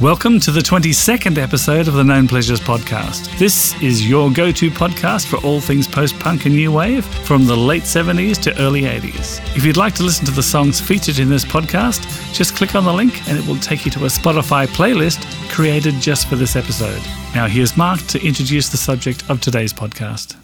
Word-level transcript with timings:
Welcome 0.00 0.38
to 0.40 0.52
the 0.52 0.60
22nd 0.60 1.38
episode 1.38 1.88
of 1.88 1.94
the 1.94 2.04
Known 2.04 2.28
Pleasures 2.28 2.60
podcast. 2.60 3.36
This 3.36 3.74
is 3.82 4.08
your 4.08 4.30
go 4.30 4.52
to 4.52 4.70
podcast 4.70 5.26
for 5.26 5.44
all 5.44 5.60
things 5.60 5.88
post 5.88 6.16
punk 6.20 6.46
and 6.46 6.54
new 6.54 6.70
wave 6.70 7.04
from 7.04 7.46
the 7.46 7.56
late 7.56 7.82
70s 7.82 8.40
to 8.42 8.56
early 8.60 8.82
80s. 8.82 9.40
If 9.56 9.64
you'd 9.64 9.76
like 9.76 9.96
to 9.96 10.04
listen 10.04 10.24
to 10.26 10.30
the 10.30 10.40
songs 10.40 10.80
featured 10.80 11.18
in 11.18 11.28
this 11.28 11.44
podcast, 11.44 12.32
just 12.32 12.54
click 12.54 12.76
on 12.76 12.84
the 12.84 12.92
link 12.92 13.28
and 13.28 13.36
it 13.36 13.44
will 13.48 13.58
take 13.58 13.84
you 13.84 13.90
to 13.90 14.04
a 14.04 14.08
Spotify 14.08 14.68
playlist 14.68 15.20
created 15.50 15.94
just 15.94 16.28
for 16.28 16.36
this 16.36 16.54
episode. 16.54 17.02
Now, 17.34 17.48
here's 17.48 17.76
Mark 17.76 17.98
to 18.02 18.24
introduce 18.24 18.68
the 18.68 18.76
subject 18.76 19.28
of 19.28 19.40
today's 19.40 19.72
podcast. 19.72 20.36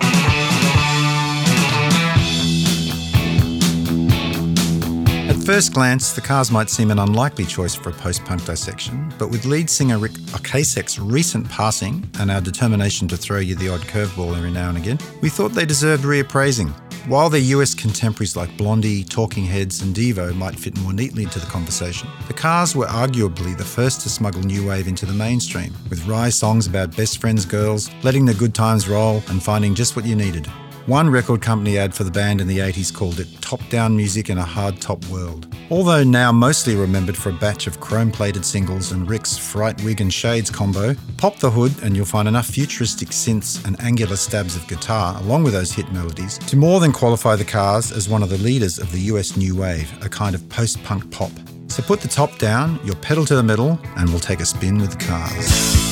At 5.44 5.48
first 5.48 5.74
glance, 5.74 6.12
the 6.14 6.22
Cars 6.22 6.50
might 6.50 6.70
seem 6.70 6.90
an 6.90 6.98
unlikely 6.98 7.44
choice 7.44 7.74
for 7.74 7.90
a 7.90 7.92
post 7.92 8.24
punk 8.24 8.46
dissection, 8.46 9.12
but 9.18 9.28
with 9.28 9.44
lead 9.44 9.68
singer 9.68 9.98
Rick 9.98 10.12
uh, 10.12 10.38
Ocasek's 10.38 10.98
recent 10.98 11.46
passing 11.50 12.08
and 12.18 12.30
our 12.30 12.40
determination 12.40 13.06
to 13.08 13.16
throw 13.18 13.40
you 13.40 13.54
the 13.54 13.68
odd 13.68 13.82
curveball 13.82 14.34
every 14.38 14.50
now 14.50 14.70
and 14.70 14.78
again, 14.78 14.98
we 15.20 15.28
thought 15.28 15.50
they 15.50 15.66
deserved 15.66 16.04
reappraising. 16.04 16.70
While 17.08 17.28
their 17.28 17.42
US 17.42 17.74
contemporaries 17.74 18.36
like 18.36 18.56
Blondie, 18.56 19.04
Talking 19.04 19.44
Heads, 19.44 19.82
and 19.82 19.94
Devo 19.94 20.34
might 20.34 20.58
fit 20.58 20.78
more 20.78 20.94
neatly 20.94 21.24
into 21.24 21.40
the 21.40 21.46
conversation, 21.46 22.08
the 22.26 22.32
Cars 22.32 22.74
were 22.74 22.86
arguably 22.86 23.54
the 23.54 23.66
first 23.66 24.00
to 24.00 24.08
smuggle 24.08 24.40
new 24.40 24.66
wave 24.66 24.88
into 24.88 25.04
the 25.04 25.12
mainstream, 25.12 25.74
with 25.90 26.06
wry 26.06 26.30
songs 26.30 26.66
about 26.66 26.96
best 26.96 27.20
friends 27.20 27.44
girls, 27.44 27.90
letting 28.02 28.24
the 28.24 28.32
good 28.32 28.54
times 28.54 28.88
roll, 28.88 29.22
and 29.28 29.42
finding 29.42 29.74
just 29.74 29.94
what 29.94 30.06
you 30.06 30.16
needed. 30.16 30.50
One 30.86 31.08
record 31.08 31.40
company 31.40 31.78
ad 31.78 31.94
for 31.94 32.04
the 32.04 32.10
band 32.10 32.42
in 32.42 32.46
the 32.46 32.58
80s 32.58 32.94
called 32.94 33.18
it 33.18 33.40
top 33.40 33.66
down 33.70 33.96
music 33.96 34.28
in 34.28 34.36
a 34.36 34.44
hard 34.44 34.82
top 34.82 35.02
world. 35.06 35.46
Although 35.70 36.04
now 36.04 36.30
mostly 36.30 36.76
remembered 36.76 37.16
for 37.16 37.30
a 37.30 37.32
batch 37.32 37.66
of 37.66 37.80
chrome 37.80 38.12
plated 38.12 38.44
singles 38.44 38.92
and 38.92 39.08
Rick's 39.08 39.38
fright 39.38 39.82
wig 39.82 40.02
and 40.02 40.12
shades 40.12 40.50
combo, 40.50 40.94
pop 41.16 41.38
the 41.38 41.50
hood 41.50 41.72
and 41.82 41.96
you'll 41.96 42.04
find 42.04 42.28
enough 42.28 42.44
futuristic 42.44 43.08
synths 43.08 43.64
and 43.64 43.80
angular 43.80 44.16
stabs 44.16 44.56
of 44.56 44.68
guitar 44.68 45.18
along 45.20 45.44
with 45.44 45.54
those 45.54 45.72
hit 45.72 45.90
melodies 45.90 46.36
to 46.36 46.54
more 46.54 46.80
than 46.80 46.92
qualify 46.92 47.34
the 47.34 47.46
Cars 47.46 47.90
as 47.90 48.06
one 48.06 48.22
of 48.22 48.28
the 48.28 48.38
leaders 48.38 48.78
of 48.78 48.92
the 48.92 49.00
US 49.12 49.38
new 49.38 49.56
wave, 49.56 49.90
a 50.04 50.08
kind 50.10 50.34
of 50.34 50.46
post 50.50 50.82
punk 50.84 51.10
pop. 51.10 51.32
So 51.68 51.82
put 51.82 52.02
the 52.02 52.08
top 52.08 52.36
down, 52.36 52.78
your 52.84 52.96
pedal 52.96 53.24
to 53.24 53.34
the 53.36 53.42
metal, 53.42 53.80
and 53.96 54.10
we'll 54.10 54.20
take 54.20 54.40
a 54.40 54.46
spin 54.46 54.76
with 54.76 54.98
the 54.98 55.04
Cars. 55.06 55.83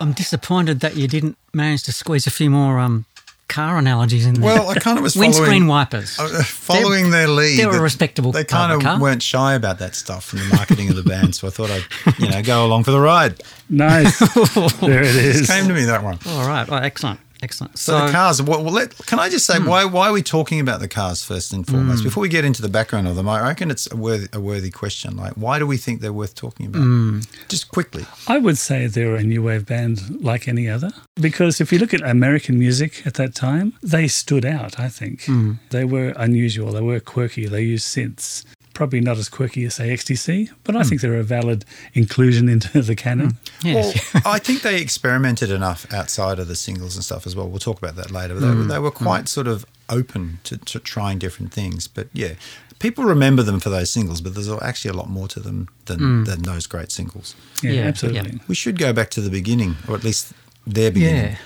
I'm 0.00 0.12
disappointed 0.12 0.80
that 0.80 0.96
you 0.96 1.08
didn't 1.08 1.36
manage 1.52 1.82
to 1.84 1.92
squeeze 1.92 2.26
a 2.26 2.30
few 2.30 2.50
more 2.50 2.78
um, 2.78 3.04
car 3.48 3.78
analogies 3.78 4.26
in 4.26 4.34
there. 4.34 4.44
Well, 4.44 4.68
I 4.68 4.74
kind 4.74 4.98
of 4.98 5.02
was 5.02 5.16
windscreen 5.22 5.66
wipers. 5.66 6.18
Uh, 6.18 6.42
following 6.44 7.10
their 7.10 7.28
lead. 7.28 7.58
they're 7.58 7.74
a 7.74 7.80
respectable 7.80 8.30
They 8.32 8.44
kind 8.44 8.72
of 8.72 8.78
of 8.78 8.84
car. 8.84 9.00
weren't 9.00 9.22
shy 9.22 9.54
about 9.54 9.78
that 9.78 9.94
stuff 9.94 10.24
from 10.24 10.40
the 10.40 10.54
marketing 10.54 10.90
of 10.90 10.96
the 10.96 11.02
band, 11.02 11.34
so 11.34 11.46
I 11.46 11.50
thought 11.50 11.70
I'd, 11.70 11.84
you 12.18 12.28
know, 12.28 12.42
go 12.42 12.64
along 12.66 12.84
for 12.84 12.90
the 12.90 13.00
ride. 13.00 13.42
Nice. 13.70 14.18
there 14.80 15.02
it 15.02 15.16
is. 15.16 15.42
It 15.42 15.52
Came 15.52 15.68
to 15.68 15.74
me 15.74 15.84
that 15.84 16.02
one. 16.04 16.18
All 16.26 16.46
right, 16.46 16.68
well, 16.68 16.82
excellent, 16.82 17.20
excellent. 17.42 17.78
So, 17.78 18.06
the 18.06 18.12
cars. 18.12 18.42
Well, 18.42 18.62
let, 18.62 18.96
can 19.06 19.18
I 19.18 19.28
just 19.28 19.46
say 19.46 19.58
hmm. 19.58 19.66
why 19.66 19.84
why 19.84 20.08
are 20.08 20.12
we 20.12 20.22
talking 20.22 20.60
about 20.60 20.80
the 20.80 20.88
cars 20.88 21.24
first 21.24 21.52
and 21.52 21.66
foremost? 21.66 22.00
Hmm. 22.00 22.08
Before 22.08 22.20
we 22.20 22.28
get 22.28 22.44
into 22.44 22.62
the 22.62 22.68
background 22.68 23.08
of 23.08 23.16
them, 23.16 23.28
I 23.28 23.40
reckon 23.40 23.70
it's 23.70 23.90
a 23.90 23.96
worthy, 23.96 24.28
a 24.32 24.40
worthy 24.40 24.70
question. 24.70 25.16
Like, 25.16 25.34
why 25.34 25.58
do 25.58 25.66
we 25.66 25.76
think 25.76 26.00
they're 26.00 26.12
worth 26.12 26.34
talking 26.34 26.66
about? 26.66 26.80
Hmm. 26.80 27.20
Just 27.48 27.68
quickly. 27.68 28.06
I 28.26 28.38
would 28.38 28.58
say 28.58 28.86
they're 28.86 29.16
a 29.16 29.22
new 29.22 29.42
wave 29.42 29.66
band 29.66 30.22
like 30.22 30.48
any 30.48 30.68
other 30.68 30.90
because 31.20 31.60
if 31.60 31.72
you 31.72 31.78
look 31.78 31.94
at 31.94 32.02
American 32.02 32.58
music 32.58 33.06
at 33.06 33.14
that 33.14 33.34
time, 33.34 33.74
they 33.82 34.08
stood 34.08 34.44
out, 34.44 34.78
I 34.78 34.88
think. 34.88 35.26
They 35.70 35.84
were 35.84 36.12
unusual, 36.16 36.72
they 36.72 36.80
were 36.80 37.00
quirky, 37.00 37.46
they 37.46 37.62
used 37.62 37.86
synths. 37.86 38.44
Probably 38.78 39.00
not 39.00 39.18
as 39.18 39.28
quirky 39.28 39.64
as, 39.64 39.74
say, 39.74 39.88
XTC, 39.88 40.50
but 40.62 40.76
I 40.76 40.82
hmm. 40.82 40.88
think 40.88 41.00
they're 41.00 41.18
a 41.18 41.24
valid 41.24 41.64
inclusion 41.94 42.48
into 42.48 42.80
the 42.80 42.94
canon. 42.94 43.30
Hmm. 43.60 43.66
yes. 43.66 44.14
Well, 44.14 44.22
I 44.24 44.38
think 44.38 44.62
they 44.62 44.80
experimented 44.80 45.50
enough 45.50 45.92
outside 45.92 46.38
of 46.38 46.46
the 46.46 46.54
singles 46.54 46.94
and 46.94 47.04
stuff 47.04 47.26
as 47.26 47.34
well. 47.34 47.48
We'll 47.48 47.58
talk 47.58 47.78
about 47.78 47.96
that 47.96 48.12
later. 48.12 48.34
But 48.34 48.40
they, 48.42 48.46
were- 48.46 48.54
hmm. 48.54 48.68
they 48.68 48.78
were 48.78 48.92
quite 48.92 49.26
sort 49.26 49.48
of 49.48 49.66
open 49.88 50.38
to, 50.44 50.58
to 50.58 50.78
trying 50.78 51.18
different 51.18 51.52
things. 51.52 51.88
But 51.88 52.06
yeah, 52.12 52.34
people 52.78 53.02
remember 53.02 53.42
them 53.42 53.58
for 53.58 53.68
those 53.68 53.90
singles, 53.90 54.20
but 54.20 54.34
there's 54.34 54.48
actually 54.48 54.90
a 54.90 54.94
lot 54.94 55.10
more 55.10 55.26
to 55.26 55.40
them 55.40 55.66
than, 55.86 56.22
than 56.22 56.42
those 56.42 56.68
great 56.68 56.92
singles. 56.92 57.34
Yeah, 57.64 57.72
Yeah, 57.72 57.82
absolutely. 57.82 58.30
yeah. 58.30 58.38
We 58.46 58.54
should 58.54 58.78
go 58.78 58.92
back 58.92 59.10
to 59.10 59.20
the 59.20 59.30
beginning, 59.30 59.74
or 59.88 59.96
at 59.96 60.04
least 60.04 60.32
their 60.64 60.92
beginning. 60.92 61.32
yeah. 61.32 61.38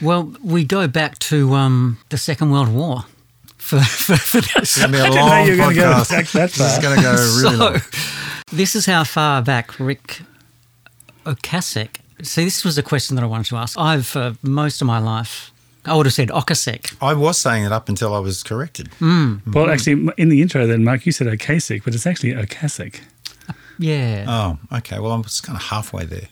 Well, 0.00 0.32
we 0.44 0.64
go 0.64 0.86
back 0.86 1.18
to 1.18 1.54
um, 1.54 1.98
the 2.10 2.18
Second 2.18 2.52
World 2.52 2.72
War 2.72 3.06
for, 3.68 3.80
for, 3.80 4.16
for 4.16 4.40
that. 4.40 4.56
It's 4.62 4.78
going 4.78 4.92
to 4.92 4.98
be 4.98 5.00
a 5.00 5.04
didn't 5.04 5.16
know 5.16 5.26
long 5.26 5.46
you 5.46 5.52
were 5.52 5.58
gonna 5.58 5.74
go 5.74 5.82
podcast. 5.82 6.10
back 6.10 6.26
that 6.28 6.50
This 6.52 6.72
is 6.72 6.78
going 6.78 6.96
to 6.96 7.02
go 7.02 7.12
really 7.12 7.56
so, 7.58 7.64
long. 7.64 7.80
this 8.52 8.74
is 8.74 8.86
how 8.86 9.04
far 9.04 9.42
back 9.42 9.78
Rick 9.78 10.22
Ocasek. 11.24 11.96
See, 12.22 12.44
this 12.44 12.64
was 12.64 12.78
a 12.78 12.82
question 12.82 13.14
that 13.16 13.22
I 13.22 13.26
wanted 13.26 13.46
to 13.46 13.56
ask. 13.56 13.78
I've, 13.78 14.06
for 14.06 14.34
most 14.42 14.80
of 14.80 14.86
my 14.86 14.98
life, 14.98 15.52
I 15.84 15.94
would 15.94 16.06
have 16.06 16.12
said 16.14 16.28
Okasek. 16.28 16.96
I 17.00 17.14
was 17.14 17.38
saying 17.38 17.64
it 17.64 17.72
up 17.72 17.88
until 17.88 18.14
I 18.14 18.18
was 18.18 18.42
corrected. 18.42 18.88
Hmm. 18.98 19.36
Well, 19.46 19.70
actually, 19.70 20.08
in 20.18 20.28
the 20.28 20.42
intro, 20.42 20.66
then, 20.66 20.82
Mark, 20.84 21.06
you 21.06 21.12
said 21.12 21.26
Okasik, 21.28 21.84
but 21.84 21.94
it's 21.94 22.06
actually 22.06 22.32
Okasik. 22.32 23.00
Yeah. 23.78 24.24
Oh, 24.28 24.76
okay. 24.78 24.98
Well, 24.98 25.12
I 25.12 25.16
was 25.16 25.40
kind 25.40 25.56
of 25.56 25.62
halfway 25.64 26.04
there. 26.04 26.28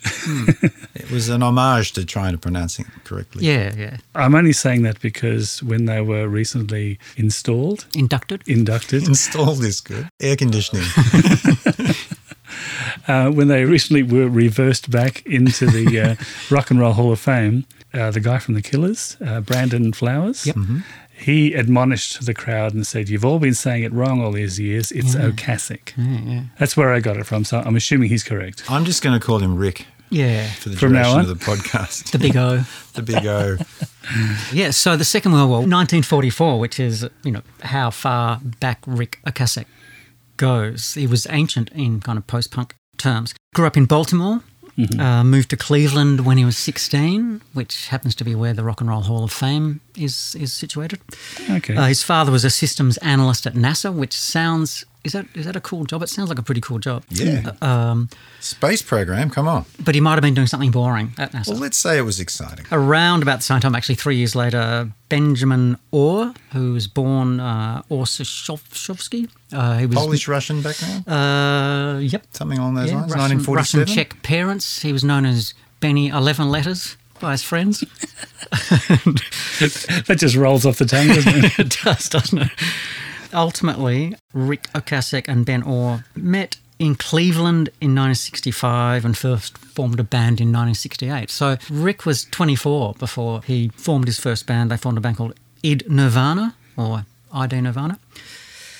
it 0.94 1.10
was 1.10 1.28
an 1.28 1.42
homage 1.42 1.92
to 1.92 2.04
trying 2.04 2.32
to 2.32 2.38
pronounce 2.38 2.78
it 2.78 2.86
correctly. 3.04 3.46
yeah, 3.46 3.74
yeah. 3.76 3.96
I'm 4.14 4.34
only 4.34 4.52
saying 4.52 4.82
that 4.82 5.00
because 5.00 5.62
when 5.62 5.86
they 5.86 6.00
were 6.00 6.28
recently 6.28 6.98
installed, 7.16 7.86
Inducted. 7.94 8.42
inducted, 8.46 9.06
Installed 9.06 9.62
is 9.64 9.80
good. 9.80 10.08
Air 10.20 10.36
conditioning. 10.36 10.84
uh, 13.08 13.30
when 13.30 13.48
they 13.48 13.64
recently 13.64 14.02
were 14.02 14.28
reversed 14.28 14.90
back 14.90 15.24
into 15.26 15.66
the 15.66 16.00
uh, 16.00 16.14
Rock 16.54 16.70
and 16.70 16.80
Roll 16.80 16.92
Hall 16.92 17.12
of 17.12 17.20
Fame, 17.20 17.64
uh, 17.94 18.10
the 18.10 18.20
guy 18.20 18.38
from 18.38 18.54
the 18.54 18.62
Killers, 18.62 19.16
uh, 19.24 19.40
Brandon 19.40 19.92
Flowers, 19.92 20.46
Yep. 20.46 20.56
He 21.18 21.54
admonished 21.54 22.24
the 22.26 22.34
crowd 22.34 22.74
and 22.74 22.86
said, 22.86 23.08
"You've 23.08 23.24
all 23.24 23.38
been 23.38 23.54
saying 23.54 23.82
it 23.84 23.92
wrong 23.92 24.22
all 24.22 24.32
these 24.32 24.60
years. 24.60 24.92
It's 24.92 25.14
Okasik." 25.14 25.92
Yeah, 25.96 26.20
yeah. 26.32 26.42
That's 26.58 26.76
where 26.76 26.92
I 26.92 27.00
got 27.00 27.16
it 27.16 27.24
from. 27.26 27.44
So 27.44 27.58
I'm 27.64 27.74
assuming 27.76 28.08
he's 28.10 28.22
correct. 28.24 28.62
I'm 28.70 28.84
just 28.84 29.02
going 29.02 29.18
to 29.18 29.24
call 29.26 29.38
him 29.38 29.56
Rick 29.56 29.86
Yeah. 30.10 30.46
for 30.52 30.68
the 30.68 30.76
From 30.76 30.92
now 30.92 31.02
duration 31.14 31.18
on? 31.18 31.30
of 31.30 31.38
the 31.38 31.44
podcast. 31.44 32.10
The 32.12 32.18
big 32.18 32.36
O. 32.36 32.64
the 32.94 33.02
big 33.02 33.26
O. 33.26 33.56
Yeah, 34.52 34.70
so 34.70 34.96
the 34.96 35.04
Second 35.04 35.32
World 35.32 35.48
War, 35.48 35.58
1944, 35.58 36.60
which 36.60 36.78
is, 36.78 37.04
you 37.24 37.32
know, 37.32 37.42
how 37.62 37.90
far 37.90 38.38
back 38.60 38.78
Rick 38.86 39.18
Ocasek 39.26 39.64
goes. 40.36 40.94
He 40.94 41.08
was 41.08 41.26
ancient 41.30 41.70
in 41.72 42.00
kind 42.00 42.16
of 42.16 42.26
post 42.28 42.52
punk 42.52 42.76
terms. 42.98 43.34
Grew 43.54 43.66
up 43.66 43.76
in 43.76 43.86
Baltimore, 43.86 44.42
uh, 45.00 45.24
moved 45.24 45.50
to 45.50 45.56
Cleveland 45.56 46.24
when 46.24 46.36
he 46.38 46.44
was 46.44 46.56
16, 46.56 47.40
which 47.52 47.88
happens 47.88 48.14
to 48.16 48.24
be 48.24 48.34
where 48.36 48.52
the 48.54 48.62
Rock 48.62 48.80
and 48.80 48.88
Roll 48.90 49.00
Hall 49.02 49.24
of 49.24 49.32
Fame 49.32 49.80
is, 49.96 50.36
is 50.38 50.52
situated. 50.52 51.00
Okay. 51.50 51.76
Uh, 51.76 51.86
his 51.86 52.02
father 52.02 52.30
was 52.32 52.44
a 52.44 52.50
systems 52.50 52.96
analyst 52.98 53.46
at 53.46 53.54
NASA, 53.54 53.92
which 53.92 54.12
sounds. 54.12 54.84
Is 55.04 55.12
that 55.12 55.26
is 55.36 55.44
that 55.46 55.54
a 55.54 55.60
cool 55.60 55.84
job? 55.84 56.02
It 56.02 56.08
sounds 56.08 56.28
like 56.30 56.38
a 56.40 56.42
pretty 56.42 56.60
cool 56.60 56.80
job. 56.80 57.04
Yeah. 57.10 57.52
Um, 57.62 58.08
Space 58.40 58.82
program. 58.82 59.30
Come 59.30 59.46
on. 59.46 59.64
but 59.84 59.94
he 59.94 60.00
might 60.00 60.14
have 60.14 60.22
been 60.22 60.34
doing 60.34 60.48
something 60.48 60.72
boring 60.72 61.12
at 61.16 61.30
NASA. 61.30 61.50
Well, 61.50 61.58
let's 61.58 61.76
say 61.78 61.96
it 61.96 62.02
was 62.02 62.18
exciting. 62.18 62.66
around 62.72 63.22
about 63.22 63.36
the 63.38 63.44
same 63.44 63.60
time, 63.60 63.76
actually 63.76 63.94
three 63.94 64.16
years 64.16 64.34
later, 64.34 64.90
Benjamin 65.08 65.78
Orr, 65.92 66.34
who 66.52 66.72
was 66.72 66.88
born 66.88 67.38
uh, 67.38 67.82
Orzechowski. 67.88 69.28
Uh, 69.52 69.78
he 69.78 69.86
was 69.86 69.94
Polish 69.96 70.26
Russian 70.28 70.60
background. 70.62 71.06
Uh, 71.08 71.98
yep. 72.00 72.24
Something 72.32 72.58
along 72.58 72.74
those 72.74 72.90
Yeah, 72.90 72.96
lines. 73.00 73.12
Russian, 73.12 73.38
1947. 73.38 73.80
Russian 73.80 73.94
Czech 73.94 74.22
parents. 74.22 74.82
He 74.82 74.92
was 74.92 75.04
known 75.04 75.24
as 75.24 75.54
Benny 75.80 76.08
Eleven 76.08 76.50
Letters 76.50 76.96
by 77.20 77.32
his 77.32 77.42
friends. 77.42 77.80
that 78.50 80.16
just 80.18 80.36
rolls 80.36 80.66
off 80.66 80.78
the 80.78 80.84
tongue, 80.84 81.08
doesn't 81.08 81.44
it? 81.44 81.58
it 81.58 81.78
does, 81.82 82.08
doesn't 82.08 82.42
it? 82.42 82.50
Ultimately, 83.32 84.14
Rick 84.32 84.64
Ocasek 84.72 85.28
and 85.28 85.44
Ben 85.44 85.62
Orr 85.62 86.04
met 86.14 86.56
in 86.78 86.94
Cleveland 86.94 87.68
in 87.80 87.94
1965 87.94 89.04
and 89.04 89.16
first 89.16 89.56
formed 89.58 89.98
a 89.98 90.04
band 90.04 90.40
in 90.40 90.48
1968. 90.48 91.30
So 91.30 91.56
Rick 91.70 92.04
was 92.04 92.24
24 92.26 92.94
before 92.94 93.42
he 93.42 93.68
formed 93.68 94.06
his 94.06 94.20
first 94.20 94.46
band. 94.46 94.70
They 94.70 94.76
formed 94.76 94.98
a 94.98 95.00
band 95.00 95.16
called 95.16 95.34
Id 95.62 95.84
Nirvana 95.88 96.54
or 96.76 97.06
ID 97.32 97.60
Nirvana. 97.62 97.98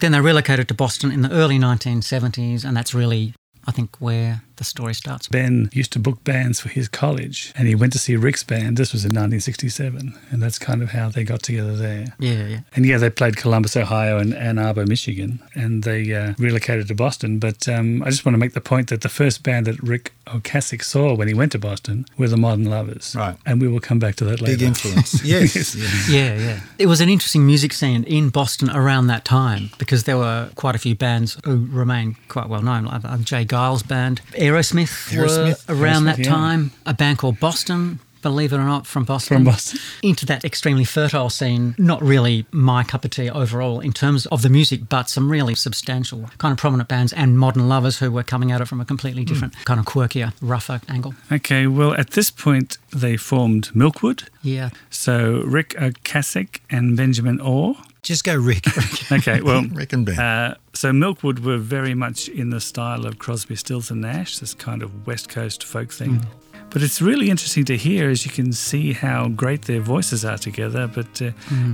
Then 0.01 0.13
they 0.13 0.21
relocated 0.21 0.69
to 0.69 0.75
Boston 0.75 1.11
in 1.11 1.23
the 1.23 1.31
early 1.31 1.59
1970s, 1.59 2.65
and 2.65 2.77
that's 2.77 2.93
really, 2.93 3.33
I 3.67 3.73
think, 3.73 3.97
where 3.99 4.43
the 4.57 4.65
story 4.65 4.95
starts. 4.95 5.29
Ben 5.29 5.71
used 5.73 5.93
to 5.93 5.99
book 5.99 6.23
bands 6.25 6.61
for 6.61 6.69
his 6.69 6.89
college 6.89 7.53
and 7.57 7.69
he 7.69 7.75
went 7.75 7.93
to 7.93 7.99
see 7.99 8.17
Rick's 8.17 8.45
band. 8.45 8.77
This 8.77 8.93
was 8.93 9.05
in 9.05 9.11
1967. 9.11 10.19
And 10.31 10.43
that's 10.43 10.59
kind 10.59 10.83
of 10.83 10.91
how 10.91 11.09
they 11.09 11.25
got 11.25 11.43
together 11.43 11.77
there. 11.77 12.15
Yeah, 12.19 12.47
yeah. 12.47 12.61
And 12.75 12.87
yeah, 12.87 12.99
they 12.99 13.11
played 13.11 13.37
Columbus, 13.37 13.77
Ohio 13.77 14.19
and 14.19 14.35
Ann 14.35 14.59
Arbor, 14.59 14.87
Michigan. 14.87 15.41
And 15.55 15.83
they 15.83 16.13
uh, 16.15 16.35
relocated 16.39 16.89
to 16.89 16.95
Boston. 16.95 17.39
But 17.39 17.69
um, 17.69 18.03
I 18.03 18.11
just 18.11 18.25
want 18.25 18.35
to 18.35 18.39
make 18.39 18.55
the 18.55 18.61
point 18.61 18.89
that 18.89 19.03
the 19.03 19.09
first 19.09 19.43
band 19.43 19.67
that 19.67 19.81
Rick 19.83 20.13
Ocasek 20.27 20.83
saw 20.83 21.15
when 21.15 21.29
he 21.29 21.35
went 21.35 21.53
to 21.53 21.59
Boston 21.59 22.07
were 22.19 22.29
the 22.29 22.37
Modern 22.37 22.65
Lovers. 22.65 23.15
Right. 23.17 23.37
And 23.47 23.61
we 23.61 23.69
will 23.69 23.81
come 23.81 23.99
back 23.99 24.17
to 24.17 24.25
that 24.25 24.41
later. 24.41 24.57
Big 24.57 24.63
influence. 24.63 25.25
yes. 25.25 25.55
yes. 25.55 26.09
Yeah, 26.11 26.37
yeah. 26.37 26.61
It 26.79 26.87
was 26.87 27.01
an 27.01 27.09
interesting 27.09 27.47
music 27.47 27.73
scene 27.73 28.05
in 28.05 28.31
Boston 28.31 28.71
around 28.71 29.07
that 29.09 29.25
time 29.25 29.71
because 29.79 30.05
there 30.05 30.17
were 30.17 30.51
quite 30.57 30.75
a 30.75 30.79
few 30.79 30.95
bands 30.95 31.39
who 31.45 31.67
remain 31.71 32.17
quite 32.29 32.49
well 32.49 32.63
known. 32.63 32.85
Like 32.85 33.21
J. 33.21 33.45
Geils' 33.45 33.87
band, 33.87 34.21
Aerosmith, 34.47 35.13
Aerosmith. 35.13 35.69
were 35.69 35.75
around 35.75 36.03
Aerosmith, 36.05 36.17
that 36.17 36.19
yeah. 36.19 36.25
time. 36.31 36.71
A 36.87 36.95
band 36.95 37.19
called 37.19 37.41
Boston. 37.41 38.01
Believe 38.23 38.53
it 38.53 38.57
or 38.57 38.65
not, 38.65 38.89
from 38.89 39.05
Boston. 39.05 39.37
From 39.37 39.45
Boston. 39.45 39.79
Into 40.03 40.27
that 40.27 40.45
extremely 40.45 40.83
fertile 40.83 41.31
scene. 41.31 41.77
Not 41.79 42.03
really 42.03 42.45
my 42.51 42.83
cup 42.83 43.05
of 43.05 43.13
tea 43.13 43.31
overall 43.31 43.79
in 43.79 43.93
terms 43.93 44.27
of 44.27 44.43
the 44.43 44.49
music, 44.49 44.89
but 44.89 45.09
some 45.09 45.31
really 45.31 45.55
substantial, 45.55 46.29
kind 46.39 46.51
of 46.51 46.59
prominent 46.59 46.89
bands 46.89 47.13
and 47.13 47.39
modern 47.39 47.69
lovers 47.69 47.99
who 47.99 48.11
were 48.11 48.25
coming 48.25 48.51
at 48.51 48.61
it 48.61 48.67
from 48.67 48.81
a 48.81 48.85
completely 48.85 49.23
Hmm. 49.23 49.27
different, 49.29 49.65
kind 49.65 49.79
of 49.79 49.87
quirkier, 49.87 50.33
rougher 50.41 50.81
angle. 50.89 51.15
Okay, 51.31 51.69
well, 51.69 51.95
at 51.95 52.13
this 52.13 52.33
point, 52.33 52.79
they 52.91 53.17
formed 53.17 53.69
Milkwood. 53.77 54.25
Yeah. 54.43 54.71
So 54.91 55.43
Rick 55.47 55.77
Ocasek 55.79 56.59
and 56.69 56.97
Benjamin 56.97 57.39
Orr. 57.41 57.77
Just 58.07 58.23
go 58.23 58.37
Rick. 58.37 58.65
Okay, 59.11 59.41
well, 59.41 59.63
Rick 59.73 59.93
and 59.93 60.07
Ben. 60.07 60.19
Uh, 60.19 60.57
so 60.73 60.93
Milkwood 60.93 61.41
were 61.41 61.59
very 61.59 61.95
much 61.95 62.29
in 62.29 62.51
the 62.51 62.61
style 62.61 63.05
of 63.05 63.19
Crosby, 63.19 63.57
Stills 63.57 63.91
and 63.91 64.01
Nash, 64.01 64.39
this 64.39 64.55
kind 64.55 64.83
of 64.83 65.07
West 65.09 65.29
Coast 65.29 65.65
folk 65.65 65.93
thing. 65.93 66.25
But 66.71 66.83
it's 66.83 67.03
really 67.03 67.31
interesting 67.31 67.65
to 67.65 67.77
hear 67.77 68.09
as 68.09 68.25
you 68.25 68.31
can 68.31 68.53
see 68.53 68.93
how 68.93 69.29
great 69.29 69.63
their 69.63 69.81
voices 69.81 70.25
are 70.25 70.39
together, 70.39 70.87
but 70.87 71.21
uh, 71.21 71.31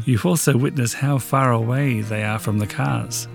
you 0.06 0.19
also 0.25 0.56
witness 0.56 0.94
how 0.94 1.19
far 1.19 1.52
away 1.52 2.00
they 2.00 2.23
are 2.23 2.38
from 2.38 2.58
the 2.58 2.67
cars. 2.67 3.29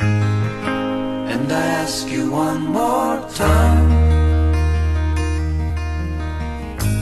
And 0.00 1.52
I 1.52 1.66
ask 1.66 2.08
you 2.08 2.32
one 2.32 2.62
more 2.66 3.28
time. 3.30 4.06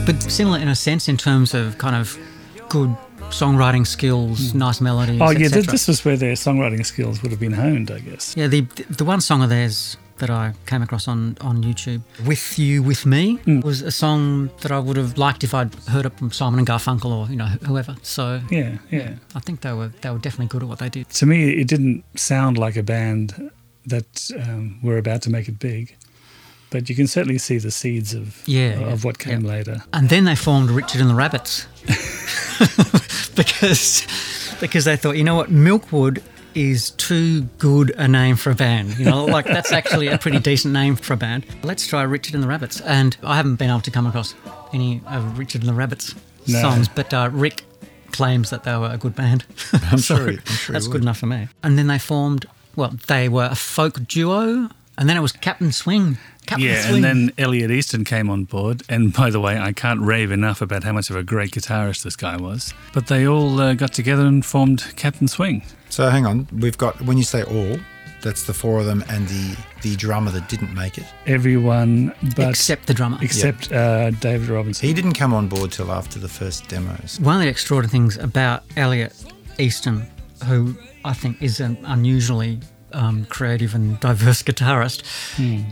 But 0.05 0.21
similar 0.21 0.59
in 0.59 0.67
a 0.67 0.75
sense 0.75 1.07
in 1.07 1.17
terms 1.17 1.55
of 1.55 1.79
kind 1.79 1.95
of 1.95 2.17
good 2.69 2.95
songwriting 3.29 3.85
skills, 3.85 4.53
nice 4.53 4.81
melodies. 4.81 5.19
Oh, 5.21 5.29
yeah, 5.29 5.47
th- 5.49 5.65
this 5.67 5.87
was 5.87 6.03
where 6.05 6.17
their 6.17 6.33
songwriting 6.33 6.85
skills 6.85 7.21
would 7.21 7.31
have 7.31 7.39
been 7.39 7.53
honed, 7.53 7.91
I 7.91 7.99
guess. 7.99 8.35
Yeah, 8.37 8.47
the 8.47 8.61
the 8.89 9.05
one 9.05 9.21
song 9.21 9.43
of 9.43 9.49
theirs 9.49 9.97
that 10.19 10.29
I 10.31 10.53
came 10.65 10.81
across 10.81 11.07
on, 11.07 11.37
on 11.41 11.63
YouTube, 11.63 12.01
"With 12.25 12.57
You, 12.57 12.81
With 12.81 13.05
Me," 13.05 13.39
was 13.63 13.81
a 13.81 13.91
song 13.91 14.49
that 14.61 14.71
I 14.71 14.79
would 14.79 14.97
have 14.97 15.17
liked 15.17 15.43
if 15.43 15.53
I'd 15.53 15.73
heard 15.89 16.05
it 16.05 16.17
from 16.17 16.31
Simon 16.31 16.59
and 16.59 16.67
Garfunkel 16.67 17.11
or 17.11 17.27
you 17.29 17.35
know 17.35 17.45
whoever. 17.67 17.95
So 18.01 18.41
Yeah, 18.49 18.77
yeah. 18.91 19.15
I 19.35 19.39
think 19.39 19.61
they 19.61 19.73
were 19.73 19.91
they 20.01 20.09
were 20.09 20.19
definitely 20.19 20.47
good 20.47 20.63
at 20.63 20.69
what 20.69 20.79
they 20.79 20.89
did. 20.89 21.09
To 21.09 21.25
me, 21.25 21.49
it 21.61 21.67
didn't 21.67 22.03
sound 22.15 22.57
like 22.57 22.75
a 22.77 22.83
band 22.83 23.51
that 23.85 24.31
um, 24.39 24.79
were 24.83 24.97
about 24.97 25.21
to 25.23 25.29
make 25.29 25.47
it 25.47 25.59
big. 25.59 25.95
But 26.69 26.89
you 26.89 26.95
can 26.97 27.07
certainly 27.07 27.37
see 27.37 27.59
the 27.59 27.71
seeds 27.71 28.13
of, 28.13 28.43
Yeah, 28.45 28.71
of 28.73 28.81
yeah, 28.81 28.95
what 29.07 29.19
came 29.19 29.45
yeah. 29.45 29.51
later. 29.51 29.83
And 29.93 30.09
then 30.09 30.25
they 30.25 30.35
formed 30.35 30.69
Richard 30.69 30.99
and 30.99 31.09
the 31.09 31.15
Rabbits 31.15 31.65
because 33.37 34.05
because 34.59 34.83
they 34.85 34.97
thought, 34.97 35.15
you 35.17 35.23
know 35.23 35.35
what, 35.35 35.49
Milkwood 35.49 36.21
is 36.55 36.89
too 36.91 37.41
good 37.59 37.91
a 37.97 38.07
name 38.07 38.35
for 38.35 38.49
a 38.51 38.55
band. 38.55 38.97
You 38.97 39.05
know, 39.05 39.25
like 39.25 39.45
that's 39.45 39.71
actually 39.71 40.07
a 40.07 40.17
pretty 40.17 40.39
decent 40.39 40.73
name 40.73 40.95
for 40.95 41.13
a 41.13 41.17
band. 41.17 41.45
Let's 41.63 41.85
try 41.87 42.01
Richard 42.03 42.33
and 42.33 42.43
the 42.43 42.47
Rabbits. 42.47 42.81
And 42.81 43.15
I 43.23 43.35
haven't 43.35 43.55
been 43.57 43.69
able 43.69 43.81
to 43.81 43.91
come 43.91 44.07
across 44.07 44.33
any 44.73 45.01
of 45.07 45.37
Richard 45.37 45.61
and 45.61 45.69
the 45.69 45.73
Rabbits 45.75 46.15
No. 46.47 46.59
songs, 46.61 46.87
but 46.87 47.13
uh, 47.13 47.29
Rick 47.31 47.63
claims 48.11 48.49
that 48.49 48.63
they 48.63 48.75
were 48.75 48.89
a 48.91 48.97
good 48.97 49.15
band. 49.15 49.45
I'm 49.91 49.97
So 49.99 50.15
sure 50.17 50.29
I'm 50.29 50.37
sure 50.45 50.73
that's 50.73 50.87
good 50.87 51.01
enough 51.03 51.19
for 51.19 51.27
me. 51.27 51.47
And 51.63 51.77
then 51.77 51.87
they 51.87 51.99
formed, 51.99 52.47
well, 52.75 52.95
they 53.07 53.29
were 53.29 53.47
a 53.51 53.55
folk 53.55 54.07
duo, 54.07 54.69
and 54.97 55.07
then 55.07 55.15
it 55.15 55.21
was 55.21 55.31
Captain 55.33 55.71
Swing. 55.71 56.17
Captain 56.47 56.67
Yeah, 56.67 56.81
Swing. 56.81 56.95
and 56.95 57.03
then 57.03 57.31
Elliot 57.37 57.69
Easton 57.71 58.03
came 58.03 58.29
on 58.29 58.45
board. 58.45 58.81
And 58.89 59.13
by 59.21 59.29
the 59.29 59.39
way, 59.39 59.59
I 59.59 59.71
can't 59.73 60.01
rave 60.01 60.31
enough 60.31 60.61
about 60.61 60.83
how 60.83 60.93
much 60.93 61.09
of 61.09 61.15
a 61.15 61.23
great 61.23 61.51
guitarist 61.51 62.03
this 62.03 62.15
guy 62.15 62.37
was. 62.37 62.73
But 62.93 63.07
they 63.07 63.27
all 63.27 63.59
uh, 63.61 63.73
got 63.75 63.93
together 63.93 64.25
and 64.25 64.45
formed 64.45 64.83
Captain 64.95 65.27
Swing. 65.27 65.63
So 65.89 66.09
hang 66.09 66.25
on, 66.25 66.47
we've 66.51 66.77
got 66.77 66.99
when 67.01 67.17
you 67.17 67.23
say 67.23 67.43
all, 67.43 67.77
that's 68.21 68.43
the 68.43 68.53
four 68.53 68.79
of 68.79 68.85
them 68.85 69.03
and 69.09 69.27
the 69.27 69.57
the 69.83 69.95
drummer 69.95 70.31
that 70.31 70.49
didn't 70.49 70.73
make 70.73 70.97
it. 70.97 71.05
Everyone 71.27 72.13
but 72.35 72.49
except 72.49 72.87
the 72.87 72.93
drummer. 72.93 73.17
except 73.21 73.71
uh, 73.71 74.09
David 74.11 74.49
Robinson. 74.49 74.87
He 74.87 74.93
didn't 74.93 75.13
come 75.13 75.33
on 75.33 75.47
board 75.47 75.71
till 75.71 75.91
after 75.91 76.17
the 76.19 76.27
first 76.27 76.67
demos. 76.67 77.19
One 77.21 77.35
of 77.35 77.41
the 77.41 77.47
extraordinary 77.47 77.91
things 77.91 78.17
about 78.17 78.63
Elliot 78.75 79.13
Easton, 79.59 80.05
who 80.45 80.75
I 81.05 81.13
think 81.13 81.41
is 81.41 81.59
an 81.59 81.77
unusually 81.85 82.59
um, 82.97 83.25
creative 83.25 83.73
and 83.75 83.99
diverse 83.99 84.43
guitarist, 84.43 85.03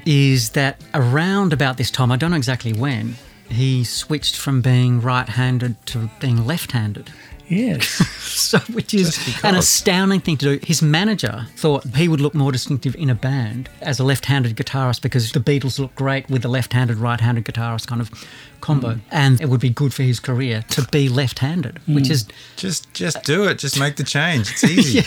is 0.05 0.51
that 0.51 0.81
around 0.93 1.51
about 1.53 1.77
this 1.77 1.91
time, 1.91 2.11
I 2.11 2.17
don't 2.17 2.31
know 2.31 2.37
exactly 2.37 2.73
when, 2.73 3.15
he 3.49 3.83
switched 3.83 4.37
from 4.37 4.61
being 4.61 5.01
right 5.01 5.27
handed 5.29 5.75
to 5.87 6.09
being 6.19 6.45
left 6.47 6.71
handed. 6.71 7.11
Yes. 7.47 8.03
So, 8.35 8.59
which 8.73 8.93
is 8.93 9.17
an 9.43 9.55
astounding 9.55 10.19
thing 10.19 10.35
to 10.37 10.57
do. 10.57 10.65
His 10.65 10.81
manager 10.81 11.47
thought 11.55 11.85
he 11.95 12.09
would 12.09 12.19
look 12.19 12.35
more 12.35 12.51
distinctive 12.51 12.95
in 12.95 13.09
a 13.09 13.15
band 13.15 13.69
as 13.81 13.97
a 13.97 14.03
left-handed 14.03 14.57
guitarist 14.57 15.01
because 15.01 15.31
the 15.31 15.39
Beatles 15.39 15.79
look 15.79 15.95
great 15.95 16.29
with 16.29 16.41
the 16.41 16.49
left-handed, 16.49 16.97
right-handed 16.97 17.45
guitarist 17.45 17.87
kind 17.87 18.01
of 18.01 18.11
combo, 18.65 18.95
mm. 18.95 19.01
and 19.11 19.39
it 19.39 19.47
would 19.47 19.61
be 19.61 19.69
good 19.69 19.93
for 19.93 20.01
his 20.01 20.19
career 20.19 20.63
to 20.69 20.81
be 20.91 21.07
left-handed, 21.07 21.75
mm. 21.87 21.95
which 21.95 22.09
is, 22.09 22.25
Just 22.55 22.91
just 22.93 23.23
do 23.23 23.43
it. 23.43 23.59
Just 23.59 23.79
make 23.79 23.95
the 23.95 24.03
change. 24.03 24.51
It's 24.51 24.63
easy. 24.63 25.05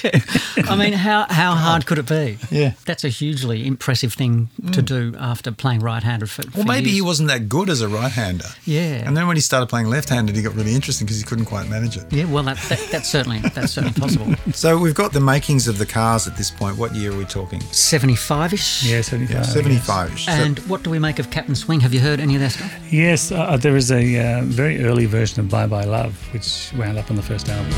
I 0.69 0.77
mean, 0.77 0.93
how 0.93 1.27
how 1.29 1.55
hard 1.55 1.87
could 1.87 1.99
it 1.99 2.07
be? 2.07 2.39
Yeah. 2.51 2.73
that's 2.85 3.05
a 3.05 3.09
hugely 3.09 3.67
impressive 3.67 4.13
thing 4.15 4.49
to 4.73 4.83
mm. 4.83 4.87
do 4.87 5.15
after 5.19 5.51
playing 5.51 5.81
right-handed 5.81 6.31
for. 6.31 6.43
Well, 6.55 6.63
for 6.63 6.69
maybe 6.69 6.91
he 6.91 7.03
wasn't 7.03 7.29
that 7.31 7.49
good 7.49 7.69
as 7.69 7.81
a 7.81 7.89
right-hander. 7.89 8.47
Yeah. 8.65 9.07
And 9.07 9.17
then 9.17 9.27
when 9.27 9.37
he 9.37 9.41
started 9.41 9.67
playing 9.67 9.89
left-handed, 9.89 10.37
he 10.37 10.43
got 10.43 10.55
really 10.55 10.75
interesting 10.75 11.07
because 11.07 11.19
he 11.19 11.25
couldn't 11.25 11.47
quite 11.47 11.69
manage 11.69 11.97
it. 11.97 12.13
Yeah, 12.13 12.27
well, 12.27 12.45
that, 12.45 12.59
that, 12.69 12.81
that's 12.93 13.09
certainly 13.09 13.41
that's 13.41 13.73
certainly 13.73 13.99
possible. 13.99 14.35
So 14.53 14.77
we've 14.79 14.95
got 14.95 15.13
the 15.13 15.21
makings 15.21 15.69
of 15.69 15.79
the 15.79 15.87
cars 15.87 16.27
at 16.27 16.37
this 16.37 16.51
point. 16.51 16.77
What 16.79 16.95
year 16.95 17.13
are 17.13 17.17
we 17.17 17.25
talking? 17.25 17.61
Seventy-five-ish. 17.61 18.85
yeah, 18.85 19.03
75. 19.03 19.31
Yeah, 19.31 19.43
75-ish. 19.43 20.27
So- 20.27 20.33
And 20.33 20.59
what 20.61 20.83
do 20.83 20.91
we 20.91 20.99
make 20.99 21.19
of 21.19 21.31
Captain 21.31 21.55
Swing? 21.55 21.81
Have 21.81 21.95
you 21.95 22.01
heard 22.01 22.19
any 22.21 22.35
of 22.35 22.41
their 22.41 22.51
stuff? 22.51 22.73
Yes, 22.91 23.31
uh, 23.31 23.48
there 23.57 23.77
is 23.77 23.91
a 23.91 24.19
uh, 24.19 24.43
very 24.43 24.85
early 24.85 25.07
version 25.07 25.41
of 25.41 25.49
Bye 25.49 25.67
Bye 25.67 25.85
Love, 25.85 26.15
which 26.33 26.73
wound 26.77 26.99
up 26.99 27.11
on 27.11 27.17
the 27.17 27.23
first 27.23 27.49
album. 27.49 27.73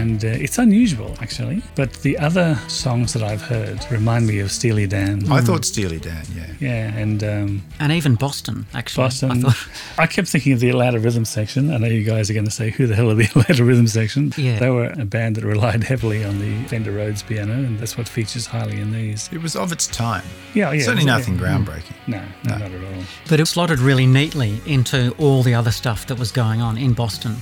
I 0.00 0.04
can't 0.04 0.20
do 0.20 0.28
this 0.28 0.40
way 0.40 0.40
much 0.40 0.40
longer. 0.40 0.40
Expect 0.40 0.40
to 0.40 0.40
survive. 0.40 0.40
And 0.40 0.40
uh, 0.40 0.44
it's 0.44 0.58
unusual, 0.58 1.16
actually. 1.20 1.62
But 1.74 1.92
the 2.02 2.18
other 2.18 2.56
songs 2.68 3.12
that 3.12 3.22
I've 3.22 3.42
heard 3.42 3.86
remind 3.90 4.26
me 4.26 4.40
of 4.40 4.50
Steely 4.50 4.86
Dan. 4.86 5.30
I 5.30 5.40
thought 5.40 5.64
Steely 5.64 5.98
Dan, 5.98 6.24
yeah. 6.34 6.46
Yeah, 6.60 6.96
and 6.96 7.24
um, 7.24 7.62
And 7.78 7.92
even 7.92 8.14
Boston, 8.14 8.66
actually. 8.74 9.04
Boston. 9.04 9.46
I 9.46 9.54
I, 9.98 10.06
kept 10.06 10.28
thinking 10.28 10.52
of 10.52 10.60
the 10.60 10.70
Atlanta 10.70 10.98
Rhythm 10.98 11.24
Section. 11.24 11.72
I 11.72 11.78
know 11.78 11.86
you 11.86 12.04
guys 12.04 12.30
are 12.30 12.34
going 12.34 12.44
to 12.44 12.50
say, 12.50 12.70
who 12.70 12.86
the 12.86 12.94
hell 12.94 13.10
are 13.10 13.14
the 13.14 13.24
Atlanta 13.34 13.64
Rhythm 13.64 13.86
Section? 13.86 14.32
Yeah. 14.36 14.58
They 14.58 14.70
were 14.70 14.92
a 14.98 15.04
band 15.04 15.36
that 15.36 15.44
relied 15.44 15.84
heavily 15.84 16.24
on 16.24 16.38
the 16.38 16.62
Fender 16.68 16.92
Rhodes 16.92 17.22
piano, 17.22 17.52
and 17.52 17.78
that's 17.78 17.96
what 17.96 18.08
features 18.08 18.46
highly 18.46 18.80
in 18.80 18.92
these. 18.92 19.28
It 19.32 19.42
was 19.42 19.56
of 19.56 19.72
its 19.72 19.86
time. 19.86 20.24
Yeah, 20.54 20.72
yeah. 20.72 20.82
Certainly 20.82 21.06
yeah. 21.06 21.16
nothing 21.16 21.38
groundbreaking. 21.38 21.94
No, 22.06 22.22
no, 22.44 22.58
not 22.58 22.70
at 22.70 22.84
all. 22.84 23.02
But 23.28 23.40
it 23.40 23.46
slotted 23.46 23.78
really 23.78 24.06
neatly 24.06 24.60
into 24.66 25.14
all 25.18 25.42
the 25.42 25.54
other 25.54 25.70
stuff 25.70 26.06
that 26.06 26.18
was 26.18 26.32
going 26.32 26.60
on 26.60 26.78
in 26.78 26.92
Boston 26.92 27.36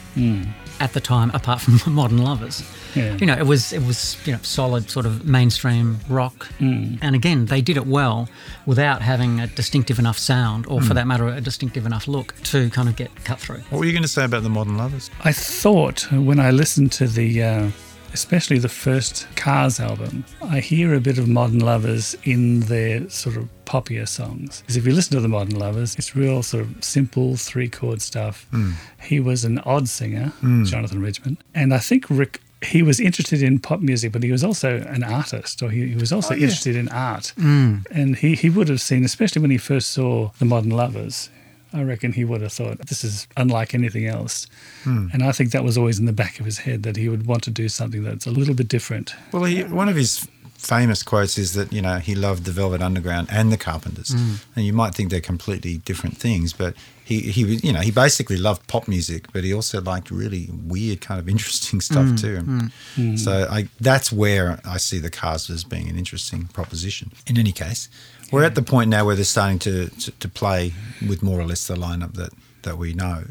at 0.81 0.93
the 0.93 1.01
time, 1.01 1.31
apart 1.35 1.61
from 1.61 1.81
Modern 1.95 2.19
Lovers. 2.19 2.63
Yeah. 2.95 3.17
You 3.17 3.27
know, 3.27 3.35
it 3.35 3.47
was 3.47 3.73
it 3.73 3.83
was 3.83 4.17
you 4.27 4.33
know 4.33 4.39
solid 4.43 4.91
sort 4.91 5.07
of 5.07 5.25
mainstream 5.27 5.99
rock, 6.09 6.49
and 6.61 7.15
again 7.15 7.47
they 7.47 7.61
did 7.61 7.77
it 7.77 7.87
well 7.87 8.29
without 8.67 9.03
having 9.03 9.41
a 9.41 9.47
distinctive 9.47 9.99
enough 9.99 10.19
sound, 10.19 10.67
or 10.67 10.81
for 10.81 10.95
that 10.95 11.07
matter, 11.07 11.29
a 11.29 11.41
distinctive 11.41 11.87
enough 11.87 12.09
look 12.09 12.35
to 12.45 12.71
kind 12.71 12.89
of 12.89 12.97
get 12.97 13.15
cut 13.25 13.39
through. 13.39 13.61
What 13.71 13.79
were 13.79 13.85
you 13.85 13.93
going 13.93 14.03
to 14.03 14.09
say 14.09 14.25
about 14.25 14.43
the 14.43 14.49
Modern 14.51 14.77
Lovers? 14.77 15.11
I 15.25 15.33
thought 15.33 16.11
when 16.13 16.41
I 16.41 16.51
listened 16.51 16.93
to 16.93 17.07
the, 17.07 17.43
uh, 17.43 17.71
especially 18.13 18.59
the 18.59 18.69
first 18.69 19.27
Cars 19.37 19.81
album, 19.81 20.25
I 20.43 20.61
hear 20.61 20.95
a 20.95 21.01
bit 21.01 21.19
of 21.19 21.29
Modern 21.29 21.61
Lovers 21.61 22.17
in 22.25 22.61
their 22.61 23.09
sort 23.11 23.37
of 23.37 23.49
poppier 23.73 24.07
songs. 24.09 24.61
Because 24.63 24.77
if 24.79 24.87
you 24.87 24.93
listen 24.95 25.13
to 25.17 25.21
the 25.21 25.29
Modern 25.29 25.59
Lovers, 25.59 25.95
it's 25.99 26.17
real 26.17 26.43
sort 26.43 26.65
of 26.65 26.83
simple 26.83 27.37
three 27.37 27.69
chord 27.69 28.01
stuff. 28.03 28.47
Hmm. 28.51 28.73
He 29.11 29.21
was 29.21 29.45
an 29.45 29.59
odd 29.61 29.87
singer, 29.89 30.27
hmm. 30.41 30.65
Jonathan 30.65 31.01
Richman, 31.03 31.37
and 31.55 31.73
I 31.75 31.79
think 31.79 32.07
Rick. 32.09 32.41
He 32.61 32.83
was 32.83 32.99
interested 32.99 33.41
in 33.41 33.61
pop 33.61 33.81
music, 33.81 34.11
but 34.11 34.25
he 34.25 34.33
was 34.33 34.43
also 34.43 34.79
an 34.97 35.05
artist, 35.05 35.63
or 35.63 35.71
he, 35.71 35.91
he 35.91 35.95
was 35.95 36.13
also 36.13 36.35
Oh, 36.35 36.37
yeah. 36.37 36.43
interested 36.47 36.75
in 36.75 36.89
art. 36.89 37.27
Hmm. 37.39 37.77
And 37.93 38.17
he, 38.17 38.35
he 38.35 38.51
would 38.51 38.69
have 38.69 38.81
seen, 38.81 39.05
especially 39.05 39.41
when 39.43 39.53
he 39.53 39.59
first 39.59 39.91
saw 39.93 40.33
the 40.41 40.45
Modern 40.45 40.71
Lovers, 40.71 41.31
I 41.73 41.83
reckon 41.85 42.15
he 42.15 42.25
would 42.25 42.41
have 42.43 42.53
thought 42.53 42.79
this 42.89 43.05
is 43.05 43.29
unlike 43.37 43.75
anything 43.75 44.07
else. 44.07 44.49
And 44.85 45.23
I 45.23 45.31
think 45.33 45.53
that 45.53 45.63
was 45.63 45.79
always 45.79 45.99
in 46.01 46.07
the 46.07 46.13
back 46.25 46.41
of 46.41 46.47
his 46.47 46.59
head 46.59 46.83
that 46.83 46.97
he 46.97 47.09
would 47.09 47.27
want 47.27 47.43
to 47.45 47.51
do 47.53 47.69
something 47.69 48.03
that's 48.03 48.27
a 48.27 48.31
little 48.33 48.55
bit 48.55 48.67
different. 48.69 49.15
Well, 49.33 49.45
he, 49.45 49.63
one 49.65 49.89
of 49.89 49.95
his 49.95 50.27
famous 50.59 51.05
quotes 51.05 51.39
is 51.39 51.55
that 51.55 51.73
you 51.73 51.81
know 51.81 51.99
he 51.99 52.15
loved 52.15 52.45
the 52.45 52.51
Velvet 52.51 52.83
Underground 52.83 53.29
and 53.31 53.51
the 53.51 53.57
Carpenters, 53.57 54.09
mm. 54.09 54.45
and 54.55 54.67
you 54.67 54.73
might 54.73 54.95
think 54.95 55.11
they're 55.11 55.21
completely 55.21 55.79
different 55.79 56.17
things, 56.17 56.53
but 56.53 56.75
he 57.05 57.21
he 57.21 57.45
was 57.45 57.65
you 57.65 57.73
know 57.73 57.81
he 57.81 57.91
basically 57.91 58.37
loved 58.37 58.67
pop 58.67 58.89
music, 58.89 59.33
but 59.33 59.45
he 59.45 59.55
also 59.55 59.81
liked 59.81 60.11
really 60.11 60.49
weird 60.53 61.01
kind 61.01 61.21
of 61.21 61.29
interesting 61.35 61.81
stuff 61.81 62.07
mm. 62.07 62.21
too. 62.21 62.71
Mm. 63.01 63.19
So 63.19 63.47
I 63.51 63.69
that's 63.81 64.13
where 64.13 64.61
I 64.65 64.77
see 64.77 64.99
the 64.99 65.11
Cars 65.11 65.49
as 65.49 65.65
being 65.65 65.89
an 65.89 65.97
interesting 65.97 66.49
proposition. 66.49 67.13
In 67.27 67.39
any 67.39 67.53
case, 67.53 67.89
we're 68.33 68.45
at 68.45 68.57
the 68.57 68.63
point 68.63 68.91
now 68.91 69.07
where 69.07 69.15
they're 69.15 69.25
starting 69.25 69.61
to 69.61 69.89
to, 69.89 70.11
to 70.11 70.29
play 70.29 70.73
with 71.09 71.23
more 71.23 71.41
or 71.41 71.47
less 71.47 71.67
the 71.67 71.77
lineup 71.77 72.15
that 72.15 72.33
that 72.63 72.77
we 72.77 72.93
know. 72.93 73.25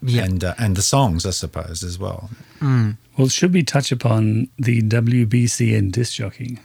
Yeah. 0.00 0.24
And 0.24 0.42
uh, 0.42 0.54
and 0.58 0.76
the 0.76 0.82
songs, 0.82 1.26
I 1.26 1.30
suppose, 1.30 1.82
as 1.82 1.98
well. 1.98 2.30
Well, 3.16 3.28
should 3.28 3.52
we 3.52 3.62
touch 3.62 3.92
upon 3.92 4.48
the 4.58 4.82
WBCN 4.82 5.92
disc 5.92 6.14
jockey? 6.14 6.58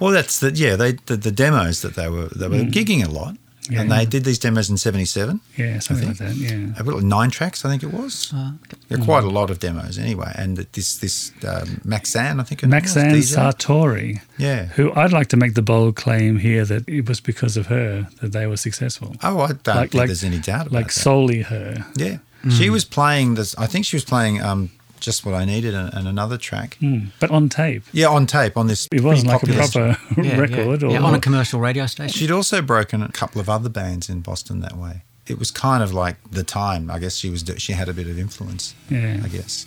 Well, 0.00 0.10
that's 0.12 0.38
the 0.40 0.50
yeah. 0.52 0.76
They 0.76 0.92
the, 0.92 1.16
the 1.16 1.30
demos 1.32 1.82
that 1.82 1.94
they 1.94 2.08
were 2.08 2.28
they 2.28 2.48
were 2.48 2.64
gigging 2.64 3.04
a 3.04 3.10
lot, 3.10 3.36
Yeah. 3.68 3.80
and 3.80 3.90
they 3.90 4.06
did 4.06 4.24
these 4.24 4.38
demos 4.38 4.70
in 4.70 4.76
'77. 4.78 5.40
Yeah, 5.56 5.78
something 5.80 6.08
like 6.08 6.18
that. 6.18 6.36
Yeah. 6.36 6.74
I've 6.78 6.86
nine 7.02 7.30
tracks, 7.30 7.64
I 7.64 7.68
think 7.70 7.82
it 7.82 7.92
was. 7.92 8.32
Uh, 8.32 8.52
There 8.88 8.98
are 9.00 9.04
quite 9.04 9.24
a 9.24 9.30
lot 9.30 9.50
of 9.50 9.58
demos 9.58 9.98
anyway. 9.98 10.32
And 10.36 10.56
this 10.72 10.96
this 10.98 11.32
um, 11.44 11.80
Maxanne, 11.84 12.40
I 12.40 12.44
think 12.44 12.62
it 12.62 12.66
was, 12.66 12.70
Maxine 12.70 13.22
Sartori, 13.22 14.20
Yeah. 14.38 14.66
who 14.76 14.92
I'd 14.94 15.12
like 15.12 15.28
to 15.28 15.36
make 15.36 15.54
the 15.54 15.62
bold 15.62 15.96
claim 15.96 16.38
here 16.38 16.64
that 16.64 16.88
it 16.88 17.08
was 17.08 17.20
because 17.20 17.56
of 17.60 17.66
her 17.66 18.06
that 18.20 18.32
they 18.32 18.46
were 18.46 18.56
successful. 18.58 19.16
Oh, 19.22 19.40
I 19.40 19.52
don't 19.52 19.90
think 19.90 20.06
there's 20.06 20.24
any 20.24 20.38
doubt 20.38 20.66
about 20.68 20.70
that. 20.70 20.72
like 20.76 20.86
that. 20.86 21.00
solely 21.00 21.42
her. 21.42 21.84
yeah, 21.96 22.18
she 22.48 22.70
was 22.70 22.84
playing 22.84 23.34
this. 23.36 23.54
I 23.58 23.66
think 23.66 23.84
she 23.86 23.96
was 23.96 24.04
playing 24.04 24.40
um, 24.42 24.70
just 25.00 25.24
what 25.26 25.34
I 25.34 25.44
needed 25.44 25.74
and, 25.74 25.92
and 25.92 26.08
another 26.08 26.38
track. 26.38 26.78
Mm. 26.80 27.10
But 27.20 27.30
on 27.30 27.48
tape, 27.48 27.82
Yeah, 27.92 28.08
on 28.08 28.26
tape 28.26 28.56
on 28.56 28.66
this. 28.68 28.88
it 28.92 29.02
wasn't 29.02 29.28
like 29.28 29.42
a 29.42 29.46
proper 29.46 29.98
yeah, 30.22 30.36
record. 30.38 30.82
yeah. 30.82 30.88
Or, 30.88 30.92
Yeah, 30.92 31.02
on 31.02 31.14
a 31.14 31.20
commercial 31.20 31.60
radio 31.60 31.86
station. 31.86 32.18
She'd 32.18 32.30
also 32.30 32.62
broken 32.62 33.02
a 33.02 33.10
couple 33.12 33.40
of 33.40 33.48
other 33.48 33.68
bands 33.68 34.08
in 34.08 34.20
Boston 34.20 34.60
that 34.60 34.76
way. 34.76 35.02
It 35.26 35.38
was 35.38 35.50
kind 35.50 35.82
of 35.82 35.92
like 35.94 36.16
the 36.30 36.42
time. 36.44 36.90
I 36.90 36.98
guess 36.98 37.16
she 37.16 37.30
was 37.30 37.44
she 37.58 37.72
had 37.72 37.88
a 37.88 37.94
bit 37.94 38.06
of 38.08 38.18
influence. 38.18 38.74
Yeah. 38.90 39.20
I 39.24 39.28
guess. 39.28 39.66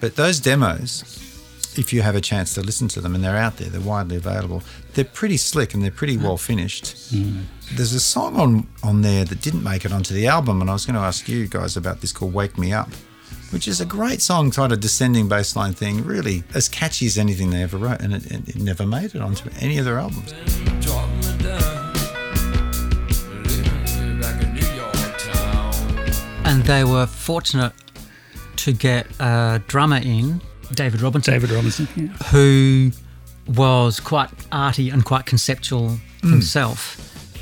But 0.00 0.16
those 0.16 0.40
demos, 0.40 1.04
if 1.76 1.92
you 1.92 2.02
have 2.02 2.16
a 2.16 2.20
chance 2.20 2.54
to 2.54 2.60
listen 2.62 2.88
to 2.88 3.00
them, 3.00 3.14
and 3.14 3.22
they're 3.22 3.36
out 3.36 3.58
there, 3.58 3.68
they're 3.68 3.80
widely 3.80 4.16
available. 4.16 4.62
They're 4.94 5.04
pretty 5.04 5.36
slick 5.36 5.74
and 5.74 5.82
they're 5.82 5.90
pretty 5.92 6.16
well 6.16 6.36
finished. 6.36 6.96
There's 7.72 7.92
a 7.92 8.00
song 8.00 8.36
on 8.36 8.66
on 8.82 9.02
there 9.02 9.24
that 9.24 9.40
didn't 9.40 9.62
make 9.62 9.84
it 9.84 9.92
onto 9.92 10.12
the 10.14 10.26
album, 10.26 10.60
and 10.60 10.68
I 10.68 10.72
was 10.72 10.86
going 10.86 10.96
to 10.96 11.02
ask 11.02 11.28
you 11.28 11.46
guys 11.46 11.76
about 11.76 12.00
this 12.00 12.12
called 12.12 12.34
"Wake 12.34 12.58
Me 12.58 12.72
Up." 12.72 12.90
Which 13.50 13.66
is 13.66 13.80
a 13.80 13.84
great 13.84 14.22
song, 14.22 14.50
kind 14.52 14.72
of 14.72 14.78
descending 14.80 15.28
bass 15.28 15.56
line 15.56 15.72
thing, 15.72 16.04
really 16.04 16.44
as 16.54 16.68
catchy 16.68 17.06
as 17.06 17.18
anything 17.18 17.50
they 17.50 17.62
ever 17.62 17.76
wrote, 17.76 18.00
and 18.00 18.14
it, 18.14 18.26
it, 18.30 18.48
it 18.50 18.56
never 18.56 18.86
made 18.86 19.14
it 19.14 19.20
onto 19.20 19.50
any 19.60 19.76
of 19.78 19.84
their 19.84 19.98
albums. 19.98 20.32
Drop 20.80 21.08
me 21.08 21.42
down. 21.42 21.92
Leave 23.44 24.14
me 24.14 24.20
back 24.20 24.42
in 24.42 24.54
New 24.54 24.66
York 24.76 25.18
town. 25.18 25.74
and 26.44 26.62
they 26.64 26.84
were 26.84 27.06
fortunate 27.06 27.72
to 28.56 28.72
get 28.72 29.06
a 29.20 29.60
drummer 29.66 29.96
in, 29.98 30.40
David 30.74 31.00
Robinson, 31.00 31.34
David 31.34 31.50
Robinson. 31.50 31.88
Yeah. 31.96 32.06
who 32.30 32.92
was 33.48 33.98
quite 33.98 34.30
arty 34.52 34.90
and 34.90 35.04
quite 35.04 35.26
conceptual 35.26 35.98
Mm. 36.22 36.30
himself. 36.32 36.98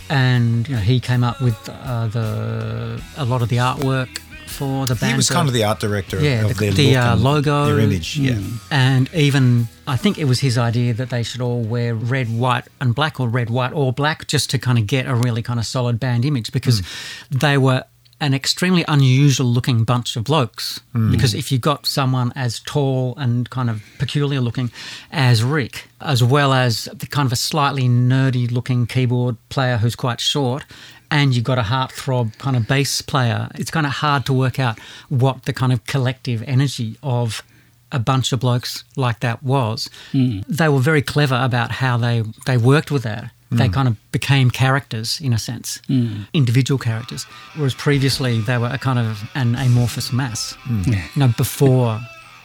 And 0.08 0.66
you 0.68 0.76
know, 0.76 0.80
he 0.80 1.00
came 1.00 1.22
up 1.24 1.42
with 1.42 1.68
uh, 1.68 2.06
the 2.06 3.02
a 3.16 3.24
lot 3.26 3.42
of 3.42 3.48
the 3.50 3.56
artwork 3.56 4.20
for 4.48 4.86
the 4.86 4.94
band. 4.94 5.12
He 5.12 5.16
was 5.16 5.30
kind 5.30 5.48
of 5.48 5.54
the 5.54 5.64
art 5.64 5.80
director 5.80 6.20
Yeah, 6.20 6.46
of 6.46 6.48
the- 6.48 6.70
their 6.70 6.72
the, 6.72 6.96
uh, 6.96 7.12
and 7.12 7.22
logo. 7.22 7.66
their 7.66 7.80
image. 7.80 8.18
Yeah, 8.18 8.32
mm. 8.32 8.58
And 8.70 9.08
even, 9.14 9.68
I 9.86 9.96
think 9.96 10.18
it 10.18 10.24
was 10.24 10.40
his 10.40 10.58
idea 10.58 10.94
that 10.94 11.10
they 11.10 11.22
should 11.22 11.40
all 11.40 11.62
wear 11.62 11.94
red, 11.94 12.28
white, 12.28 12.64
and 12.80 12.94
black, 12.94 13.20
or 13.20 13.28
red, 13.28 13.50
white, 13.50 13.72
or 13.72 13.92
black, 13.92 14.26
just 14.26 14.50
to 14.50 14.58
kind 14.58 14.78
of 14.78 14.86
get 14.86 15.06
a 15.06 15.14
really 15.14 15.42
kind 15.42 15.60
of 15.60 15.66
solid 15.66 16.00
band 16.00 16.24
image 16.24 16.52
because 16.52 16.80
mm. 16.80 17.40
they 17.40 17.58
were 17.58 17.84
an 18.20 18.34
extremely 18.34 18.84
unusual 18.88 19.46
looking 19.46 19.84
bunch 19.84 20.16
of 20.16 20.24
blokes. 20.24 20.80
Mm. 20.94 21.12
Because 21.12 21.34
if 21.34 21.52
you 21.52 21.58
got 21.58 21.86
someone 21.86 22.32
as 22.34 22.58
tall 22.60 23.14
and 23.16 23.48
kind 23.48 23.70
of 23.70 23.82
peculiar 23.98 24.40
looking 24.40 24.72
as 25.12 25.44
Rick, 25.44 25.88
as 26.00 26.22
well 26.22 26.52
as 26.52 26.86
the 26.86 27.06
kind 27.06 27.26
of 27.26 27.32
a 27.32 27.36
slightly 27.36 27.88
nerdy 27.88 28.50
looking 28.50 28.86
keyboard 28.86 29.36
player 29.50 29.76
who's 29.76 29.94
quite 29.94 30.20
short, 30.20 30.64
and 31.10 31.34
you've 31.34 31.44
got 31.44 31.58
a 31.58 31.62
heartthrob 31.62 32.36
kind 32.38 32.56
of 32.56 32.66
bass 32.66 33.02
player, 33.02 33.48
it's 33.54 33.70
kind 33.70 33.86
of 33.86 33.92
hard 33.92 34.26
to 34.26 34.32
work 34.32 34.58
out 34.58 34.78
what 35.08 35.44
the 35.44 35.52
kind 35.52 35.72
of 35.72 35.84
collective 35.86 36.42
energy 36.46 36.96
of 37.02 37.42
a 37.90 37.98
bunch 37.98 38.32
of 38.32 38.40
blokes 38.40 38.84
like 38.96 39.20
that 39.20 39.42
was. 39.42 39.88
Hmm. 40.12 40.40
They 40.48 40.68
were 40.68 40.80
very 40.80 41.02
clever 41.02 41.38
about 41.42 41.70
how 41.70 41.96
they, 41.96 42.22
they 42.46 42.56
worked 42.56 42.90
with 42.90 43.02
that. 43.04 43.30
They 43.50 43.66
hmm. 43.66 43.72
kind 43.72 43.88
of 43.88 44.12
became 44.12 44.50
characters 44.50 45.20
in 45.22 45.32
a 45.32 45.38
sense, 45.38 45.80
hmm. 45.86 46.24
individual 46.34 46.78
characters. 46.78 47.24
Whereas 47.56 47.74
previously 47.74 48.40
they 48.40 48.58
were 48.58 48.68
a 48.68 48.78
kind 48.78 48.98
of 48.98 49.30
an 49.34 49.54
amorphous 49.54 50.12
mass. 50.12 50.54
You 50.68 50.98
know, 51.16 51.32
before 51.36 51.98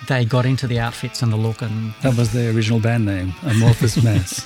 they 0.08 0.26
got 0.26 0.46
into 0.46 0.68
the 0.68 0.80
outfits 0.80 1.22
and 1.22 1.32
the 1.32 1.38
look 1.38 1.62
and 1.62 1.94
That 2.02 2.18
was 2.18 2.32
their 2.34 2.52
original 2.52 2.80
band 2.80 3.06
name, 3.06 3.34
Amorphous 3.44 4.02
Mass. 4.04 4.46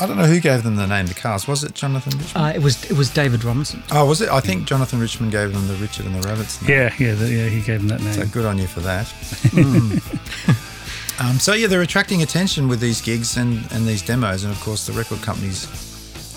I 0.00 0.06
don't 0.06 0.16
know 0.16 0.26
who 0.26 0.40
gave 0.40 0.62
them 0.62 0.76
the 0.76 0.86
name 0.86 1.06
the 1.06 1.14
Cars. 1.14 1.48
Was 1.48 1.64
it 1.64 1.74
Jonathan 1.74 2.16
Richman? 2.18 2.42
uh, 2.42 2.52
it 2.54 2.62
was 2.62 2.84
it 2.90 2.96
was 2.96 3.10
David 3.10 3.42
Robinson. 3.44 3.82
oh, 3.90 4.06
was 4.06 4.20
it? 4.20 4.28
I 4.28 4.40
think 4.40 4.66
Jonathan 4.66 5.00
Richman 5.00 5.30
gave 5.30 5.52
them 5.52 5.66
the 5.66 5.74
Richard 5.74 6.06
and 6.06 6.14
the 6.14 6.26
Rabbits. 6.28 6.62
name. 6.62 6.70
yeah, 6.70 6.94
yeah, 6.98 7.14
the, 7.14 7.28
yeah. 7.28 7.48
He 7.48 7.60
gave 7.60 7.80
them 7.80 7.88
that 7.88 8.00
name. 8.02 8.12
So 8.12 8.26
good 8.26 8.46
on 8.46 8.58
you 8.58 8.66
for 8.66 8.80
that. 8.80 9.06
um, 11.20 11.38
so 11.38 11.52
yeah, 11.54 11.66
they're 11.66 11.82
attracting 11.82 12.22
attention 12.22 12.68
with 12.68 12.80
these 12.80 13.00
gigs 13.00 13.36
and, 13.36 13.66
and 13.72 13.86
these 13.86 14.02
demos, 14.02 14.44
and 14.44 14.52
of 14.52 14.60
course 14.60 14.86
the 14.86 14.92
record 14.92 15.20
companies 15.22 15.66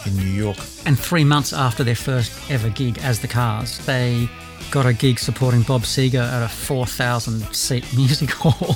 in 0.06 0.16
New 0.16 0.24
York. 0.24 0.58
And 0.86 0.98
three 0.98 1.24
months 1.24 1.54
after 1.54 1.84
their 1.84 1.96
first 1.96 2.50
ever 2.50 2.70
gig 2.70 2.98
as 3.00 3.20
the 3.20 3.28
Cars, 3.28 3.78
they 3.86 4.28
got 4.72 4.86
a 4.86 4.94
gig 4.94 5.20
supporting 5.20 5.62
Bob 5.64 5.82
Seger 5.82 6.24
at 6.24 6.44
a 6.44 6.48
4,000 6.48 7.54
seat 7.54 7.86
music 7.96 8.32
hall. 8.32 8.76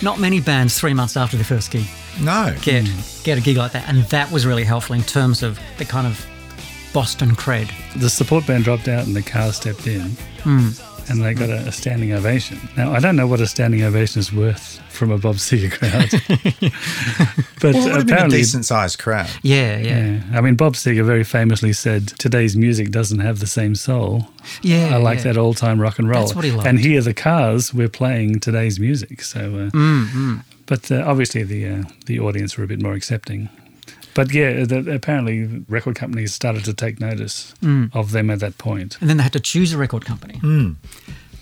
Not 0.00 0.18
many 0.20 0.40
bands 0.40 0.78
three 0.78 0.94
months 0.94 1.16
after 1.16 1.36
their 1.36 1.44
first 1.44 1.70
gig 1.70 1.86
No, 2.20 2.54
get 2.62 2.86
hmm. 2.86 3.24
get 3.24 3.38
a 3.38 3.40
gig 3.40 3.56
like 3.56 3.72
that, 3.72 3.88
and 3.88 4.04
that 4.04 4.30
was 4.30 4.46
really 4.46 4.64
helpful 4.64 4.94
in 4.94 5.02
terms 5.02 5.42
of 5.42 5.60
the 5.78 5.84
kind 5.84 6.06
of 6.06 6.24
Boston 6.92 7.34
cred. 7.34 7.70
the 8.00 8.08
support 8.08 8.46
band 8.46 8.64
dropped 8.64 8.86
out 8.86 9.06
and 9.06 9.16
the 9.16 9.22
car 9.22 9.52
stepped 9.52 9.86
in 9.86 10.10
hmm. 10.42 10.70
And 11.12 11.22
they 11.22 11.34
got 11.34 11.50
a, 11.50 11.68
a 11.68 11.72
standing 11.72 12.12
ovation. 12.12 12.58
Now, 12.76 12.92
I 12.92 12.98
don't 13.00 13.16
know 13.16 13.26
what 13.26 13.40
a 13.40 13.46
standing 13.46 13.82
ovation 13.82 14.20
is 14.20 14.32
worth 14.32 14.80
from 14.90 15.10
a 15.10 15.18
Bob 15.18 15.36
Seger 15.36 15.70
crowd. 15.70 16.10
but 17.60 17.74
well, 17.74 17.86
it 17.86 17.90
would 17.90 17.96
have 17.96 18.06
been 18.06 18.26
a 18.26 18.28
decent 18.28 18.64
sized 18.64 18.98
crowd. 18.98 19.28
Yeah, 19.42 19.78
yeah, 19.78 20.06
yeah. 20.06 20.38
I 20.38 20.40
mean, 20.40 20.54
Bob 20.54 20.74
Seger 20.74 21.04
very 21.04 21.24
famously 21.24 21.72
said, 21.72 22.08
Today's 22.18 22.56
music 22.56 22.90
doesn't 22.90 23.20
have 23.20 23.40
the 23.40 23.46
same 23.46 23.74
soul. 23.74 24.28
yeah. 24.62 24.90
I 24.92 24.96
like 24.96 25.18
yeah. 25.18 25.24
that 25.24 25.36
old 25.36 25.58
time 25.58 25.80
rock 25.80 25.98
and 25.98 26.08
roll. 26.08 26.20
That's 26.22 26.34
what 26.34 26.44
he 26.44 26.50
loved. 26.50 26.66
And 26.66 26.80
here, 26.80 27.00
the 27.02 27.14
cars, 27.14 27.74
we're 27.74 27.88
playing 27.88 28.40
today's 28.40 28.80
music. 28.80 29.22
So, 29.22 29.40
uh, 29.40 29.70
Mm, 29.72 30.44
but 30.66 30.90
uh, 30.90 31.04
obviously, 31.06 31.42
the 31.42 31.66
uh, 31.68 31.82
the 32.06 32.20
audience 32.20 32.56
were 32.56 32.64
a 32.64 32.66
bit 32.66 32.80
more 32.80 32.94
accepting. 32.94 33.48
But 34.14 34.32
yeah, 34.32 34.64
the, 34.64 34.92
apparently, 34.92 35.64
record 35.68 35.94
companies 35.96 36.34
started 36.34 36.64
to 36.66 36.74
take 36.74 37.00
notice 37.00 37.54
Mm. 37.62 37.90
of 37.94 38.10
them 38.12 38.30
at 38.30 38.40
that 38.40 38.58
point. 38.58 38.98
And 39.00 39.08
then 39.08 39.16
they 39.16 39.22
had 39.22 39.32
to 39.32 39.40
choose 39.40 39.72
a 39.72 39.78
record 39.78 40.04
company, 40.04 40.38
Hmm. 40.38 40.72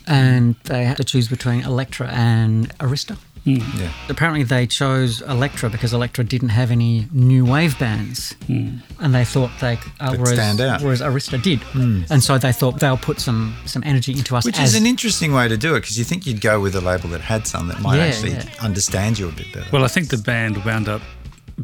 and 0.07 0.55
they 0.65 0.85
had 0.85 0.97
to 0.99 1.05
choose 1.05 1.29
between 1.29 1.63
Elektra 1.65 2.09
and 2.09 2.77
Arista. 2.79 3.17
Yeah. 3.45 3.91
Apparently, 4.11 4.43
they 4.43 4.67
chose 4.67 5.23
Elektra 5.23 5.71
because 5.71 5.95
Elektra 5.95 6.23
didn't 6.25 6.51
have 6.51 6.71
any 6.71 7.09
new 7.11 7.45
wave 7.47 7.79
bands, 7.79 8.35
and 8.49 9.15
they 9.15 9.25
thought 9.25 9.51
they 9.63 9.79
uh, 9.99 10.15
whereas, 10.15 10.35
stand 10.35 10.61
out. 10.61 10.83
whereas 10.83 11.01
Arista 11.01 11.41
did, 11.43 11.61
and 11.75 12.23
so 12.23 12.37
they 12.37 12.53
thought 12.53 12.81
they'll 12.81 12.99
put 12.99 13.19
some 13.19 13.55
some 13.65 13.83
energy 13.87 14.13
into 14.13 14.37
us. 14.37 14.45
Which 14.45 14.59
as, 14.61 14.75
is 14.75 14.81
an 14.81 14.87
interesting 14.87 15.33
way 15.33 15.49
to 15.49 15.57
do 15.57 15.75
it 15.75 15.81
because 15.81 15.99
you 15.99 16.05
think 16.05 16.27
you'd 16.27 16.43
go 16.43 16.61
with 16.61 16.75
a 16.77 16.83
label 16.83 17.09
that 17.11 17.23
had 17.23 17.47
some 17.47 17.69
that 17.69 17.81
might 17.81 17.97
Yeah, 17.97 18.05
actually 18.05 18.33
yeah. 18.33 18.45
understand 18.61 19.19
you 19.19 19.29
a 19.29 19.33
bit 19.33 19.51
better. 19.55 19.67
Well, 19.73 19.85
I 19.85 19.89
think 19.89 20.09
the 20.11 20.19
band 20.19 20.63
wound 20.67 20.89
up 20.91 21.01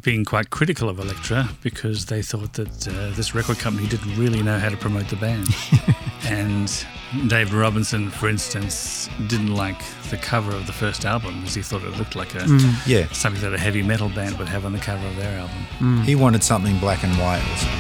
being 0.02 0.24
quite 0.24 0.50
critical 0.50 0.88
of 0.88 0.98
Elektra 0.98 1.48
because 1.62 2.06
they 2.06 2.22
thought 2.22 2.52
that 2.54 2.88
uh, 2.88 3.10
this 3.16 3.34
record 3.34 3.58
company 3.58 3.88
didn't 3.88 4.16
really 4.16 4.42
know 4.42 4.58
how 4.58 4.68
to 4.68 4.76
promote 4.76 5.08
the 5.08 5.16
band. 5.16 5.48
and 6.24 6.86
Dave 7.28 7.54
Robinson, 7.54 8.10
for 8.10 8.28
instance, 8.28 9.08
didn't 9.28 9.54
like 9.54 9.80
the 10.10 10.16
cover 10.16 10.54
of 10.54 10.66
the 10.66 10.72
first 10.72 11.04
album 11.04 11.40
because 11.40 11.54
he 11.54 11.62
thought 11.62 11.82
it 11.82 11.96
looked 11.98 12.16
like 12.16 12.34
a 12.34 12.44
yeah, 12.86 13.06
something 13.12 13.42
that 13.42 13.54
a 13.54 13.58
heavy 13.58 13.82
metal 13.82 14.08
band 14.08 14.38
would 14.38 14.48
have 14.48 14.64
on 14.66 14.72
the 14.72 14.78
cover 14.78 15.06
of 15.06 15.16
their 15.16 15.38
album. 15.38 16.02
he 16.02 16.14
wanted 16.14 16.42
something 16.42 16.78
black 16.78 17.04
and 17.04 17.12
white 17.18 17.42
or 17.42 17.56
sort 17.56 17.72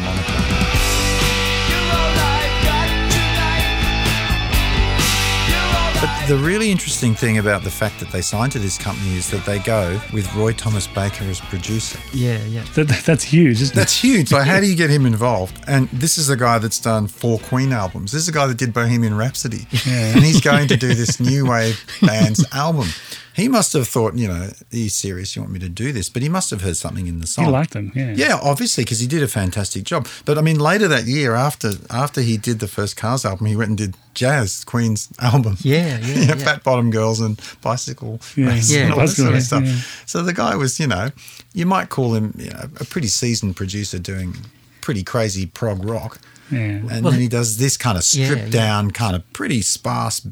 But 6.00 6.26
The 6.28 6.36
really 6.36 6.70
interesting 6.70 7.14
thing 7.14 7.38
about 7.38 7.62
the 7.62 7.70
fact 7.70 8.00
that 8.00 8.10
they 8.10 8.20
signed 8.20 8.50
to 8.52 8.58
this 8.58 8.76
company 8.76 9.16
is 9.16 9.30
that 9.30 9.46
they 9.46 9.60
go 9.60 10.00
with 10.12 10.32
Roy 10.34 10.52
Thomas 10.52 10.86
Baker 10.86 11.24
as 11.24 11.40
producer. 11.40 11.98
Yeah, 12.12 12.44
yeah. 12.46 12.64
That, 12.74 12.88
that's 13.06 13.22
huge, 13.24 13.62
isn't 13.62 13.76
That's 13.76 13.96
huge. 13.98 14.32
Like, 14.32 14.46
how 14.46 14.58
do 14.58 14.66
you 14.66 14.74
get 14.74 14.90
him 14.90 15.06
involved? 15.06 15.62
And 15.68 15.88
this 15.90 16.18
is 16.18 16.28
a 16.28 16.36
guy 16.36 16.58
that's 16.58 16.80
done 16.80 17.06
four 17.06 17.38
Queen 17.38 17.72
albums. 17.72 18.12
This 18.12 18.22
is 18.22 18.28
a 18.28 18.32
guy 18.32 18.46
that 18.48 18.58
did 18.58 18.74
Bohemian 18.74 19.16
Rhapsody. 19.16 19.66
And 19.86 20.22
he's 20.22 20.40
going 20.40 20.68
to 20.68 20.76
do 20.76 20.94
this 20.94 21.20
new 21.20 21.46
wave 21.48 21.82
band's 22.02 22.44
album. 22.52 22.88
He 23.36 23.48
must 23.48 23.74
have 23.74 23.86
thought, 23.86 24.14
you 24.14 24.28
know, 24.28 24.48
are 24.48 24.76
you 24.76 24.88
serious? 24.88 25.36
You 25.36 25.42
want 25.42 25.52
me 25.52 25.58
to 25.60 25.68
do 25.68 25.92
this? 25.92 26.08
But 26.08 26.22
he 26.22 26.28
must 26.30 26.48
have 26.50 26.62
heard 26.62 26.76
something 26.78 27.06
in 27.06 27.20
the 27.20 27.26
song. 27.26 27.44
He 27.44 27.50
liked 27.50 27.74
them, 27.74 27.92
yeah. 27.94 28.14
Yeah, 28.16 28.38
obviously, 28.42 28.82
because 28.84 28.98
he 29.00 29.06
did 29.06 29.22
a 29.22 29.28
fantastic 29.28 29.84
job. 29.84 30.08
But 30.24 30.38
I 30.38 30.40
mean, 30.40 30.58
later 30.58 30.88
that 30.88 31.04
year, 31.04 31.34
after 31.34 31.72
after 31.90 32.22
he 32.22 32.38
did 32.38 32.60
the 32.60 32.66
first 32.68 32.96
Cars 32.96 33.26
album, 33.26 33.46
he 33.46 33.54
went 33.54 33.68
and 33.68 33.76
did 33.78 33.94
Jazz 34.14 34.64
Queen's 34.64 35.08
album. 35.20 35.58
Yeah, 35.60 35.98
yeah, 35.98 36.14
yeah. 36.28 36.34
Fat 36.36 36.64
Bottom 36.64 36.90
Girls 36.90 37.20
and 37.20 37.38
Bicycle 37.60 38.20
Yeah. 38.36 38.46
Race 38.48 38.70
Yeah. 38.72 38.84
and 38.84 38.92
all 38.94 39.00
that 39.00 39.08
sort 39.08 39.34
of 39.34 39.42
stuff. 39.42 39.64
Yeah. 39.64 39.76
So 40.06 40.22
the 40.22 40.32
guy 40.32 40.56
was, 40.56 40.80
you 40.80 40.86
know, 40.86 41.10
you 41.52 41.66
might 41.66 41.90
call 41.90 42.14
him 42.14 42.32
you 42.38 42.48
know, 42.48 42.70
a 42.80 42.84
pretty 42.86 43.08
seasoned 43.08 43.54
producer 43.56 43.98
doing 43.98 44.34
pretty 44.80 45.02
crazy 45.04 45.44
prog 45.44 45.84
rock. 45.84 46.20
Yeah. 46.50 46.58
And 46.60 47.02
Well, 47.02 47.10
then 47.12 47.20
he 47.20 47.28
does 47.28 47.58
this 47.58 47.76
kind 47.76 47.98
of 47.98 48.04
Yeah, 48.14 48.24
stripped 48.26 48.54
yeah. 48.54 48.60
down, 48.62 48.92
kind 48.92 49.14
of 49.14 49.30
pretty 49.34 49.60
sparse 49.60 50.26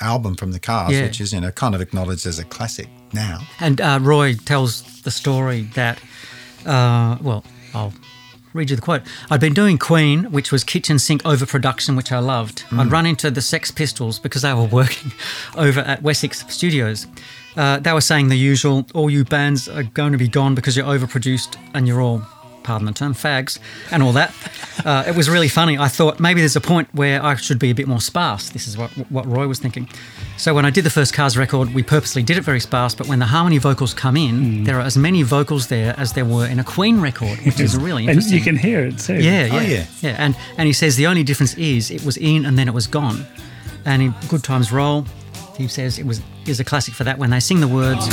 album 0.00 0.34
from 0.36 0.52
the 0.52 0.60
Cars, 0.60 0.92
Yeah. 0.92 1.02
which 1.02 1.20
is, 1.20 1.32
you 1.32 1.40
know, 1.40 1.50
kind 1.52 1.74
of 1.74 1.80
acknowledged 1.80 2.26
as 2.26 2.38
a 2.38 2.44
classic 2.44 2.88
now. 3.12 3.40
And 3.60 3.80
uh, 3.80 3.98
Roy 4.02 4.34
tells 4.34 4.82
the 5.02 5.10
story 5.10 5.62
that, 5.74 5.98
uh, 6.64 7.16
well, 7.20 7.44
I'll 7.74 7.92
read 8.52 8.70
you 8.70 8.76
the 8.76 8.82
quote. 8.82 9.02
I'd 9.30 9.40
been 9.40 9.54
doing 9.54 9.76
Queen, 9.78 10.24
which 10.32 10.50
was 10.50 10.64
kitchen 10.64 10.98
sink 10.98 11.24
overproduction, 11.26 11.94
which 11.96 12.10
I 12.10 12.18
loved. 12.20 12.64
I'd 12.72 12.90
run 12.90 13.04
into 13.06 13.30
the 13.30 13.42
Sex 13.42 13.70
Pistols 13.70 14.18
because 14.18 14.42
they 14.42 14.52
were 14.54 14.64
working 14.72 15.12
over 15.56 15.80
at 15.80 16.02
Wessex 16.02 16.44
Studios. 16.48 17.06
Uh, 17.56 17.78
they 17.78 17.92
were 17.92 18.00
saying 18.02 18.28
the 18.28 18.36
usual, 18.36 18.86
all 18.94 19.08
you 19.10 19.24
bands 19.24 19.68
are 19.68 19.82
going 19.82 20.12
to 20.12 20.18
be 20.18 20.28
gone 20.28 20.54
because 20.54 20.76
you're 20.76 20.86
overproduced 20.86 21.56
and 21.74 21.86
you're 21.88 22.00
all, 22.02 22.22
pardon 22.66 22.86
the 22.86 22.92
term, 22.92 23.14
fags 23.14 23.58
and 23.90 24.02
all 24.02 24.12
that. 24.12 24.34
Uh, 24.84 25.02
it 25.08 25.16
was 25.16 25.28
really 25.28 25.48
funny. 25.48 25.76
I 25.78 25.88
thought 25.88 26.20
maybe 26.20 26.40
there's 26.42 26.54
a 26.54 26.60
point 26.60 26.94
where 26.94 27.20
I 27.24 27.34
should 27.34 27.58
be 27.58 27.70
a 27.70 27.74
bit 27.74 27.88
more 27.88 27.98
sparse. 28.00 28.50
This 28.50 28.68
is 28.68 28.76
what, 28.76 28.90
what 29.10 29.26
Roy 29.26 29.48
was 29.48 29.58
thinking. 29.58 29.88
So 30.36 30.54
when 30.54 30.64
I 30.66 30.70
did 30.70 30.84
the 30.84 30.90
first 30.90 31.14
Cars 31.14 31.36
record, 31.36 31.74
we 31.74 31.82
purposely 31.82 32.22
did 32.22 32.36
it 32.36 32.42
very 32.42 32.60
sparse, 32.60 32.94
but 32.94 33.08
when 33.08 33.18
the 33.18 33.24
harmony 33.26 33.56
vocals 33.58 33.94
come 33.94 34.16
in, 34.18 34.64
there 34.64 34.76
are 34.78 34.82
as 34.82 34.96
many 34.96 35.22
vocals 35.22 35.66
there 35.68 35.94
as 35.98 36.12
there 36.12 36.26
were 36.26 36.46
in 36.46 36.60
a 36.60 36.64
Queen 36.64 37.00
record, 37.00 37.38
which 37.40 37.58
is 37.58 37.74
really 37.86 38.04
interesting. 38.06 38.06
And 38.06 38.10
interesting. 38.10 38.38
you 38.38 38.44
can 38.44 38.56
hear 38.56 38.80
it 38.84 38.98
too. 38.98 39.14
Yeah, 39.14 39.46
yeah, 39.46 39.54
Oh, 39.56 39.60
yeah. 39.60 39.86
yeah. 40.02 40.16
And 40.24 40.36
and 40.58 40.66
he 40.66 40.72
says 40.74 40.94
the 40.96 41.06
only 41.06 41.24
difference 41.24 41.54
is 41.56 41.90
it 41.90 42.04
was 42.04 42.18
in 42.18 42.44
and 42.44 42.56
then 42.58 42.68
it 42.68 42.74
was 42.74 42.86
gone. 42.86 43.26
And 43.86 44.02
in 44.02 44.14
Good 44.28 44.44
Times 44.44 44.70
Roll, 44.70 45.06
he 45.56 45.66
says 45.68 45.98
it 45.98 46.04
was 46.06 46.20
is 46.44 46.60
a 46.60 46.64
classic 46.64 46.94
for 46.94 47.04
that 47.04 47.18
when 47.18 47.30
they 47.30 47.40
sing 47.40 47.60
the 47.60 47.68
words. 47.68 48.06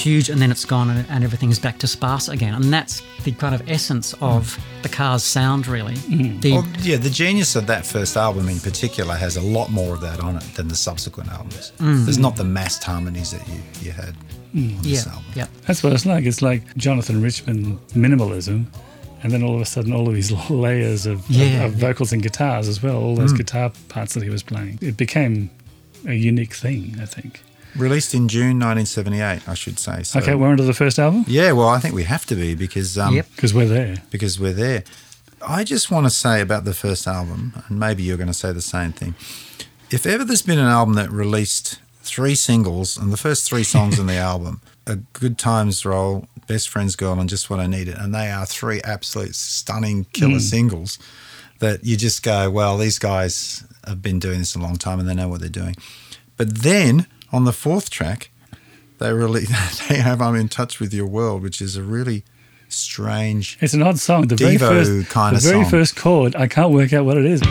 Huge 0.00 0.28
and 0.28 0.40
then 0.40 0.50
it's 0.50 0.64
gone 0.64 0.90
and, 0.90 1.06
and 1.10 1.24
everything's 1.24 1.58
back 1.58 1.78
to 1.78 1.86
sparse 1.86 2.28
again. 2.28 2.54
And 2.54 2.72
that's 2.72 3.02
the 3.24 3.32
kind 3.32 3.54
of 3.54 3.68
essence 3.68 4.14
of 4.20 4.58
the 4.82 4.88
car's 4.88 5.22
sound, 5.22 5.66
really. 5.66 5.94
Mm. 5.94 6.40
The, 6.40 6.52
Well, 6.52 6.66
yeah, 6.80 6.96
the 6.96 7.10
genius 7.10 7.56
of 7.56 7.66
that 7.66 7.84
first 7.86 8.16
album 8.16 8.48
in 8.48 8.58
particular 8.60 9.14
has 9.14 9.36
a 9.36 9.40
lot 9.42 9.70
more 9.70 9.94
of 9.94 10.00
that 10.00 10.20
on 10.20 10.36
it 10.36 10.44
than 10.54 10.68
the 10.68 10.76
subsequent 10.76 11.30
albums. 11.30 11.72
Mm. 11.78 12.04
There's 12.04 12.18
not 12.18 12.36
the 12.36 12.44
massed 12.44 12.82
harmonies 12.84 13.30
that 13.32 13.46
you, 13.48 13.60
you 13.82 13.92
had 13.92 14.14
on 14.54 14.60
mm. 14.60 14.82
this 14.82 15.06
yeah, 15.06 15.12
album. 15.12 15.32
yeah. 15.34 15.46
That's 15.66 15.82
what 15.82 15.92
it's 15.92 16.06
like. 16.06 16.24
It's 16.24 16.42
like 16.42 16.62
Jonathan 16.76 17.22
Richman 17.22 17.78
minimalism, 17.90 18.66
and 19.22 19.32
then 19.32 19.42
all 19.42 19.54
of 19.54 19.60
a 19.60 19.66
sudden, 19.66 19.92
all 19.92 20.08
of 20.08 20.14
these 20.14 20.32
layers 20.50 21.06
of, 21.06 21.18
of- 21.20 21.30
Yeah. 21.30 21.64
of, 21.64 21.74
vocals 21.74 22.12
and 22.12 22.22
guitars 22.22 22.68
as 22.68 22.82
well, 22.82 22.96
all 22.96 23.14
those 23.16 23.32
guitar 23.32 23.70
parts 23.88 24.14
that 24.14 24.22
he 24.22 24.30
was 24.30 24.42
playing. 24.42 24.78
It 24.80 24.96
became 24.96 25.50
a 26.06 26.14
unique 26.14 26.54
thing, 26.54 26.96
I 27.00 27.04
think. 27.06 27.42
Released 27.76 28.14
in 28.14 28.28
June 28.28 28.58
1978, 28.58 29.48
I 29.48 29.54
should 29.54 29.78
say. 29.78 30.02
So, 30.02 30.18
Okay, 30.20 30.34
we're 30.34 30.48
on 30.48 30.56
to 30.56 30.62
the 30.64 30.74
first 30.74 30.98
album 30.98 31.24
Yeah, 31.28 31.52
well, 31.52 31.68
I 31.68 31.78
think 31.78 31.94
we 31.94 32.04
have 32.04 32.26
to 32.26 32.34
be 32.34 32.54
because 32.54 32.98
um, 32.98 33.14
Yep. 33.14 33.26
because 33.36 33.54
we're 33.54 33.68
there. 33.68 34.02
because 34.10 34.40
we're 34.40 34.52
there. 34.52 34.84
I 35.46 35.64
just 35.64 35.90
want 35.90 36.04
to 36.06 36.10
say 36.10 36.40
about 36.40 36.64
the 36.64 36.74
first 36.74 37.06
album, 37.06 37.62
and 37.68 37.78
maybe 37.80 38.02
you're 38.02 38.16
going 38.18 38.26
to 38.26 38.34
say 38.34 38.52
the 38.52 38.60
same 38.60 38.92
thing. 38.92 39.14
If 39.90 40.04
ever 40.06 40.24
there's 40.24 40.42
been 40.42 40.58
an 40.58 40.66
album 40.66 40.94
that 40.96 41.10
released 41.10 41.78
three 42.02 42.34
singles 42.34 42.96
and 42.96 43.12
the 43.12 43.16
first 43.16 43.48
three 43.48 43.62
songs 43.64 43.98
in 43.98 44.06
the 44.06 44.16
album, 44.30 44.60
A 44.86 44.96
Good 44.96 45.38
Times 45.38 45.84
Roll, 45.84 46.26
Best 46.46 46.68
Friends 46.68 46.96
Girl, 46.96 47.18
and 47.18 47.28
Just 47.28 47.48
What 47.50 47.60
I 47.60 47.66
Needed, 47.66 47.96
and 47.96 48.14
they 48.14 48.30
are 48.30 48.44
three 48.46 48.80
absolute 48.82 49.34
stunning 49.34 50.04
killer 50.12 50.40
singles 50.40 50.98
that 51.60 51.84
you 51.84 51.96
just 51.96 52.22
go, 52.22 52.50
well, 52.50 52.76
these 52.78 52.98
guys 52.98 53.64
have 53.86 54.02
been 54.02 54.18
doing 54.18 54.38
this 54.40 54.54
a 54.54 54.58
long 54.58 54.76
time 54.76 54.98
and 55.00 55.08
they 55.08 55.14
know 55.14 55.28
what 55.28 55.40
they're 55.40 55.48
doing. 55.48 55.76
But 56.36 56.58
then 56.62 57.06
on 57.32 57.44
the 57.44 57.52
fourth 57.52 57.90
track, 57.90 58.30
they 58.98 59.12
really 59.12 59.44
they 59.88 59.96
have 59.96 60.20
I'm 60.20 60.34
in 60.34 60.48
touch 60.48 60.80
with 60.80 60.92
your 60.92 61.06
world, 61.06 61.42
which 61.42 61.60
is 61.60 61.76
a 61.76 61.82
really 61.82 62.22
strange 62.68 63.58
It's 63.60 63.74
an 63.74 63.82
odd 63.82 63.98
song. 63.98 64.28
The 64.28 64.36
very 64.36 64.58
first, 64.58 64.90
kinda 65.10 65.38
the 65.40 65.40
very 65.40 65.62
song. 65.62 65.70
first 65.70 65.96
chord, 65.96 66.36
I 66.36 66.46
can't 66.46 66.72
work 66.72 66.92
out 66.92 67.04
what 67.04 67.16
it 67.16 67.24
is. 67.24 67.42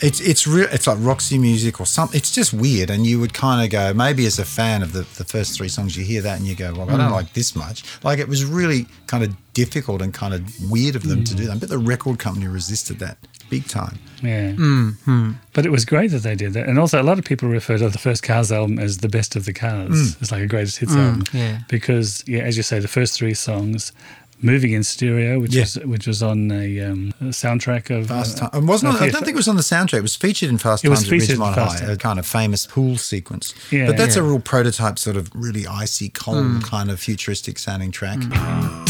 It's 0.00 0.20
it's 0.20 0.46
real. 0.46 0.68
It's 0.70 0.86
like 0.86 0.98
Roxy 1.00 1.38
music 1.38 1.80
or 1.80 1.86
something. 1.86 2.16
It's 2.16 2.30
just 2.30 2.52
weird, 2.52 2.90
and 2.90 3.06
you 3.06 3.18
would 3.20 3.34
kind 3.34 3.64
of 3.64 3.70
go 3.70 3.92
maybe 3.94 4.26
as 4.26 4.38
a 4.38 4.44
fan 4.44 4.82
of 4.82 4.92
the, 4.92 5.00
the 5.16 5.24
first 5.24 5.56
three 5.56 5.68
songs, 5.68 5.96
you 5.96 6.04
hear 6.04 6.22
that 6.22 6.38
and 6.38 6.46
you 6.46 6.54
go, 6.54 6.72
well, 6.72 6.88
I 6.88 6.92
Mm. 6.94 6.98
don't 6.98 7.12
like 7.12 7.32
this 7.32 7.54
much. 7.56 7.82
Like 8.04 8.18
it 8.18 8.28
was 8.28 8.44
really 8.44 8.86
kind 9.06 9.24
of 9.24 9.34
difficult 9.54 10.00
and 10.02 10.14
kind 10.14 10.34
of 10.34 10.42
weird 10.70 10.94
of 10.96 11.02
them 11.02 11.24
to 11.24 11.34
Mm. 11.34 11.36
do 11.36 11.46
that. 11.46 11.60
But 11.60 11.68
the 11.68 11.78
record 11.78 12.18
company 12.18 12.46
resisted 12.46 12.98
that 13.00 13.18
big 13.50 13.66
time. 13.66 13.98
Yeah. 14.22 14.52
Mm-hmm. 14.52 15.32
But 15.52 15.64
it 15.66 15.70
was 15.70 15.84
great 15.84 16.10
that 16.10 16.22
they 16.22 16.34
did 16.34 16.52
that. 16.52 16.68
And 16.68 16.78
also, 16.78 17.00
a 17.00 17.04
lot 17.04 17.18
of 17.18 17.24
people 17.24 17.48
refer 17.48 17.78
to 17.78 17.88
the 17.88 17.98
first 17.98 18.22
Cars 18.22 18.52
album 18.52 18.78
as 18.78 18.98
the 18.98 19.08
best 19.08 19.36
of 19.36 19.46
the 19.46 19.52
Cars. 19.52 20.16
It's 20.20 20.30
like 20.30 20.42
a 20.42 20.46
greatest 20.46 20.78
hits 20.78 20.92
album. 20.94 21.24
yeah. 21.32 21.60
Because, 21.68 22.22
yeah, 22.26 22.40
as 22.40 22.56
you 22.56 22.62
say, 22.62 22.78
the 22.78 22.88
first 22.88 23.14
three 23.14 23.34
songs, 23.34 23.92
Moving 24.40 24.72
in 24.72 24.84
Stereo, 24.84 25.40
which 25.40 25.52
Yeah. 25.54 25.62
was 25.62 25.74
which 25.84 26.06
was 26.06 26.22
on 26.22 26.50
a, 26.52 26.80
um, 26.80 27.12
a 27.20 27.24
soundtrack 27.24 27.90
of. 27.96 28.06
Fast 28.06 28.40
uh, 28.42 28.48
Time. 28.50 28.66
Wasn't. 28.66 28.92
uh, 28.92 28.96
on- 28.96 29.02
I 29.02 29.10
don't 29.10 29.24
think 29.24 29.34
it 29.34 29.36
was 29.36 29.48
on 29.48 29.56
the 29.56 29.62
soundtrack. 29.62 29.98
It 29.98 30.02
was 30.02 30.14
featured 30.14 30.48
in 30.48 30.58
Fast 30.58 30.84
It 30.84 30.90
was 30.90 31.00
Times 31.00 31.08
at 31.12 31.18
featured 31.20 31.30
in 31.36 31.40
Ridgemont 31.40 31.54
Fast 31.56 31.78
High, 31.80 31.86
Time. 31.86 31.90
a 31.94 31.96
kind 31.96 32.18
of 32.20 32.26
famous 32.26 32.66
pool 32.66 32.96
sequence. 32.98 33.52
Yeah. 33.72 33.86
but 33.86 33.96
that's 33.96 34.14
a 34.16 34.22
real 34.22 34.38
prototype, 34.38 34.98
sort 34.98 35.16
of 35.16 35.28
really 35.34 35.66
icy, 35.66 36.08
cold, 36.10 36.62
kind 36.62 36.90
of 36.90 37.00
futuristic 37.00 37.58
sounding 37.58 37.90
track. 37.90 38.18
I 38.30 38.84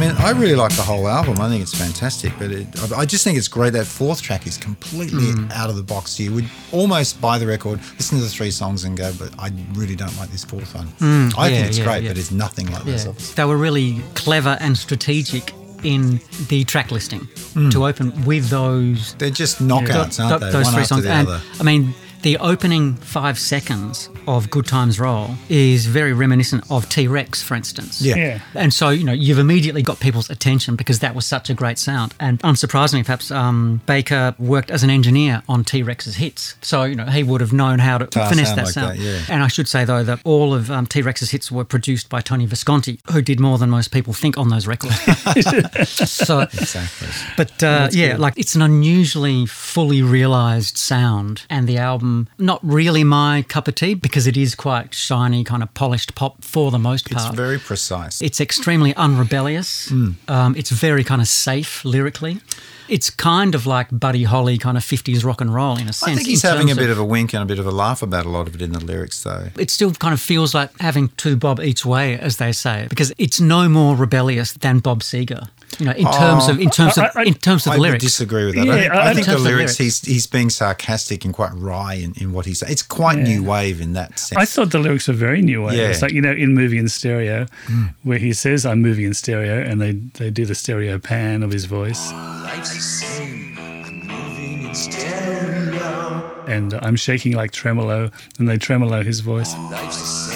mean, 0.00 0.16
I 0.16 0.30
really 0.30 0.56
like 0.56 0.74
the 0.74 0.82
whole 0.82 1.06
album. 1.06 1.40
I 1.40 1.48
think 1.48 1.62
it's 1.62 1.74
fantastic, 1.74 2.32
but 2.38 2.50
it, 2.50 2.66
I 2.92 3.00
I 3.00 3.06
just 3.06 3.22
think 3.24 3.38
it's 3.38 3.48
great. 3.48 3.72
That 3.72 3.86
fourth 3.86 4.22
track 4.22 4.46
is 4.46 4.56
completely 4.56 5.32
hmm. 5.32 5.50
out 5.52 5.70
of 5.70 5.76
the 5.76 5.82
box. 5.82 6.18
You 6.18 6.32
would 6.34 6.48
almost 6.72 7.20
buy 7.20 7.38
the 7.38 7.46
record, 7.46 7.80
listen 7.96 8.18
to 8.18 8.24
the 8.24 8.30
three 8.30 8.50
songs, 8.50 8.84
and 8.84 8.96
go, 8.96 9.12
"But 9.18 9.34
I 9.38 9.52
really 9.74 9.96
don't 9.96 10.16
like 10.16 10.30
this 10.30 10.44
fourth 10.44 10.74
one." 10.74 10.86
Hmm. 10.86 11.28
I 11.38 11.48
yeah, 11.48 11.56
think 11.56 11.66
it's 11.68 11.78
yeah, 11.78 11.84
great, 11.84 12.02
yeah. 12.02 12.10
but 12.10 12.18
it's 12.18 12.30
nothing 12.30 12.70
like 12.72 12.84
this. 12.84 13.04
Yeah, 13.04 13.10
obviously. 13.10 13.34
they 13.34 13.44
were 13.44 13.56
really 13.56 14.00
clever 14.14 14.56
and 14.60 14.76
strategic 14.76 15.52
in 15.82 16.20
the 16.48 16.64
track 16.64 16.90
listing 16.90 17.20
hmm. 17.54 17.70
to 17.70 17.86
open 17.86 18.24
with 18.24 18.48
those 18.48 19.14
They're 19.14 19.30
just 19.30 19.58
knockouts, 19.62 20.16
th- 20.16 20.20
aren't 20.20 20.40
th- 20.40 20.40
they? 20.40 20.58
those 20.58 20.64
One 20.66 20.74
three 20.74 20.84
songs. 20.84 21.04
the 21.04 21.10
and. 21.10 21.28
I 21.58 21.62
mean, 21.62 21.94
the 22.22 22.36
opening 22.38 22.94
five 22.96 23.38
seconds 23.38 24.08
of 24.26 24.50
Good 24.50 24.66
Times 24.66 25.00
Roll 25.00 25.30
is 25.48 25.86
very 25.86 26.12
reminiscent 26.12 26.70
of 26.70 26.88
T 26.88 27.08
Rex, 27.08 27.42
for 27.42 27.54
instance. 27.54 28.02
Yeah. 28.02 28.16
Yeah. 28.16 28.40
And 28.54 28.72
so, 28.74 28.90
you 28.90 29.04
know, 29.04 29.12
you've 29.12 29.38
immediately 29.38 29.82
got 29.82 30.00
people's 30.00 30.28
attention 30.28 30.76
because 30.76 30.98
that 30.98 31.14
was 31.14 31.24
such 31.26 31.48
a 31.50 31.54
great 31.54 31.78
sound. 31.78 32.14
And 32.20 32.38
unsurprisingly, 32.40 33.04
perhaps 33.04 33.30
um, 33.30 33.80
Baker 33.86 34.34
worked 34.38 34.70
as 34.70 34.82
an 34.82 34.90
engineer 34.90 35.42
on 35.48 35.64
T 35.64 35.82
Rex's 35.82 36.16
hits. 36.16 36.56
So, 36.60 36.82
you 36.84 36.94
know, 36.94 37.06
he 37.06 37.22
would 37.22 37.40
have 37.40 37.52
known 37.54 37.78
how 37.78 37.96
to 37.98 38.06
To 38.06 38.26
finesse 38.28 38.48
sound 38.48 38.58
that 38.58 38.64
like 38.66 38.74
sound. 38.74 38.98
that, 38.98 39.02
yeah. 39.02 39.20
And 39.30 39.42
I 39.42 39.48
should 39.48 39.66
say, 39.68 39.84
though, 39.86 40.02
that 40.04 40.20
all 40.24 40.52
of 40.52 40.70
um, 40.70 40.86
T 40.86 41.00
Rex's 41.00 41.30
hits 41.30 41.50
were 41.50 41.64
produced 41.64 42.08
by 42.10 42.20
Tony 42.20 42.44
Visconti, 42.46 43.00
who 43.12 43.22
did 43.22 43.40
more 43.40 43.56
than 43.56 43.70
most 43.70 43.88
people 43.92 44.12
think 44.12 44.36
on 44.36 44.50
those 44.50 44.66
records. 44.66 44.94
so, 46.10 46.40
Exactly. 46.40 47.08
but 47.36 47.62
uh, 47.62 47.88
yeah, 47.92 48.16
like 48.18 48.34
it's 48.36 48.54
an 48.54 48.62
unusually 48.62 49.46
fully 49.46 50.02
realized 50.02 50.76
sound, 50.76 51.46
and 51.48 51.66
the 51.66 51.78
album 51.78 52.09
not 52.38 52.60
really 52.62 53.04
my 53.04 53.42
cup 53.48 53.68
of 53.68 53.74
tea 53.74 53.94
because 53.94 54.26
it 54.26 54.36
is 54.36 54.54
quite 54.54 54.94
shiny, 54.94 55.44
kind 55.44 55.62
of 55.62 55.72
polished 55.74 56.14
pop 56.14 56.42
for 56.44 56.70
the 56.70 56.78
most 56.78 57.10
part. 57.10 57.26
It's 57.28 57.36
very 57.36 57.58
precise. 57.58 58.20
It's 58.22 58.40
extremely 58.40 58.94
unrebellious. 58.96 59.92
Um, 60.28 60.54
it's 60.56 60.70
very 60.70 61.04
kind 61.04 61.20
of 61.20 61.28
safe 61.28 61.84
lyrically. 61.84 62.40
It's 62.88 63.10
kind 63.10 63.54
of 63.54 63.66
like 63.66 63.88
Buddy 63.92 64.24
Holly 64.24 64.58
kind 64.58 64.76
of 64.76 64.82
50s 64.84 65.24
rock 65.24 65.40
and 65.40 65.52
roll 65.54 65.76
in 65.78 65.88
a 65.88 65.92
sense. 65.92 66.12
I 66.12 66.14
think 66.14 66.28
he's 66.28 66.42
having 66.42 66.70
a 66.70 66.74
bit 66.74 66.90
of 66.90 66.98
a 66.98 67.04
wink 67.04 67.32
and 67.34 67.42
a 67.42 67.46
bit 67.46 67.58
of 67.58 67.66
a 67.66 67.70
laugh 67.70 68.02
about 68.02 68.26
a 68.26 68.28
lot 68.28 68.48
of 68.48 68.54
it 68.54 68.62
in 68.62 68.72
the 68.72 68.84
lyrics, 68.84 69.22
though. 69.22 69.48
it 69.58 69.70
still 69.70 69.92
kind 69.92 70.12
of 70.14 70.20
feels 70.20 70.54
like 70.54 70.70
having 70.80 71.08
two 71.16 71.36
Bob 71.36 71.60
each 71.60 71.84
way, 71.86 72.18
as 72.18 72.36
they 72.38 72.52
say, 72.52 72.86
because 72.88 73.12
it's 73.18 73.40
no 73.40 73.68
more 73.68 73.94
rebellious 73.96 74.52
than 74.54 74.80
Bob 74.80 75.00
Seger. 75.02 75.48
You 75.80 75.86
know, 75.86 75.92
in 75.92 76.04
terms 76.12 76.48
of 76.48 76.60
in 76.60 76.68
oh, 76.68 76.70
terms 76.70 76.98
of 76.98 77.04
I- 77.04 77.20
I- 77.20 77.24
in 77.24 77.34
terms 77.34 77.66
of 77.66 77.72
I 77.72 77.76
the 77.76 77.80
would 77.80 77.86
lyrics. 77.86 78.04
disagree 78.04 78.44
with 78.46 78.54
that. 78.56 78.66
Yeah, 78.66 78.72
I 78.72 78.78
think, 78.80 78.92
I- 78.92 79.10
I 79.10 79.14
think 79.14 79.26
the 79.26 79.32
terms 79.32 79.42
the 79.42 79.48
lyrics, 79.48 79.78
lyrics. 79.80 80.00
he's 80.02 80.14
he's 80.14 80.26
being 80.26 80.50
sarcastic 80.50 81.24
and 81.24 81.32
quite 81.32 81.52
wry 81.54 81.94
in, 81.94 82.12
in 82.16 82.32
what 82.32 82.44
he's 82.46 82.58
saying. 82.60 82.70
It's 82.72 82.82
quite 82.82 83.18
new 83.18 83.42
wave 83.42 83.80
in 83.80 83.94
that 83.94 84.18
sense. 84.18 84.38
I 84.38 84.44
thought 84.44 84.70
the 84.70 84.78
lyrics 84.78 85.08
were 85.08 85.14
very 85.14 85.40
new 85.42 85.62
wave. 85.62 85.78
Yeah. 85.78 85.88
It's 85.88 86.02
like, 86.02 86.12
you 86.12 86.20
know, 86.20 86.32
in 86.32 86.54
Moving 86.54 86.78
in 86.78 86.88
Stereo, 86.88 87.46
hmm. 87.66 87.84
where 88.02 88.18
he 88.18 88.32
says, 88.32 88.66
I'm 88.66 88.82
moving 88.82 89.06
in 89.06 89.14
stereo, 89.14 89.60
and 89.62 89.80
they, 89.80 89.92
they 89.92 90.30
do 90.30 90.44
the 90.44 90.54
stereo 90.54 90.98
pan 90.98 91.42
of 91.42 91.50
his 91.50 91.64
voice. 91.64 92.12
Life's 92.12 92.74
the 92.74 92.80
same. 92.80 93.56
I'm 93.58 94.06
moving 94.06 94.68
in 94.68 94.74
stereo. 94.74 96.44
And 96.46 96.74
I'm 96.74 96.96
shaking 96.96 97.32
like 97.32 97.52
tremolo, 97.52 98.10
and 98.38 98.48
they 98.48 98.58
tremolo 98.58 99.02
his 99.02 99.20
voice. 99.20 99.54
Life's 99.70 100.30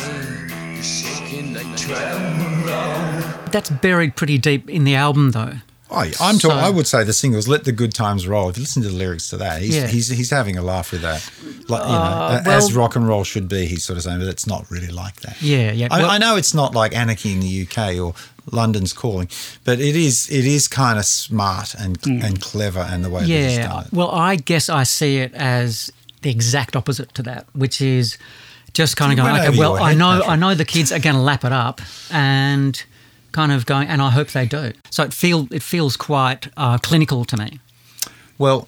That's 3.54 3.70
buried 3.70 4.16
pretty 4.16 4.36
deep 4.38 4.68
in 4.68 4.82
the 4.84 4.96
album, 4.96 5.30
though. 5.30 5.52
I, 5.90 6.06
I'm 6.20 6.38
So- 6.40 6.48
talking. 6.48 6.64
I 6.64 6.70
would 6.70 6.86
say 6.88 7.04
the 7.04 7.12
singles 7.12 7.46
"Let 7.46 7.64
the 7.64 7.70
Good 7.72 7.94
Times 7.94 8.26
Roll." 8.26 8.48
If 8.48 8.56
you 8.56 8.62
listen 8.62 8.82
to 8.82 8.88
the 8.88 8.94
lyrics 8.96 9.28
to 9.30 9.36
that, 9.36 9.62
he's 9.62 9.76
Yeah. 9.76 9.86
he's, 9.86 10.08
he's 10.08 10.30
having 10.30 10.56
a 10.56 10.62
laugh 10.62 10.90
with 10.90 11.02
that, 11.02 11.22
like 11.68 11.82
you 11.84 11.88
know, 11.92 11.94
Uh, 11.94 12.42
a- 12.44 12.48
as 12.48 12.72
rock 12.72 12.96
and 12.96 13.06
roll 13.06 13.22
should 13.22 13.48
be. 13.48 13.66
He's 13.66 13.84
sort 13.84 13.96
of 13.96 14.02
saying, 14.02 14.18
but 14.18 14.26
it's 14.28 14.46
not 14.46 14.68
really 14.70 14.88
like 14.88 15.20
that. 15.20 15.40
Yeah, 15.40 15.70
yeah. 15.70 15.86
I, 15.92 16.00
Well- 16.00 16.10
I 16.10 16.18
know 16.18 16.34
it's 16.36 16.52
not 16.52 16.74
like 16.74 16.96
Anarchy 16.96 17.32
in 17.32 17.38
the 17.40 17.46
UK 17.68 18.00
or 18.00 18.14
London's 18.50 18.92
Calling, 18.92 19.28
but 19.64 19.78
it 19.78 19.94
is 19.94 20.26
it 20.30 20.44
is 20.44 20.66
kind 20.66 20.98
of 20.98 21.04
smart 21.04 21.74
and 21.74 21.96
and 22.06 22.40
clever 22.40 22.80
and 22.80 23.04
the 23.04 23.10
way 23.10 23.20
that 23.20 23.28
he's 23.28 23.56
Yeah. 23.58 23.68
done 23.68 23.84
it. 23.84 23.92
Well, 23.92 24.10
I 24.10 24.34
guess 24.36 24.68
I 24.68 24.82
see 24.82 25.18
it 25.18 25.32
as 25.34 25.92
the 26.22 26.30
exact 26.30 26.74
opposite 26.74 27.14
to 27.14 27.22
that, 27.22 27.46
which 27.52 27.80
is 27.80 28.18
just 28.72 28.96
kind 28.96 29.12
of 29.12 29.16
going, 29.24 29.40
okay, 29.40 29.56
well, 29.56 29.76
I 29.76 29.94
know, 29.94 30.22
I 30.26 30.34
know 30.34 30.54
the 30.56 30.64
kids 30.64 30.90
are 30.90 30.98
going 30.98 31.14
to 31.14 31.22
lap 31.22 31.44
it 31.44 31.52
up, 31.52 31.80
and 32.10 32.82
kind 33.34 33.52
of 33.52 33.66
going, 33.66 33.88
and 33.88 34.00
I 34.00 34.10
hope 34.10 34.28
they 34.28 34.46
do. 34.46 34.72
So 34.90 35.02
it 35.02 35.12
feel 35.12 35.46
it 35.50 35.62
feels 35.62 35.96
quite 35.98 36.48
uh, 36.56 36.78
clinical 36.78 37.24
to 37.26 37.36
me. 37.36 37.60
Well, 38.38 38.66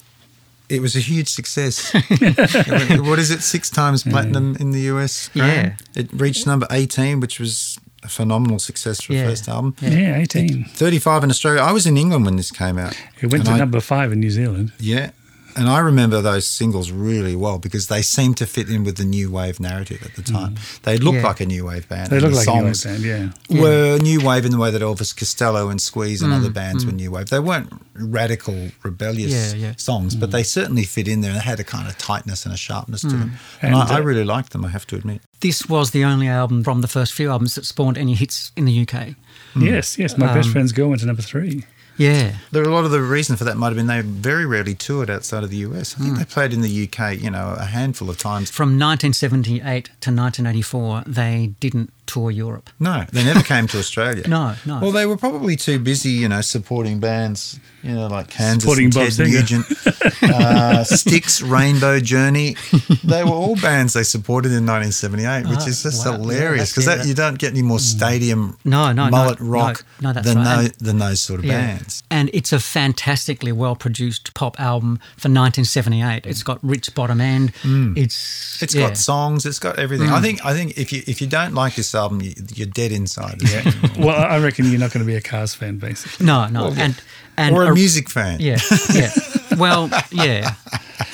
it 0.69 0.81
was 0.83 0.95
a 0.97 1.01
huge 1.01 1.29
success. 1.29 1.93
what 3.09 3.19
is 3.19 3.31
it? 3.31 3.41
Six 3.43 3.71
times 3.71 4.03
platinum 4.03 4.57
in 4.61 4.73
the 4.73 4.81
US. 4.93 5.29
Graham? 5.29 5.49
Yeah. 5.95 6.01
It 6.03 6.13
reached 6.13 6.47
number 6.47 6.67
18, 6.71 7.21
which 7.21 7.39
was 7.41 7.79
a 8.03 8.09
phenomenal 8.09 8.59
success 8.59 9.01
for 9.01 9.13
Yeah. 9.13 9.23
a 9.25 9.29
first 9.29 9.49
album. 9.49 9.75
Yeah, 9.81 10.19
18. 10.19 10.65
35 10.65 11.25
in 11.25 11.31
Australia. 11.31 11.63
I 11.63 11.73
was 11.73 11.87
in 11.87 11.97
England 11.97 12.25
when 12.25 12.37
this 12.37 12.51
came 12.51 12.79
out. 12.79 12.95
It 13.21 13.31
went 13.33 13.45
to 13.47 13.53
I- 13.53 13.59
number 13.59 13.81
five 13.81 14.13
in 14.13 14.21
New 14.21 14.31
Zealand. 14.31 14.73
Yeah. 14.79 15.11
And 15.57 15.69
I 15.71 15.79
remember 15.79 16.21
those 16.21 16.47
singles 16.47 16.90
really 16.90 17.35
well 17.35 17.59
because 17.59 17.87
they 17.88 18.03
seemed 18.03 18.37
to 18.37 18.47
fit 18.47 18.69
in 18.69 18.85
with 18.85 18.97
the 18.99 19.05
new 19.07 19.31
wave 19.31 19.59
narrative 19.59 20.03
at 20.05 20.14
the 20.14 20.23
time. 20.23 20.57
They 20.83 20.99
looked 20.99 21.16
Mm. 21.19 21.23
Yeah. 21.23 21.27
like 21.29 21.40
a 21.40 21.47
new 21.47 21.64
wave 21.66 21.88
band. 21.88 22.11
They 22.11 22.16
and 22.19 22.23
look 22.25 22.33
the 22.33 22.37
like 22.37 22.47
a 22.49 22.61
new 22.61 22.64
wave 22.66 22.83
band, 22.85 23.03
yeah. 23.51 23.61
Were 23.62 23.99
new 23.99 24.21
wave 24.21 24.45
in 24.45 24.53
the 24.53 24.59
way 24.59 24.71
that 24.71 24.83
Elvis 24.83 25.16
Costello 25.16 25.69
and 25.71 25.81
Squeeze 25.81 26.21
and 26.21 26.31
Mm, 26.33 26.37
other 26.37 26.51
bands 26.51 26.85
were 26.85 26.92
new 26.92 27.11
wave. 27.11 27.31
They 27.31 27.38
weren't 27.40 27.73
radical, 27.95 28.71
rebellious 28.83 29.55
Yeah, 29.55 29.69
yeah. 29.69 29.73
songs, 29.77 30.14
Mm. 30.14 30.21
but 30.21 30.31
they 30.31 30.42
certainly 30.42 30.85
fit 30.85 31.09
in 31.09 31.23
there 31.23 31.31
and 31.31 31.40
they 31.40 31.45
had 31.45 31.59
a 31.59 31.64
kind 31.64 31.88
of 31.88 31.97
tightness 31.97 32.45
and 32.45 32.53
a 32.53 32.59
sharpness 32.59 33.01
to 33.01 33.09
them. 33.09 33.33
And, 33.62 33.75
And, 33.75 33.83
I, 33.83 33.97
I 33.97 34.01
uh, 34.01 34.03
really 34.03 34.25
liked 34.25 34.53
them, 34.53 34.64
I 34.64 34.69
have 34.69 34.87
to 34.88 34.97
admit. 34.97 35.23
This 35.40 35.69
was 35.69 35.90
the 35.92 36.05
only 36.05 36.29
album 36.29 36.64
from 36.64 36.81
the 36.83 36.88
first 36.88 37.12
few 37.14 37.31
albums 37.31 37.55
that 37.55 37.64
spawned 37.64 37.97
any 37.97 38.14
hits 38.14 38.53
in 38.57 38.64
the 38.66 38.73
UK. 38.87 39.14
Yes, 39.59 39.97
yes. 39.99 40.19
My 40.19 40.29
Um, 40.29 40.35
best 40.35 40.51
friend's 40.51 40.73
girl 40.73 40.88
went 40.88 41.01
to 41.01 41.07
number 41.07 41.23
three. 41.23 41.64
Yeah. 41.99 42.37
There 42.53 42.63
a 42.63 42.69
lot 42.75 42.85
of 42.85 42.91
the 42.91 43.01
reason 43.01 43.37
for 43.37 43.45
that 43.45 43.57
might 43.57 43.69
have 43.69 43.77
been 43.77 43.87
they 43.87 44.01
very 44.03 44.45
rarely 44.47 44.75
toured 44.75 45.09
outside 45.11 45.43
of 45.45 45.51
the 45.51 45.57
US. 45.59 45.95
I 45.95 45.99
think 46.03 46.11
Hmm. 46.13 46.19
they 46.19 46.25
played 46.25 46.53
in 46.53 46.61
the 46.61 46.69
UK, 46.69 47.15
you 47.15 47.31
know, 47.31 47.55
a 47.59 47.65
handful 47.65 48.11
of 48.11 48.19
times. 48.19 48.51
From 48.51 48.79
1978 48.79 49.91
to 50.01 50.11
1984, 50.11 51.05
they 51.07 51.53
didn't 51.61 51.93
tour 52.07 52.31
Europe. 52.31 52.71
No, 52.81 53.05
they 53.12 53.25
never 53.25 53.42
came 53.42 53.66
to 53.69 53.79
Australia. 53.79 54.25
No, 54.37 54.55
no. 54.66 54.81
Well, 54.81 54.92
they 54.92 55.07
were 55.07 55.16
probably 55.16 55.57
too 55.57 55.79
busy, 55.79 56.11
you 56.11 56.29
know, 56.29 56.40
supporting 56.40 57.01
bands, 57.01 57.59
you 57.83 57.92
know, 57.95 58.07
like 58.09 58.29
Kansas 58.29 58.62
Supporting 58.62 58.87
and 58.87 58.95
Bob 58.95 59.05
Ted 59.05 59.12
Seger. 59.12 59.33
Nugent, 59.33 60.23
uh, 60.23 60.85
Styx, 60.85 61.42
Rainbow 61.42 62.01
Journey. 62.01 62.57
They 63.05 63.25
were 63.25 63.31
all 63.31 63.57
bands 63.57 63.92
they 63.95 64.03
supported 64.03 64.49
in 64.53 64.66
1978, 64.66 65.47
which 65.49 65.61
Ah, 65.61 65.66
is 65.66 65.83
just 65.83 66.07
wow. 66.07 66.12
Hilarious 66.12 66.73
because 66.73 66.87
yeah, 66.87 66.97
that, 66.97 67.03
that- 67.03 67.09
you 67.09 67.14
don't 67.14 67.38
get 67.38 67.53
any 67.53 67.62
more 67.62 67.79
stadium 67.79 68.57
No, 68.64 68.92
no, 68.92 69.05
no, 69.05 69.11
mullet 69.11 69.40
no, 69.40 69.47
rock 69.49 69.85
no, 70.01 70.12
that's 70.12 70.27
than, 70.27 70.38
right. 70.38 70.73
tho- 70.79 70.85
than 70.85 70.99
those 70.99 71.21
sort 71.21 71.40
of 71.40 71.47
bands. 71.47 72.03
And 72.11 72.31
it's 72.33 72.53
a 72.53 72.59
fantastically 72.61 73.53
well 73.53 73.77
produced 73.77 74.35
pop 74.35 74.59
album 74.61 74.97
for 75.16 75.29
1978. 75.29 76.27
It's 76.27 76.42
got 76.42 76.59
rich 76.62 76.95
bottom 76.95 77.21
end. 77.21 77.53
It's 77.64 78.62
It's 78.62 78.75
yeah. 78.75 78.83
Mm. 78.85 78.88
got 78.88 78.97
songs. 78.99 79.47
It's 79.47 79.59
got 79.59 79.79
everything. 79.79 80.09
I 80.11 80.21
think. 80.21 80.45
I 80.45 80.53
think 80.53 80.77
if 80.79 80.92
you 80.92 81.03
if 81.07 81.21
you 81.21 81.27
don't 81.27 81.55
like 81.55 81.75
this 81.77 81.95
album, 81.97 82.21
you, 82.21 82.35
you're 82.55 82.67
dead 82.69 82.93
inside. 82.93 83.43
Yeah. 83.43 83.71
Well, 83.99 84.17
I 84.17 84.39
reckon 84.39 84.67
you're 84.71 84.79
not 84.81 84.93
going 84.93 85.05
to 85.05 85.11
be 85.11 85.17
a 85.17 85.21
Cars 85.21 85.55
fan, 85.55 85.79
basically. 85.79 86.27
no, 86.27 86.47
no, 86.49 86.73
and 86.77 87.01
and 87.37 87.55
or 87.55 87.65
a 87.65 87.71
a- 87.71 87.75
music 87.75 88.09
fan. 88.11 88.41
Yeah, 88.41 88.59
yeah. 88.95 89.11
Well, 89.59 89.89
yeah, 90.13 90.55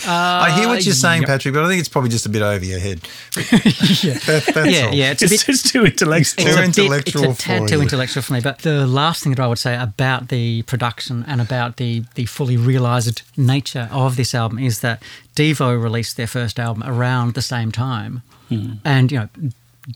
I 0.06 0.50
hear 0.58 0.68
what 0.68 0.84
you're 0.84 0.92
uh, 0.92 0.96
saying, 0.96 1.22
yep. 1.22 1.28
Patrick, 1.28 1.54
but 1.54 1.64
I 1.64 1.68
think 1.68 1.78
it's 1.80 1.88
probably 1.88 2.10
just 2.10 2.26
a 2.26 2.28
bit 2.28 2.42
over 2.42 2.64
your 2.64 2.80
head. 2.80 3.00
yeah, 3.36 4.18
That, 4.26 4.50
that's 4.54 4.70
yeah, 4.70 4.86
all. 4.86 4.94
yeah. 4.94 5.10
It's 5.12 5.22
a 5.22 5.26
It's, 5.26 5.44
bit 5.44 5.48
it's 5.54 5.62
too 5.70 5.84
intellectual. 5.84 6.44
Too 6.44 6.50
it's 6.50 6.58
a 6.58 6.64
intellectual 6.64 7.22
bit, 7.22 7.30
it's 7.30 7.40
a 7.40 7.44
tad 7.46 7.68
too 7.68 7.76
you. 7.76 7.82
intellectual 7.82 8.22
for 8.22 8.32
me. 8.32 8.40
But 8.40 8.58
the 8.60 8.86
last 8.86 9.22
thing 9.22 9.32
that 9.34 9.42
I 9.42 9.46
would 9.46 9.58
say 9.58 9.76
about 9.76 10.28
the 10.28 10.62
production 10.62 11.24
and 11.28 11.40
about 11.40 11.76
the 11.76 12.02
the 12.14 12.26
fully 12.26 12.56
realised 12.56 13.22
nature 13.36 13.88
of 13.92 14.16
this 14.16 14.34
album 14.34 14.58
is 14.58 14.80
that 14.80 15.02
Devo 15.36 15.80
released 15.80 16.16
their 16.16 16.26
first 16.26 16.58
album 16.58 16.82
around 16.84 17.34
the 17.34 17.42
same 17.42 17.70
time, 17.70 18.22
hmm. 18.48 18.72
and 18.84 19.12
you 19.12 19.18
know. 19.20 19.28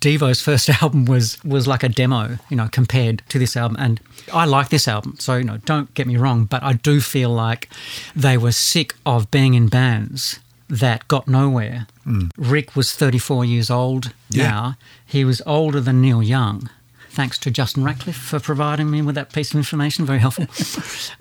Devo's 0.01 0.41
first 0.41 0.69
album 0.83 1.05
was 1.05 1.43
was 1.45 1.67
like 1.67 1.83
a 1.83 1.89
demo, 1.89 2.39
you 2.51 2.57
know, 2.57 2.69
compared 2.71 3.23
to 3.29 3.39
this 3.39 3.57
album. 3.57 3.77
And 3.81 4.01
I 4.33 4.45
like 4.45 4.69
this 4.71 4.89
album, 4.89 5.17
so 5.19 5.37
you 5.37 5.45
know, 5.45 5.59
don't 5.59 5.93
get 5.95 6.07
me 6.07 6.17
wrong, 6.17 6.45
but 6.45 6.63
I 6.63 6.73
do 6.75 7.01
feel 7.01 7.31
like 7.31 7.69
they 8.15 8.37
were 8.37 8.53
sick 8.53 8.95
of 9.05 9.31
being 9.31 9.55
in 9.55 9.69
bands 9.69 10.41
that 10.69 11.07
got 11.07 11.29
nowhere. 11.29 11.87
Mm. 12.05 12.33
Rick 12.37 12.75
was 12.75 12.93
34 12.93 13.45
years 13.45 13.71
old 13.71 14.13
Yeah. 14.31 14.49
now. 14.51 14.77
He 15.07 15.25
was 15.25 15.41
older 15.47 15.81
than 15.81 16.01
Neil 16.03 16.23
Young. 16.23 16.69
Thanks 17.17 17.39
to 17.39 17.51
Justin 17.51 17.83
Ratcliffe 17.83 18.17
for 18.17 18.39
providing 18.39 18.91
me 18.91 19.03
with 19.03 19.15
that 19.15 19.33
piece 19.33 19.51
of 19.51 19.57
information, 19.57 20.05
very 20.07 20.19
helpful. 20.19 20.47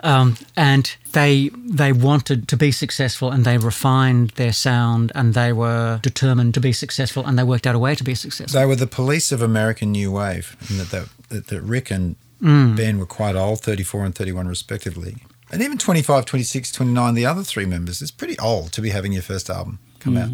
um, 0.00 0.36
and 0.56 0.94
they 1.12 1.50
they 1.54 1.92
wanted 1.92 2.48
to 2.48 2.56
be 2.56 2.70
successful, 2.70 3.30
and 3.30 3.44
they 3.44 3.58
refined 3.58 4.30
their 4.30 4.52
sound, 4.52 5.10
and 5.14 5.34
they 5.34 5.52
were 5.52 5.98
determined 6.02 6.54
to 6.54 6.60
be 6.60 6.72
successful, 6.72 7.26
and 7.26 7.38
they 7.38 7.42
worked 7.44 7.66
out 7.66 7.74
a 7.74 7.78
way 7.78 7.94
to 7.94 8.04
be 8.04 8.14
successful. 8.14 8.60
They 8.60 8.66
were 8.66 8.76
the 8.76 8.86
police 8.86 9.32
of 9.32 9.42
American 9.42 9.92
New 9.92 10.12
Wave, 10.12 10.56
and 10.68 10.80
that, 10.80 11.08
that, 11.30 11.46
that, 11.48 11.62
Rick 11.62 11.90
and 11.90 12.16
Mm. 12.42 12.76
Ben 12.76 12.98
were 12.98 13.06
quite 13.06 13.34
old, 13.34 13.62
34 13.62 14.04
and 14.04 14.14
31 14.14 14.46
respectively. 14.46 15.16
And 15.50 15.62
even 15.62 15.78
25, 15.78 16.26
26, 16.26 16.72
29, 16.72 17.14
the 17.14 17.24
other 17.24 17.42
three 17.42 17.66
members, 17.66 18.02
it's 18.02 18.10
pretty 18.10 18.38
old 18.38 18.72
to 18.72 18.82
be 18.82 18.90
having 18.90 19.12
your 19.12 19.22
first 19.22 19.48
album 19.48 19.78
come 20.00 20.16
out. 20.16 20.28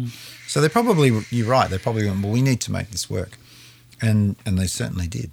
So 0.47 0.59
they 0.59 0.69
probably, 0.69 1.21
you're 1.29 1.47
right, 1.47 1.69
they 1.69 1.77
probably 1.77 2.05
went, 2.05 2.21
well, 2.23 2.31
we 2.31 2.41
need 2.41 2.61
to 2.61 2.71
make 2.71 2.89
this 2.89 3.09
work. 3.09 3.37
And, 4.01 4.35
and 4.45 4.57
they 4.57 4.67
certainly 4.67 5.07
did. 5.07 5.31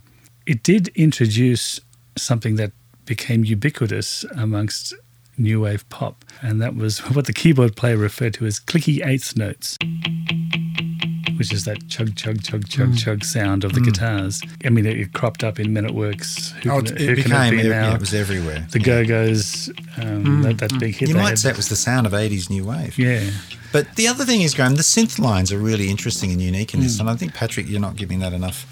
It 0.51 0.65
did 0.65 0.89
introduce 0.97 1.79
something 2.19 2.57
that 2.57 2.73
became 3.05 3.45
ubiquitous 3.45 4.25
amongst 4.37 4.93
new 5.39 5.61
wave 5.61 5.89
pop, 5.91 6.25
and 6.43 6.61
that 6.61 6.75
was 6.75 6.99
what 7.15 7.27
the 7.27 7.33
keyboard 7.33 7.77
player 7.77 7.97
referred 7.97 8.35
to 8.35 8.47
as 8.47 8.59
clicky 8.59 9.07
eighth 9.07 9.37
notes, 9.37 9.79
which 11.39 11.53
is 11.53 11.67
that 11.67 11.87
chug, 11.89 12.17
chug, 12.17 12.43
chug, 12.43 12.69
chug, 12.69 12.97
chug 12.97 13.23
sound 13.23 13.63
of 13.63 13.75
the 13.75 13.81
guitars. 13.81 14.41
I 14.65 14.71
mean, 14.71 14.87
it, 14.87 14.99
it 14.99 15.13
cropped 15.13 15.45
up 15.45 15.61
in 15.61 15.73
Men 15.73 15.85
at 15.85 15.93
Work's 15.95 16.51
Who 16.65 16.71
Oh, 16.71 16.83
Can, 16.83 16.97
it, 16.97 17.01
Who 17.01 17.13
it 17.13 17.17
became, 17.23 17.51
Be 17.57 17.61
it, 17.61 17.69
Now? 17.71 17.91
yeah, 17.91 17.95
it 17.95 18.01
was 18.01 18.13
everywhere. 18.13 18.67
the 18.73 18.81
Go 18.81 19.05
Go's, 19.07 19.71
um, 19.99 20.43
that, 20.43 20.59
that 20.59 20.77
big 20.81 20.97
hit. 20.97 21.11
You 21.11 21.15
might 21.15 21.29
had. 21.29 21.39
say 21.39 21.51
it 21.51 21.57
was 21.59 21.69
the 21.69 21.77
sound 21.77 22.09
of 22.09 22.13
80s 22.13 22.51
New 22.51 22.65
Wave. 22.65 22.99
Yeah. 22.99 23.31
But 23.71 23.95
the 23.95 24.09
other 24.09 24.25
thing 24.25 24.43
is, 24.43 24.53
Graham, 24.55 24.75
the 24.75 24.83
synth 24.83 25.21
lines 25.21 25.53
are 25.53 25.59
really 25.59 25.89
interesting 25.91 26.33
and 26.33 26.43
unique 26.43 26.75
in 26.75 26.81
this. 26.81 26.97
Hmm. 26.97 27.03
And 27.03 27.11
I 27.11 27.15
think, 27.15 27.35
Patrick, 27.35 27.69
you're 27.69 27.79
not 27.81 27.95
giving 27.95 28.19
that 28.19 28.33
enough 28.33 28.67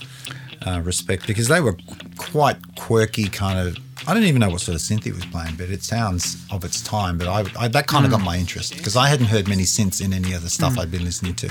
uh, 0.68 0.80
respect 0.80 1.26
because 1.26 1.48
they 1.48 1.60
were 1.60 1.76
quite 2.16 2.56
quirky, 2.76 3.28
kind 3.28 3.58
of. 3.68 3.76
I 4.06 4.14
don't 4.14 4.22
even 4.22 4.40
know 4.40 4.48
what 4.48 4.60
sort 4.62 4.74
of 4.76 4.80
synth 4.80 5.04
he 5.04 5.12
was 5.12 5.24
playing, 5.26 5.56
but 5.56 5.68
it 5.70 5.82
sounds 5.82 6.42
of 6.50 6.64
its 6.64 6.80
time. 6.82 7.18
But 7.18 7.28
I, 7.28 7.64
I 7.64 7.68
that 7.68 7.88
kind 7.88 8.06
of 8.06 8.10
Hmm. 8.12 8.18
got 8.18 8.24
my 8.24 8.36
interest 8.38 8.76
because 8.76 8.96
I 8.96 9.06
hadn't 9.08 9.26
heard 9.26 9.48
many 9.48 9.64
synths 9.64 10.00
in 10.02 10.12
any 10.14 10.32
other 10.34 10.48
stuff 10.48 10.78
I'd 10.78 10.90
been 10.90 11.04
listening 11.04 11.34
to 11.34 11.48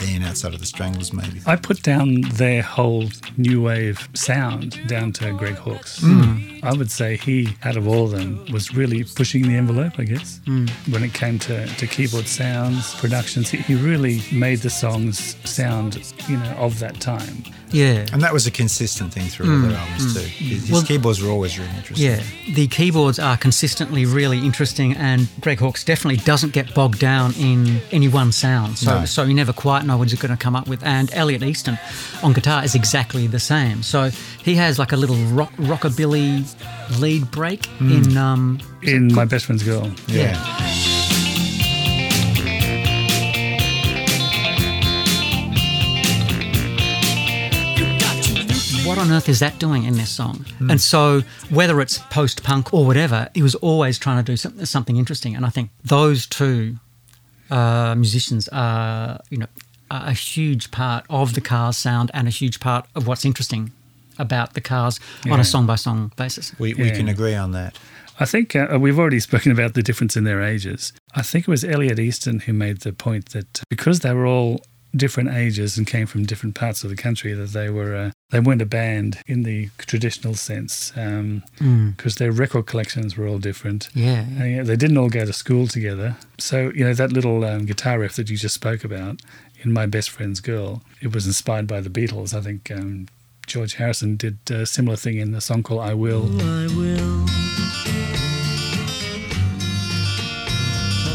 then 0.00 0.22
outside 0.22 0.52
of 0.54 0.60
the 0.60 0.66
Stranglers, 0.66 1.12
maybe. 1.12 1.40
I 1.46 1.54
put 1.56 1.82
down 1.82 2.22
their 2.32 2.62
whole 2.62 3.04
new 3.36 3.62
wave 3.62 4.08
sound 4.14 4.80
down 4.88 5.12
to 5.18 5.32
Greg 5.34 5.56
Hawkes. 5.56 6.02
I 6.62 6.72
would 6.72 6.90
say 6.90 7.16
he, 7.16 7.54
out 7.64 7.76
of 7.76 7.86
all 7.86 8.04
of 8.06 8.10
them, 8.12 8.44
was 8.50 8.74
really 8.74 9.04
pushing 9.04 9.42
the 9.46 9.56
envelope, 9.56 9.92
I 9.98 10.04
guess. 10.04 10.40
When 10.46 11.04
it 11.04 11.12
came 11.14 11.38
to, 11.40 11.66
to 11.66 11.86
keyboard 11.86 12.26
sounds, 12.26 12.94
productions, 12.96 13.50
he, 13.50 13.58
he 13.58 13.74
really 13.74 14.22
made 14.32 14.60
the 14.60 14.70
songs 14.70 15.36
sound, 15.48 15.90
you 16.28 16.38
know, 16.38 16.52
of 16.58 16.78
that 16.80 16.98
time. 17.00 17.44
Yeah. 17.72 18.06
And 18.12 18.22
that 18.22 18.32
was 18.32 18.46
a 18.46 18.50
consistent 18.50 19.12
thing 19.12 19.28
through 19.28 19.50
all 19.50 19.56
hmm. 19.58 19.68
their 19.68 19.78
albums 19.78 20.04
hmm. 20.04 20.20
too. 20.20 20.26
His, 20.26 20.62
his 20.62 20.70
Well- 20.70 20.82
keyboards 20.82 21.22
were 21.22 21.30
always 21.30 21.58
really 21.58 21.70
interesting. 21.76 22.10
Yeah, 22.10 22.22
the 22.54 22.66
keyboards 22.66 23.18
are 23.18 23.36
consistently 23.36 24.04
really 24.06 24.38
interesting, 24.38 24.94
and 24.96 25.28
Greg 25.40 25.58
Hawkes 25.58 25.84
definitely 25.84 26.22
doesn't 26.24 26.52
get 26.52 26.74
bogged 26.74 26.98
down 26.98 27.34
in 27.34 27.80
any 27.90 28.08
one 28.08 28.32
sound. 28.32 28.78
So, 28.78 29.00
No. 29.00 29.04
so 29.04 29.22
you 29.22 29.34
never 29.34 29.52
quite 29.52 29.84
know 29.84 29.96
what 29.96 30.10
he's 30.10 30.20
going 30.20 30.36
to 30.36 30.42
come 30.42 30.56
up 30.56 30.68
with. 30.68 30.82
And 30.84 31.12
Elliot 31.12 31.42
Easton 31.42 31.78
on 32.22 32.32
guitar 32.32 32.64
is 32.64 32.74
exactly 32.74 33.26
the 33.26 33.40
same. 33.40 33.82
So 33.82 34.10
he 34.42 34.54
has 34.56 34.78
like 34.78 34.92
a 34.92 34.96
little 34.96 35.16
rock, 35.34 35.52
rockabilly 35.56 36.46
lead 36.98 37.30
break 37.30 37.66
hmm. 37.66 37.92
in 37.92 38.16
um, 38.16 38.58
In 38.82 39.12
My 39.12 39.24
Best 39.24 39.46
Friend's 39.46 39.62
Girl. 39.62 39.90
Yeah. 40.06 40.34
What 48.84 48.98
on 48.98 49.10
earth 49.12 49.28
is 49.28 49.40
that 49.40 49.58
doing 49.58 49.84
in 49.84 49.94
this 49.94 50.08
song? 50.10 50.44
And 50.68 50.80
so, 50.80 51.20
whether 51.50 51.80
it's 51.80 51.98
post 51.98 52.42
punk 52.42 52.72
or 52.72 52.86
whatever, 52.86 53.28
he 53.34 53.42
was 53.42 53.54
always 53.56 53.98
trying 53.98 54.16
to 54.24 54.32
do 54.32 54.36
some, 54.36 54.64
something 54.64 54.96
interesting. 54.96 55.36
And 55.36 55.44
I 55.44 55.50
think 55.50 55.70
those 55.84 56.26
two 56.26 56.76
uh, 57.50 57.94
musicians 57.96 58.48
are, 58.48 59.20
you 59.28 59.38
know, 59.38 59.46
are 59.90 60.06
a 60.08 60.12
huge 60.12 60.70
part 60.70 61.04
of 61.10 61.34
the 61.34 61.40
Cars 61.40 61.76
sound 61.76 62.10
and 62.14 62.26
a 62.26 62.30
huge 62.30 62.58
part 62.60 62.86
of 62.94 63.06
what's 63.06 63.24
interesting 63.24 63.70
about 64.18 64.54
the 64.54 64.60
Cars 64.60 64.98
on 65.30 65.40
a 65.40 65.44
song 65.44 65.66
by 65.66 65.74
song 65.76 66.12
basis. 66.16 66.52
We, 66.58 66.74
we 66.74 66.84
Yeah. 66.88 66.96
can 66.96 67.08
agree 67.08 67.34
on 67.34 67.52
that. 67.52 67.78
I 68.18 68.24
think 68.26 68.54
uh, 68.54 68.78
we've 68.80 68.98
already 68.98 69.20
spoken 69.30 69.52
about 69.52 69.74
the 69.74 69.82
difference 69.82 70.16
in 70.16 70.24
their 70.24 70.42
ages. 70.42 70.92
I 71.14 71.22
think 71.22 71.48
it 71.48 71.50
was 71.50 71.64
Elliot 71.64 71.98
Easton 71.98 72.40
who 72.40 72.52
made 72.52 72.80
the 72.80 72.92
point 72.92 73.30
that 73.30 73.62
because 73.68 74.00
they 74.00 74.12
were 74.14 74.26
all 74.26 74.62
different 74.94 75.30
ages 75.30 75.78
and 75.78 75.86
came 75.86 76.06
from 76.06 76.24
different 76.24 76.54
parts 76.54 76.82
of 76.84 76.90
the 76.90 76.96
country, 76.96 77.32
that 77.32 77.50
they 77.50 77.70
were 77.70 77.94
uh, 77.94 78.10
they 78.30 78.40
weren't 78.40 78.62
a 78.62 78.66
band 78.66 79.18
in 79.26 79.42
the 79.42 79.68
traditional 79.78 80.34
sense 80.34 80.92
because 80.92 82.16
their 82.16 82.32
record 82.32 82.66
collections 82.66 83.16
were 83.16 83.26
all 83.26 83.38
different. 83.38 83.88
Yeah. 83.94 84.24
Uh, 84.38 84.44
yeah, 84.44 84.62
they 84.62 84.76
didn't 84.76 84.96
all 84.98 85.08
go 85.08 85.24
to 85.24 85.32
school 85.32 85.66
together. 85.66 86.16
So, 86.38 86.70
you 86.74 86.84
know, 86.84 86.94
that 86.94 87.12
little 87.12 87.44
um, 87.44 87.66
guitar 87.66 87.98
riff 87.98 88.16
that 88.16 88.30
you 88.30 88.36
just 88.36 88.54
spoke 88.54 88.84
about 88.84 89.20
in 89.62 89.72
My 89.72 89.86
Best 89.86 90.10
Friend's 90.10 90.40
Girl, 90.40 90.82
it 91.00 91.12
was 91.12 91.26
inspired 91.26 91.66
by 91.66 91.80
the 91.80 91.90
Beatles. 91.90 92.34
I 92.34 92.40
think 92.40 92.70
um, 92.70 93.08
George 93.46 93.74
Harrison 93.74 94.16
did 94.16 94.38
a 94.50 94.64
similar 94.64 94.96
thing 94.96 95.18
in 95.18 95.32
the 95.32 95.40
song 95.40 95.62
called 95.62 95.80
I 95.80 95.94
Will. 95.94 96.24
I 96.40 96.66
will. 96.74 97.26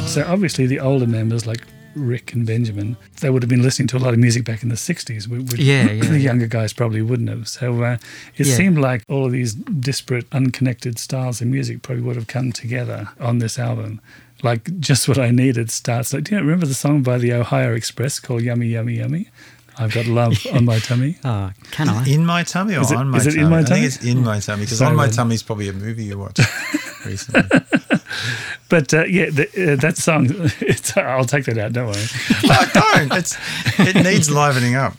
So, 0.08 0.24
obviously, 0.28 0.66
the 0.66 0.80
older 0.80 1.08
members 1.08 1.46
like 1.46 1.62
Rick 1.96 2.34
and 2.34 2.46
Benjamin, 2.46 2.98
they 3.22 3.30
would 3.30 3.42
have 3.42 3.50
been 3.50 3.62
listening 3.64 3.88
to 3.90 3.98
a 3.98 4.00
lot 4.00 4.14
of 4.14 4.20
music 4.20 4.44
back 4.46 4.62
in 4.64 4.70
the 4.70 4.76
60s, 4.76 5.28
which 5.28 5.52
which 5.52 5.62
Yeah, 5.62 5.90
yeah, 5.92 6.04
the 6.06 6.20
younger 6.20 6.48
guys 6.48 6.74
probably 6.74 7.02
wouldn't 7.02 7.30
have. 7.30 7.48
So, 7.48 7.82
uh, 7.84 7.98
it 8.38 8.46
Yeah. 8.48 8.56
seemed 8.56 8.78
like 8.78 9.04
all 9.08 9.26
of 9.26 9.32
these 9.32 9.54
disparate, 9.54 10.26
unconnected 10.32 11.00
styles 11.00 11.42
of 11.42 11.48
music 11.48 11.82
probably 11.82 12.04
would 12.04 12.16
have 12.16 12.28
come 12.28 12.52
together 12.52 13.10
on 13.20 13.40
this 13.40 13.58
album. 13.58 14.02
Like 14.44 14.80
Just 14.80 15.08
What 15.08 15.18
I 15.18 15.32
Needed 15.32 15.72
starts 15.72 16.14
like, 16.14 16.26
do 16.26 16.36
you 16.36 16.42
remember 16.42 16.66
the 16.66 16.74
song 16.74 17.02
by 17.04 17.18
the 17.18 17.32
Ohio 17.34 17.74
Express 17.74 18.20
called 18.20 18.42
Yummy, 18.44 18.68
Yummy, 18.68 18.98
Yummy? 18.98 19.30
I've 19.78 19.94
got 19.94 20.06
love 20.06 20.34
on 20.54 20.66
my 20.66 20.80
tummy. 20.80 21.18
Oh, 21.24 21.52
can 21.72 21.90
I? 21.90 22.06
In 22.06 22.26
my 22.26 22.44
tummy 22.44 22.76
or 22.76 22.82
Is 22.82 22.92
it- 22.92 22.98
on 22.98 23.10
my 23.10 23.18
is 23.18 23.28
it 23.28 23.32
tummy? 23.32 23.44
in 23.44 23.50
my 23.50 23.60
I 23.60 23.64
tummy? 23.64 23.82
think 23.82 23.86
it's 23.96 24.06
in 24.06 24.24
my 24.24 24.40
tummy 24.40 24.64
because 24.64 24.82
on 24.82 24.96
my 24.96 25.08
tummy 25.10 25.36
is 25.36 25.44
probably 25.44 25.70
a 25.70 25.74
movie 25.74 26.06
you 26.06 26.18
watched 26.18 26.40
recently. 27.06 27.60
But 28.70 28.94
uh, 28.94 29.04
yeah, 29.06 29.30
the, 29.30 29.74
uh, 29.74 29.76
that 29.82 29.98
song, 29.98 30.28
it's, 30.62 30.96
I'll 30.98 31.24
take 31.26 31.46
that 31.46 31.58
out, 31.58 31.74
don't 31.74 31.88
worry. 31.88 32.06
no, 32.48 32.56
don't. 32.74 33.14
It's, 33.14 33.38
it 33.80 34.04
needs 34.04 34.30
livening 34.32 34.76
up. 34.76 34.94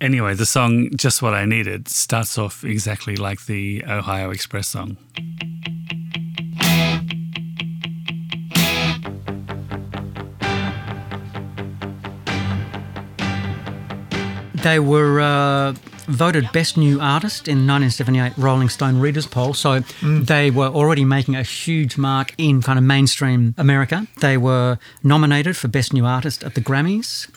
Anyway, 0.00 0.34
the 0.34 0.46
song 0.46 0.90
Just 0.96 1.20
What 1.22 1.34
I 1.34 1.44
Needed 1.44 1.88
starts 1.88 2.38
off 2.38 2.64
exactly 2.64 3.16
like 3.16 3.46
the 3.46 3.82
Ohio 3.88 4.30
Express 4.30 4.68
song. 4.68 4.96
They 14.62 14.78
were 14.78 15.20
uh, 15.20 15.72
voted 16.06 16.50
Best 16.52 16.76
New 16.76 17.00
Artist 17.00 17.48
in 17.48 17.66
1978 17.66 18.32
Rolling 18.36 18.68
Stone 18.68 19.00
Readers 19.00 19.26
Poll. 19.26 19.54
So 19.54 19.80
they 20.02 20.50
were 20.50 20.68
already 20.68 21.04
making 21.04 21.34
a 21.34 21.42
huge 21.42 21.98
mark 21.98 22.32
in 22.38 22.62
kind 22.62 22.78
of 22.78 22.84
mainstream 22.84 23.54
America. 23.58 24.06
They 24.20 24.36
were 24.36 24.78
nominated 25.02 25.56
for 25.56 25.66
Best 25.66 25.92
New 25.92 26.06
Artist 26.06 26.44
at 26.44 26.54
the 26.54 26.60
Grammys 26.60 27.28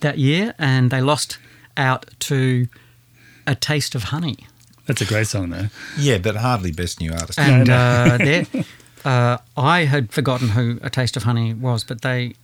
that 0.00 0.18
year, 0.18 0.54
and 0.58 0.90
they 0.90 1.00
lost 1.00 1.38
out 1.76 2.06
to 2.20 2.66
A 3.46 3.54
Taste 3.54 3.94
of 3.94 4.04
Honey. 4.04 4.38
That's 4.86 5.00
a 5.00 5.06
great 5.06 5.28
song, 5.28 5.50
though. 5.50 5.68
Yeah, 5.96 6.18
but 6.18 6.36
hardly 6.36 6.72
best 6.72 7.00
new 7.00 7.12
artist. 7.12 7.38
And 7.38 7.68
uh, 7.70 8.44
uh, 9.04 9.38
I 9.56 9.84
had 9.84 10.12
forgotten 10.12 10.48
who 10.50 10.78
A 10.82 10.90
Taste 10.90 11.16
of 11.16 11.22
Honey 11.22 11.54
was, 11.54 11.84
but 11.84 12.02
they 12.02 12.34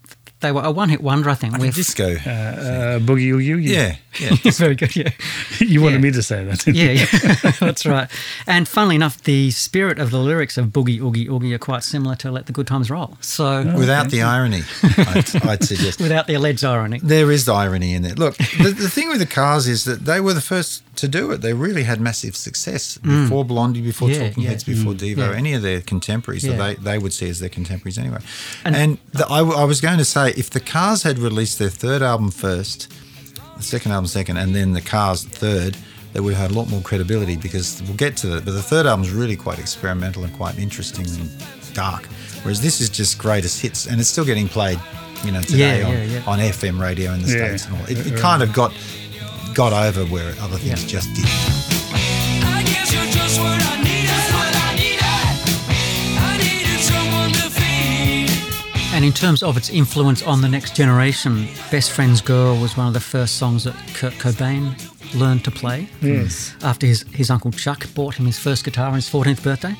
they 0.42 0.52
were 0.52 0.62
a 0.62 0.70
one 0.70 0.88
hit 0.90 1.00
wonder, 1.02 1.30
I 1.30 1.34
think. 1.34 1.52
Like 1.54 1.62
with- 1.62 1.74
disco. 1.74 2.14
Uh, 2.16 2.98
Boogie 2.98 3.32
Oogie 3.32 3.52
Oogie. 3.52 3.70
yeah, 3.70 3.96
yeah. 4.20 4.36
It's 4.44 4.58
very 4.58 4.74
good, 4.74 4.94
yeah. 4.94 5.10
You 5.60 5.80
wanted 5.80 5.96
Yeah. 5.96 6.02
me 6.02 6.10
to 6.12 6.22
say 6.22 6.44
that. 6.44 6.58
didn't? 6.60 6.76
Yeah, 6.76 6.90
yeah. 6.92 7.50
that's 7.60 7.86
right. 7.86 8.08
And 8.46 8.68
funnily 8.68 8.96
enough, 8.96 9.22
the 9.22 9.50
spirit 9.52 9.98
of 9.98 10.10
the 10.10 10.18
lyrics 10.18 10.58
of 10.58 10.66
Boogie 10.66 11.00
Oogie 11.00 11.28
Oogie 11.28 11.54
are 11.54 11.58
quite 11.58 11.84
similar 11.84 12.14
to 12.16 12.30
Let 12.30 12.46
the 12.46 12.52
Good 12.52 12.66
Times 12.66 12.90
Roll. 12.90 13.16
So, 13.20 13.62
Without 13.76 14.10
the 14.10 14.22
irony, 14.22 14.62
I'd, 14.82 15.46
I'd 15.46 15.64
suggest. 15.64 16.00
without 16.00 16.26
the 16.26 16.34
alleged 16.34 16.64
irony. 16.64 17.00
There 17.02 17.30
is 17.30 17.44
the 17.44 17.52
irony 17.54 17.94
in 17.94 18.04
it. 18.04 18.18
Look, 18.18 18.36
the, 18.36 18.74
the 18.76 18.88
thing 18.90 19.08
with 19.08 19.18
the 19.20 19.26
Cars 19.26 19.66
is 19.66 19.84
that 19.84 20.04
they 20.04 20.20
were 20.20 20.34
the 20.34 20.40
first 20.40 20.82
to 20.96 21.08
do 21.08 21.30
it. 21.30 21.40
They 21.40 21.52
really 21.54 21.84
had 21.84 22.00
massive 22.00 22.36
success 22.36 22.98
before 22.98 23.44
Blondie, 23.44 23.80
before 23.80 24.08
Mm. 24.08 24.14
Yeah, 24.14 24.28
Talking 24.28 24.42
yeah. 24.42 24.48
Heads, 24.50 24.64
before 24.64 24.92
Devo, 24.94 25.16
Yeah. 25.18 25.32
any 25.36 25.54
of 25.54 25.62
their 25.62 25.80
contemporaries 25.80 26.44
Yeah. 26.44 26.56
that 26.56 26.78
they, 26.84 26.90
they 26.92 26.98
would 26.98 27.12
see 27.12 27.28
as 27.30 27.38
their 27.40 27.48
contemporaries 27.48 27.98
anyway. 27.98 28.18
And- 28.64 28.74
And, 28.76 28.98
the, 29.12 29.24
I, 29.30 29.38
w- 29.38 29.56
I 29.56 29.64
was 29.64 29.80
going 29.80 29.98
to 29.98 30.04
say, 30.04 30.31
if 30.38 30.50
the 30.50 30.60
Cars 30.60 31.02
had 31.02 31.18
released 31.18 31.58
their 31.58 31.70
third 31.70 32.02
album 32.02 32.30
first, 32.30 32.92
the 33.56 33.62
second 33.62 33.92
album 33.92 34.06
second, 34.06 34.36
and 34.38 34.54
then 34.54 34.72
the 34.72 34.80
Cars 34.80 35.24
third, 35.24 35.76
they 36.12 36.20
would 36.20 36.34
have 36.34 36.50
had 36.50 36.56
a 36.56 36.58
lot 36.58 36.68
more 36.68 36.80
credibility 36.82 37.36
because 37.36 37.82
we'll 37.84 37.96
get 37.96 38.16
to 38.18 38.26
that. 38.28 38.44
But 38.44 38.52
the 38.52 38.62
third 38.62 38.86
album 38.86 39.04
is 39.04 39.12
really 39.12 39.36
quite 39.36 39.58
experimental 39.58 40.24
and 40.24 40.32
quite 40.36 40.58
interesting 40.58 41.06
and 41.06 41.30
dark. 41.74 42.06
Whereas 42.42 42.60
this 42.60 42.80
is 42.80 42.88
just 42.90 43.18
greatest 43.18 43.60
hits, 43.62 43.86
and 43.86 44.00
it's 44.00 44.08
still 44.08 44.24
getting 44.24 44.48
played, 44.48 44.78
you 45.24 45.32
know, 45.32 45.40
today 45.42 45.80
Yeah, 45.80 45.86
on, 45.86 45.92
yeah, 45.94 46.04
yeah. 46.04 46.22
on 46.26 46.38
FM 46.40 46.80
radio 46.80 47.12
in 47.12 47.22
the 47.22 47.28
Yeah. 47.28 47.46
states 47.56 47.66
and 47.66 47.76
all. 47.76 47.84
It, 47.86 48.06
it 48.06 48.18
kind 48.18 48.42
of 48.42 48.52
got 48.52 48.72
got 49.54 49.72
over 49.72 50.04
where 50.06 50.34
other 50.40 50.56
things 50.58 50.82
Yeah. 50.82 50.88
just 50.88 51.12
did. 51.14 51.28
And 59.02 59.08
in 59.08 59.14
terms 59.14 59.42
of 59.42 59.56
its 59.56 59.68
influence 59.68 60.22
on 60.22 60.42
the 60.42 60.48
next 60.48 60.76
generation, 60.76 61.48
Best 61.72 61.90
Friend's 61.90 62.20
Girl 62.20 62.56
was 62.60 62.76
one 62.76 62.86
of 62.86 62.94
the 62.94 63.00
first 63.00 63.34
songs 63.34 63.64
that 63.64 63.74
Kurt 63.94 64.12
Cobain 64.12 64.76
learned 65.12 65.42
to 65.42 65.50
play. 65.50 65.88
Yes. 66.00 66.54
After 66.62 66.86
his, 66.86 67.02
his 67.10 67.28
uncle 67.28 67.50
Chuck 67.50 67.92
bought 67.96 68.14
him 68.14 68.26
his 68.26 68.38
first 68.38 68.64
guitar 68.64 68.86
on 68.86 68.94
his 68.94 69.10
14th 69.10 69.42
birthday. 69.42 69.74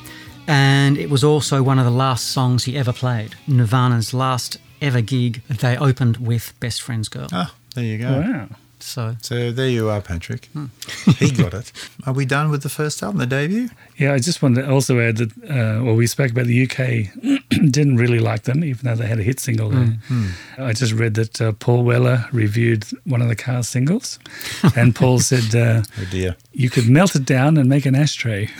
And 0.49 0.99
it 0.99 1.09
was 1.09 1.23
also 1.23 1.63
one 1.63 1.79
of 1.79 1.85
the 1.85 1.93
last 1.93 2.33
songs 2.33 2.65
he 2.65 2.77
ever 2.77 2.93
played. 2.93 3.37
Nirvana's 3.47 4.13
last 4.13 4.57
ever 4.81 5.01
gig, 5.01 5.41
they 5.47 5.77
opened 5.77 6.17
with 6.17 6.59
Best 6.59 6.83
Friend's 6.83 7.09
Girl. 7.09 7.29
Ah, 7.31 7.55
there 7.77 7.85
you 7.85 7.99
go. 7.99 8.11
Wow. 8.11 8.49
So 8.83 9.17
So 9.23 9.53
there 9.53 9.69
you 9.69 9.89
are, 9.89 10.01
Patrick. 10.01 10.47
Hmm. 10.53 10.67
he 11.19 11.31
got 11.31 11.55
it. 11.55 11.73
Are 12.07 12.13
we 12.13 12.25
done 12.27 12.51
with 12.51 12.63
the 12.63 12.69
first 12.69 13.03
album, 13.03 13.19
the 13.19 13.27
debut? 13.27 13.69
Yeah, 13.97 14.13
I 14.15 14.19
just 14.19 14.43
wanted 14.43 14.63
to 14.63 14.71
also 14.71 14.99
add 15.01 15.17
that, 15.19 15.31
uh, 15.45 15.83
well, 15.85 15.95
we 15.95 16.07
spoke 16.07 16.31
about 16.33 16.47
the 16.47 16.63
UK 16.65 17.13
didn't 17.71 17.97
really 17.97 18.19
like 18.19 18.43
them, 18.43 18.65
even 18.65 18.85
though 18.85 18.97
they 18.97 19.07
had 19.07 19.19
a 19.19 19.23
hit 19.23 19.39
single 19.41 19.71
there. 19.71 19.99
I 20.59 20.73
just 20.73 20.93
read 20.93 21.15
that 21.15 21.41
uh, 21.41 21.53
Paul 21.53 21.85
Weller 21.85 22.27
reviewed 22.33 22.85
one 23.05 23.23
of 23.23 23.29
the 23.29 23.37
Cars 23.37 23.69
singles, 23.69 24.19
and 24.77 24.95
Paul 24.95 25.21
said, 25.21 25.55
uh, 25.55 25.83
Oh 26.01 26.05
dear. 26.11 26.37
you 26.53 26.69
could 26.71 26.89
melt 26.89 27.15
it 27.15 27.25
down 27.25 27.57
and 27.59 27.69
make 27.69 27.87
an 27.87 27.95
ashtray. 27.95 28.49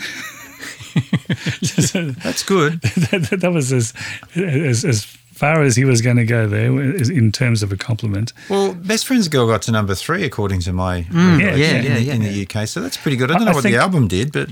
That's 1.61 2.43
good. 2.43 2.81
that, 2.81 3.37
that 3.41 3.51
was 3.51 3.73
as, 3.73 3.93
as 4.35 4.85
as 4.85 5.17
far 5.33 5.61
as 5.63 5.75
he 5.75 5.83
was 5.85 6.01
going 6.01 6.17
to 6.17 6.25
go 6.25 6.47
there 6.47 6.67
in 6.79 7.31
terms 7.31 7.63
of 7.63 7.71
a 7.71 7.77
compliment. 7.77 8.33
Well, 8.49 8.73
Best 8.73 9.05
Friends 9.07 9.27
Girl 9.27 9.47
got 9.47 9.61
to 9.63 9.71
number 9.71 9.95
three 9.95 10.23
according 10.23 10.61
to 10.61 10.73
my 10.73 10.97
Yeah, 11.11 11.35
recollection 11.37 11.59
yeah, 11.59 11.75
in, 11.79 11.83
yeah, 11.85 11.93
the, 11.95 12.01
yeah. 12.01 12.13
in 12.13 12.21
the 12.23 12.47
UK. 12.61 12.67
So 12.67 12.81
that's 12.81 12.97
pretty 12.97 13.17
good. 13.17 13.31
I 13.31 13.33
don't 13.33 13.43
I- 13.43 13.45
know 13.45 13.51
I 13.51 13.55
what 13.55 13.63
think- 13.63 13.75
the 13.75 13.81
album 13.81 14.07
did, 14.07 14.31
but 14.31 14.49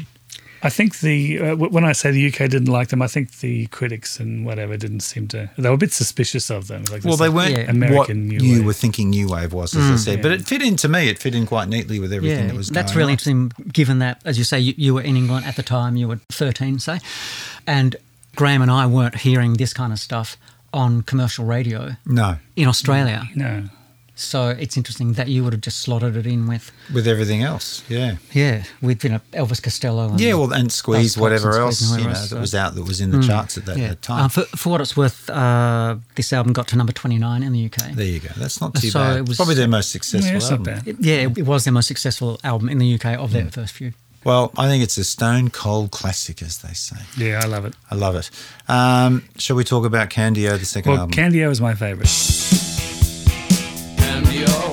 I 0.63 0.69
think 0.69 0.99
the 0.99 1.39
uh, 1.39 1.55
when 1.55 1.83
I 1.83 1.91
say 1.91 2.11
the 2.11 2.27
UK 2.27 2.47
didn't 2.47 2.67
like 2.67 2.89
them, 2.89 3.01
I 3.01 3.07
think 3.07 3.39
the 3.39 3.65
critics 3.67 4.19
and 4.19 4.45
whatever 4.45 4.77
didn't 4.77 4.99
seem 4.99 5.27
to. 5.29 5.49
They 5.57 5.67
were 5.69 5.73
a 5.73 5.77
bit 5.77 5.91
suspicious 5.91 6.51
of 6.51 6.67
them. 6.67 6.83
Like 6.91 7.03
well, 7.03 7.17
this 7.17 7.19
they 7.21 7.29
weren't 7.29 7.51
Yeah. 7.51 7.61
what 7.61 7.69
American 7.69 8.27
new 8.27 8.37
you 8.37 8.63
were 8.63 8.73
thinking 8.73 9.09
New 9.09 9.27
Wave 9.27 9.53
was, 9.53 9.75
as 9.75 9.89
I 9.89 9.95
said. 9.95 10.21
But 10.21 10.33
it 10.33 10.41
fit 10.47 10.61
in 10.61 10.75
to 10.77 10.87
me. 10.87 11.09
It 11.09 11.17
fit 11.17 11.33
in 11.33 11.47
quite 11.47 11.67
neatly 11.67 11.99
with 11.99 12.13
everything 12.13 12.41
yeah, 12.45 12.47
that 12.51 12.55
was. 12.55 12.69
that's 12.69 12.91
going 12.91 12.97
really 12.99 13.07
on. 13.07 13.13
interesting 13.13 13.51
given 13.73 13.97
that, 13.99 14.21
as 14.23 14.37
you 14.37 14.43
say, 14.43 14.59
you, 14.59 14.75
you 14.77 14.93
were 14.93 15.01
in 15.01 15.17
England 15.17 15.47
at 15.47 15.55
the 15.55 15.63
time, 15.63 15.95
you 15.95 16.07
were 16.07 16.19
13, 16.29 16.77
say, 16.77 16.99
and 17.65 17.95
Graham 18.35 18.61
and 18.61 18.69
I 18.69 18.85
weren't 18.85 19.15
hearing 19.15 19.53
this 19.53 19.73
kind 19.73 19.91
of 19.91 19.97
stuff 19.97 20.37
on 20.73 21.01
commercial 21.03 21.45
radio 21.45 21.91
No, 22.05 22.37
in 22.55 22.67
Australia. 22.67 23.27
No. 23.35 23.63
So 24.13 24.49
it's 24.49 24.77
interesting 24.77 25.13
that 25.13 25.29
you 25.29 25.43
would 25.43 25.51
have 25.53 25.61
just 25.61 25.79
slotted 25.79 26.15
it 26.15 26.27
in 26.27 26.45
with, 26.47 26.71
with 26.93 27.07
everything 27.07 27.41
else. 27.41 27.81
Yeah. 27.89 28.17
yeah, 28.33 28.65
with 28.79 29.03
you 29.03 29.09
know 29.09 29.21
Elvis 29.33 29.63
Costello. 29.63 30.09
And 30.09 30.19
Yeah, 30.19 30.35
well, 30.35 30.53
and 30.53 30.71
squeeze 30.71 31.13
Pops 31.13 31.15
and 31.15 31.21
whatever 31.23 31.51
Squeeze 31.53 31.61
else 31.63 31.81
and 31.91 31.99
you 32.01 32.03
know 32.05 32.09
else, 32.11 32.21
that 32.21 32.27
so- 32.35 32.39
was 32.39 32.53
out 32.53 32.75
that 32.75 32.83
was 32.83 33.01
in 33.01 33.09
the 33.09 33.23
charts 33.23 33.57
at 33.57 33.65
that, 33.65 33.77
yeah. 33.77 33.87
that 33.89 34.01
time. 34.03 34.25
Uh, 34.25 34.27
for, 34.27 34.41
for 34.55 34.69
what 34.69 34.81
it's 34.81 34.95
worth, 34.95 35.27
uh, 35.29 35.95
this 36.15 36.31
album 36.33 36.53
got 36.53 36.67
to 36.67 36.75
number 36.75 36.93
29 36.93 37.41
in 37.41 37.51
the 37.51 37.65
UK. 37.65 37.93
there 37.95 38.05
you 38.05 38.19
go. 38.19 38.29
That's 38.37 38.61
not 38.61 38.75
too 38.75 38.91
So 38.91 38.99
bad. 38.99 39.17
it 39.17 39.27
was- 39.27 39.37
Probably 39.37 39.55
their 39.55 39.67
most 39.67 39.89
successful 39.91 40.29
Yeah, 40.29 40.35
it's 40.37 40.49
not 40.51 40.59
album. 40.59 40.73
bad. 40.75 40.87
It- 40.87 40.97
yeah, 40.99 41.15
it, 41.25 41.37
it 41.39 41.45
was 41.47 41.63
their 41.63 41.73
most 41.73 41.87
successful 41.87 42.39
album 42.43 42.69
in 42.69 42.77
the 42.77 42.93
UK 42.93 43.17
of 43.17 43.31
their 43.31 43.49
first 43.49 43.73
few. 43.73 43.93
Well, 44.23 44.51
I 44.57 44.67
think 44.67 44.83
it's 44.83 44.97
a 44.97 45.03
stone 45.03 45.49
cold 45.49 45.89
classic, 45.91 46.41
as 46.43 46.59
they 46.59 46.73
say. 46.73 46.97
Yeah, 47.17 47.41
I 47.43 47.47
love 47.47 47.65
it. 47.65 47.73
I 47.89 47.95
love 47.95 48.15
it. 48.15 48.29
Um, 48.69 49.23
shall 49.37 49.55
we 49.55 49.63
talk 49.63 49.83
about 49.85 50.09
Candy-O, 50.11 50.57
the 50.57 50.65
second 50.65 50.91
Well, 50.91 51.01
album? 51.01 51.13
Candy-O 51.15 51.49
is 51.49 51.59
my 51.59 51.73
favorite. 51.73 52.07
Candy-O, 53.97 54.70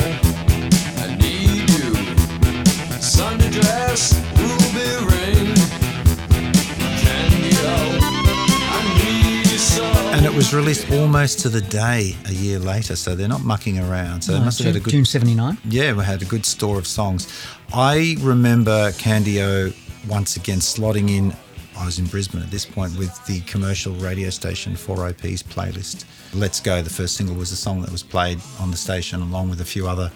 was 10.38 10.55
released 10.55 10.88
almost 10.92 11.40
to 11.40 11.48
the 11.48 11.61
day 11.61 12.14
a 12.27 12.33
year 12.33 12.61
later, 12.61 12.94
so 12.94 13.16
they're 13.16 13.27
not 13.27 13.42
mucking 13.42 13.77
around. 13.81 14.22
So 14.22 14.31
they 14.33 14.38
Uh, 14.38 14.44
must 14.44 14.59
have 14.59 14.68
had 14.68 14.77
a 14.77 14.81
good 14.81 14.92
June 14.92 15.05
79. 15.05 15.59
Yeah, 15.68 15.92
we 15.94 16.05
had 16.05 16.22
a 16.22 16.24
good 16.24 16.46
store 16.46 16.79
of 16.79 16.87
songs. 16.87 17.27
I 17.74 18.16
remember 18.20 18.92
Candy-O 18.92 19.72
once 20.07 20.37
again 20.37 20.61
slotting 20.61 21.11
in. 21.11 21.35
I 21.77 21.85
was 21.85 21.98
in 21.98 22.07
Brisbane 22.07 22.40
at 22.40 22.53
this 22.53 22.64
point 22.64 22.96
with 22.96 23.11
the 23.27 23.40
commercial 23.42 23.92
radio 23.94 24.31
station 24.31 24.77
4OP's 24.77 25.42
playlist. 25.42 26.05
Let's 26.33 26.61
Go, 26.61 26.83
the 26.83 26.90
first 26.90 27.16
single, 27.16 27.35
was 27.35 27.51
the 27.51 27.57
song 27.57 27.81
that 27.83 27.90
was 27.90 28.05
played 28.05 28.38
on 28.61 28.70
the 28.70 28.77
station, 28.77 29.20
along 29.20 29.51
with 29.51 29.61
a 29.61 29.64
few 29.64 29.88
other 29.88 30.12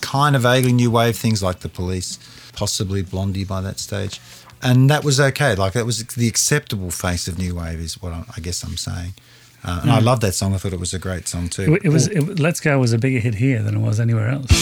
kind 0.00 0.34
of 0.36 0.40
vaguely 0.42 0.72
new 0.72 0.90
wave 0.90 1.16
things 1.16 1.42
like 1.42 1.60
The 1.60 1.68
Police, 1.68 2.18
possibly 2.54 3.02
Blondie 3.02 3.44
by 3.44 3.60
that 3.60 3.78
stage. 3.78 4.22
And 4.62 4.88
that 4.88 5.04
was 5.04 5.20
okay. 5.20 5.54
Like, 5.54 5.74
that 5.74 5.84
was 5.84 6.02
the 6.02 6.28
acceptable 6.28 6.90
face 6.90 7.28
of 7.28 7.38
new 7.38 7.54
wave, 7.56 7.78
is 7.78 8.00
what 8.00 8.14
I, 8.14 8.24
I 8.38 8.40
guess 8.40 8.62
I'm 8.64 8.78
saying. 8.78 9.12
Uh, 9.66 9.80
and 9.82 9.90
I 9.90 9.98
love 9.98 10.20
that 10.20 10.32
song. 10.32 10.54
I 10.54 10.58
thought 10.58 10.72
it 10.72 10.80
was 10.80 10.94
a 10.94 10.98
great 10.98 11.26
song 11.26 11.48
too. 11.48 11.74
It, 11.74 11.86
it 11.86 11.88
was 11.88 12.06
it, 12.08 12.38
Let's 12.38 12.60
Go 12.60 12.78
was 12.78 12.92
a 12.92 12.98
bigger 12.98 13.18
hit 13.18 13.34
here 13.34 13.62
than 13.62 13.74
it 13.76 13.80
was 13.80 13.98
anywhere 13.98 14.28
else. 14.28 14.52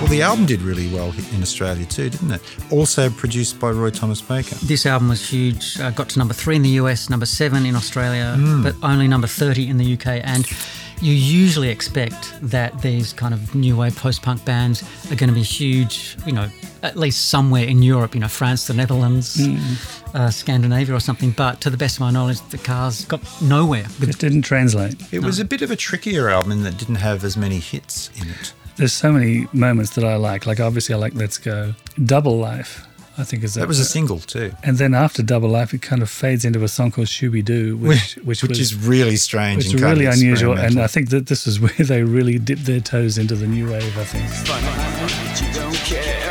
Well, 0.00 0.08
the 0.08 0.22
album 0.22 0.46
did 0.46 0.62
really 0.62 0.88
well 0.92 1.12
in 1.34 1.42
Australia 1.42 1.84
too, 1.84 2.08
didn't 2.08 2.30
it? 2.32 2.42
Also 2.70 3.10
produced 3.10 3.60
by 3.60 3.70
Roy 3.70 3.90
Thomas 3.90 4.20
Baker. 4.22 4.54
This 4.64 4.86
album 4.86 5.08
was 5.10 5.28
huge. 5.28 5.78
Uh, 5.78 5.90
got 5.90 6.08
to 6.10 6.18
number 6.18 6.32
three 6.32 6.56
in 6.56 6.62
the 6.62 6.70
US, 6.80 7.10
number 7.10 7.26
seven 7.26 7.66
in 7.66 7.76
Australia, 7.76 8.34
Hmm. 8.36 8.62
but 8.62 8.74
only 8.82 9.06
number 9.08 9.26
30 9.26 9.68
in 9.68 9.76
the 9.76 9.92
UK. 9.94 10.20
And 10.24 10.46
you 11.00 11.14
usually 11.14 11.68
expect 11.70 12.38
that 12.42 12.80
these 12.82 13.12
kind 13.12 13.32
of 13.32 13.54
new 13.54 13.76
wave 13.76 13.96
post 13.96 14.22
punk 14.22 14.44
bands 14.44 14.82
are 15.10 15.16
going 15.16 15.28
to 15.28 15.34
be 15.34 15.42
huge, 15.42 16.16
you 16.26 16.32
know, 16.32 16.48
at 16.82 16.96
least 16.96 17.30
somewhere 17.30 17.64
in 17.64 17.82
Europe, 17.82 18.14
you 18.14 18.20
know, 18.20 18.28
France, 18.28 18.66
the 18.66 18.74
Netherlands, 18.74 19.40
uh, 20.14 20.30
Scandinavia 20.30 20.94
or 20.94 21.00
something. 21.00 21.30
But 21.30 21.60
to 21.62 21.70
the 21.70 21.76
best 21.76 21.96
of 21.96 22.00
my 22.00 22.10
knowledge, 22.10 22.40
the 22.50 22.58
cars 22.58 23.04
got 23.06 23.20
nowhere. 23.42 23.86
It 24.00 24.18
didn't 24.18 24.42
translate. 24.42 24.94
It 25.12 25.22
was 25.22 25.38
a 25.38 25.44
bit 25.44 25.62
of 25.62 25.70
a 25.70 25.76
trickier 25.76 26.28
album 26.28 26.52
in 26.52 26.62
that 26.64 26.76
didn't 26.76 26.96
have 26.96 27.24
as 27.24 27.36
many 27.36 27.58
hits 27.60 28.10
in 28.20 28.28
it. 28.28 28.52
There's 28.76 28.92
so 28.92 29.12
many 29.12 29.46
moments 29.52 29.94
that 29.94 30.04
I 30.04 30.16
like. 30.16 30.46
Like 30.46 30.60
obviously, 30.60 30.94
I 30.94 30.98
like 30.98 31.14
Let's 31.14 31.38
Go. 31.38 31.74
Double 32.04 32.38
Life, 32.38 32.86
I 33.18 33.24
think 33.24 33.44
is 33.44 33.54
That 33.54 33.60
that 33.60 33.68
was 33.68 33.78
a 33.78 33.82
uh, 33.82 33.86
single 33.86 34.18
too, 34.18 34.52
And 34.62 34.78
then 34.78 34.94
after 34.94 35.22
Double 35.22 35.48
Life, 35.48 35.74
it 35.74 35.82
kind 35.82 36.02
of 36.02 36.10
fades 36.10 36.44
into 36.44 36.64
a 36.64 36.68
song 36.68 36.90
called 36.90 37.08
Shoo 37.08 37.30
Be 37.30 37.42
Doo, 37.42 37.76
which 37.76 38.16
which, 38.16 38.42
which 38.42 38.50
was 38.50 38.60
is 38.60 38.74
really 38.74 39.16
strange 39.16 39.58
which 39.58 39.66
and 39.66 39.74
is 39.74 39.80
kind 39.80 39.98
really 39.98 40.06
of 40.06 40.14
unusual. 40.14 40.58
And. 40.58 40.80
I 40.80 40.86
think 40.86 41.10
that 41.10 41.26
this 41.26 41.46
is 41.46 41.60
where 41.60 41.70
they 41.78 42.02
really 42.02 42.38
dipped 42.38 42.66
their 42.66 42.80
toes 42.80 43.18
into 43.18 43.34
the 43.34 43.46
new 43.46 43.70
wave. 43.70 43.98
I 43.98 44.04
think. 44.04 46.29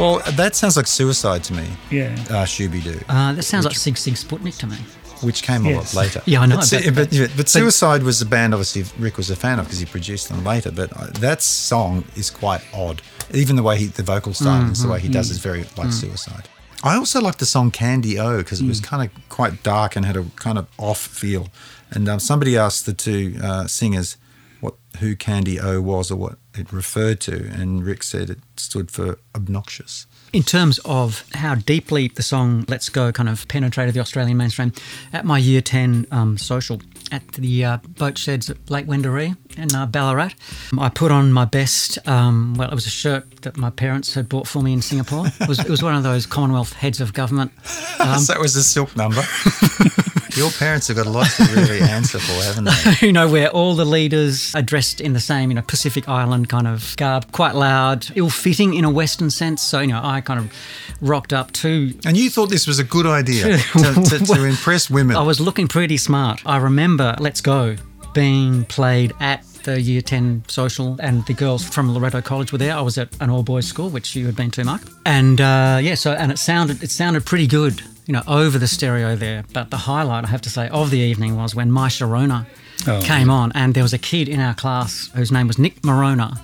Well, 0.00 0.22
that 0.32 0.56
sounds 0.56 0.76
like 0.76 0.86
suicide 0.86 1.44
to 1.44 1.52
me. 1.54 1.66
Yeah. 1.90 2.16
Uh, 2.30 2.44
Shoo 2.44 2.68
Be 2.68 2.80
Doo, 2.80 2.98
Uh, 3.08 3.32
that 3.34 3.42
sounds 3.42 3.64
like 3.66 3.74
Sigue 3.74 3.96
Sigue 3.96 4.16
Sputnik 4.24 4.58
to 4.58 4.66
me. 4.66 4.76
which 5.22 5.42
came 5.42 5.66
a 5.66 5.74
lot 5.76 5.92
later. 5.94 6.22
Yeah, 6.26 6.40
I 6.40 6.46
know, 6.46 6.56
But, 6.56 6.64
Su- 6.64 6.80
but- 6.92 6.94
but, 6.94 7.10
but, 7.10 7.30
but 7.36 7.48
Suicide 7.48 8.02
was 8.02 8.22
a 8.22 8.26
band 8.26 8.54
obviously 8.54 8.84
Ric 8.98 9.16
was 9.18 9.28
a 9.30 9.36
fan 9.36 9.58
of 9.58 9.66
because 9.66 9.78
he 9.78 9.84
produced 9.86 10.28
them 10.30 10.42
later. 10.44 10.70
But 10.70 10.90
uh, 10.96 11.08
that 11.20 11.42
song 11.42 12.04
is 12.16 12.30
quite 12.30 12.62
odd. 12.72 13.02
Even 13.34 13.56
the 13.56 13.62
way 13.62 13.76
he, 13.78 13.86
the 13.86 14.02
vocal 14.02 14.32
stylings, 14.32 14.82
the 14.82 14.88
way 14.88 14.98
he 14.98 15.08
Mm-hmm. 15.08 15.12
does 15.12 15.30
is 15.30 15.38
very 15.38 15.64
like 15.76 15.92
Suicide. 15.92 16.48
I 16.82 16.96
also 16.96 17.20
like 17.20 17.36
the 17.36 17.44
song 17.46 17.70
Candy-O 17.70 18.38
because 18.38 18.60
it 18.60 18.64
Mm. 18.64 18.68
was 18.68 18.80
kind 18.80 19.02
of 19.06 19.28
quite 19.28 19.62
dark 19.62 19.96
and 19.96 20.06
had 20.06 20.16
a 20.16 20.24
kind 20.36 20.56
of 20.56 20.66
off 20.78 20.98
feel. 20.98 21.48
And 21.90 22.08
um, 22.08 22.18
somebody 22.20 22.56
asked 22.56 22.86
the 22.86 22.94
two 22.94 23.36
uh, 23.42 23.66
singers 23.66 24.16
what 24.62 24.74
who 25.00 25.14
Candy-O 25.14 25.82
was 25.82 26.10
or 26.10 26.16
what 26.16 26.38
it 26.54 26.72
referred 26.72 27.20
to, 27.20 27.50
and 27.50 27.84
Ric 27.84 28.02
said 28.02 28.30
it 28.30 28.38
stood 28.56 28.90
for 28.90 29.18
obnoxious. 29.34 30.06
In 30.32 30.42
terms 30.42 30.78
of 30.84 31.24
how 31.34 31.56
deeply 31.56 32.08
the 32.08 32.22
song 32.22 32.64
Let's 32.68 32.88
Go 32.88 33.10
kind 33.12 33.28
of 33.28 33.48
penetrated 33.48 33.94
the 33.94 34.00
Australian 34.00 34.36
mainstream, 34.36 34.72
at 35.12 35.24
my 35.24 35.38
year 35.38 35.60
10 35.60 36.06
um, 36.10 36.38
social 36.38 36.80
at 37.10 37.26
the 37.32 37.64
uh, 37.64 37.78
boat 37.98 38.18
sheds 38.18 38.50
at 38.50 38.70
Lake 38.70 38.86
Wendouree 38.86 39.36
in 39.56 39.74
uh, 39.74 39.86
Ballarat, 39.86 40.30
I 40.78 40.88
put 40.88 41.10
on 41.10 41.32
my 41.32 41.44
best, 41.44 41.98
um, 42.08 42.54
well, 42.56 42.70
it 42.70 42.74
was 42.74 42.86
a 42.86 42.90
shirt 42.90 43.42
that 43.42 43.56
my 43.56 43.70
parents 43.70 44.14
had 44.14 44.28
bought 44.28 44.46
for 44.46 44.62
me 44.62 44.72
in 44.72 44.82
Singapore. 44.82 45.26
It 45.40 45.48
was, 45.48 45.58
it 45.58 45.68
was 45.68 45.82
one 45.82 45.94
of 45.94 46.02
those 46.02 46.26
Commonwealth 46.26 46.72
heads 46.72 47.00
of 47.00 47.12
government. 47.12 47.52
Um, 48.00 48.18
so 48.20 48.32
it 48.32 48.40
was 48.40 48.56
a 48.56 48.62
silk 48.62 48.96
number. 48.96 49.20
Your 50.36 50.50
parents 50.52 50.88
have 50.88 50.96
got 50.96 51.06
a 51.06 51.10
lot 51.10 51.26
to 51.26 51.42
really 51.54 51.80
answer 51.82 52.18
for, 52.18 52.32
haven't 52.42 52.64
they? 52.64 53.06
you 53.06 53.12
know, 53.12 53.28
where 53.28 53.50
all 53.50 53.74
the 53.74 53.84
leaders 53.84 54.54
are 54.54 54.62
dressed 54.62 55.02
in 55.02 55.12
the 55.12 55.20
same, 55.20 55.50
you 55.50 55.54
know, 55.54 55.62
Pacific 55.62 56.08
Island 56.08 56.48
kind 56.48 56.66
of 56.66 56.96
garb, 56.96 57.30
quite 57.32 57.54
loud, 57.54 58.06
ill 58.14 58.30
fitting 58.30 58.72
in 58.72 58.84
a 58.84 58.90
Western 58.90 59.28
sense. 59.28 59.60
So, 59.62 59.80
you 59.80 59.88
know, 59.88 60.00
I 60.02 60.22
kind 60.22 60.40
of 60.40 60.52
rocked 61.00 61.32
up 61.32 61.52
too. 61.52 61.94
And 62.06 62.16
you 62.16 62.30
thought 62.30 62.46
this 62.46 62.66
was 62.66 62.78
a 62.78 62.84
good 62.84 63.06
idea 63.06 63.58
to, 63.58 64.02
to, 64.08 64.24
to 64.24 64.44
impress 64.44 64.88
women. 64.88 65.16
I 65.16 65.22
was 65.22 65.40
looking 65.40 65.68
pretty 65.68 65.96
smart. 65.96 66.40
I 66.46 66.58
remember 66.58 66.99
Let's 67.18 67.40
Go 67.40 67.76
being 68.14 68.64
played 68.64 69.12
at 69.20 69.44
the 69.64 69.80
year 69.80 70.00
10 70.00 70.44
social 70.48 70.96
and 71.00 71.24
the 71.26 71.34
girls 71.34 71.64
from 71.64 71.92
Loreto 71.94 72.20
College 72.20 72.50
were 72.52 72.58
there. 72.58 72.74
I 72.74 72.80
was 72.80 72.98
at 72.98 73.08
an 73.20 73.30
all 73.30 73.42
boys 73.42 73.66
school, 73.66 73.88
which 73.90 74.16
you 74.16 74.26
had 74.26 74.36
been 74.36 74.50
to, 74.52 74.64
Mark. 74.64 74.82
And 75.06 75.40
uh, 75.40 75.78
yeah, 75.80 75.94
so, 75.94 76.12
and 76.12 76.32
it 76.32 76.38
sounded, 76.38 76.82
it 76.82 76.90
sounded 76.90 77.24
pretty 77.24 77.46
good, 77.46 77.82
you 78.06 78.12
know, 78.12 78.22
over 78.26 78.58
the 78.58 78.66
stereo 78.66 79.16
there. 79.16 79.44
But 79.52 79.70
the 79.70 79.76
highlight, 79.76 80.24
I 80.24 80.28
have 80.28 80.40
to 80.42 80.50
say, 80.50 80.68
of 80.68 80.90
the 80.90 80.98
evening 80.98 81.36
was 81.36 81.54
when 81.54 81.70
My 81.70 81.88
Sharona 81.88 82.46
Oh, 82.86 83.00
came 83.02 83.28
on 83.28 83.52
and 83.54 83.74
there 83.74 83.82
was 83.82 83.92
a 83.92 83.98
kid 83.98 84.26
in 84.28 84.40
our 84.40 84.54
class 84.54 85.10
whose 85.14 85.30
name 85.30 85.46
was 85.46 85.58
Nick 85.58 85.82
Morona. 85.82 86.40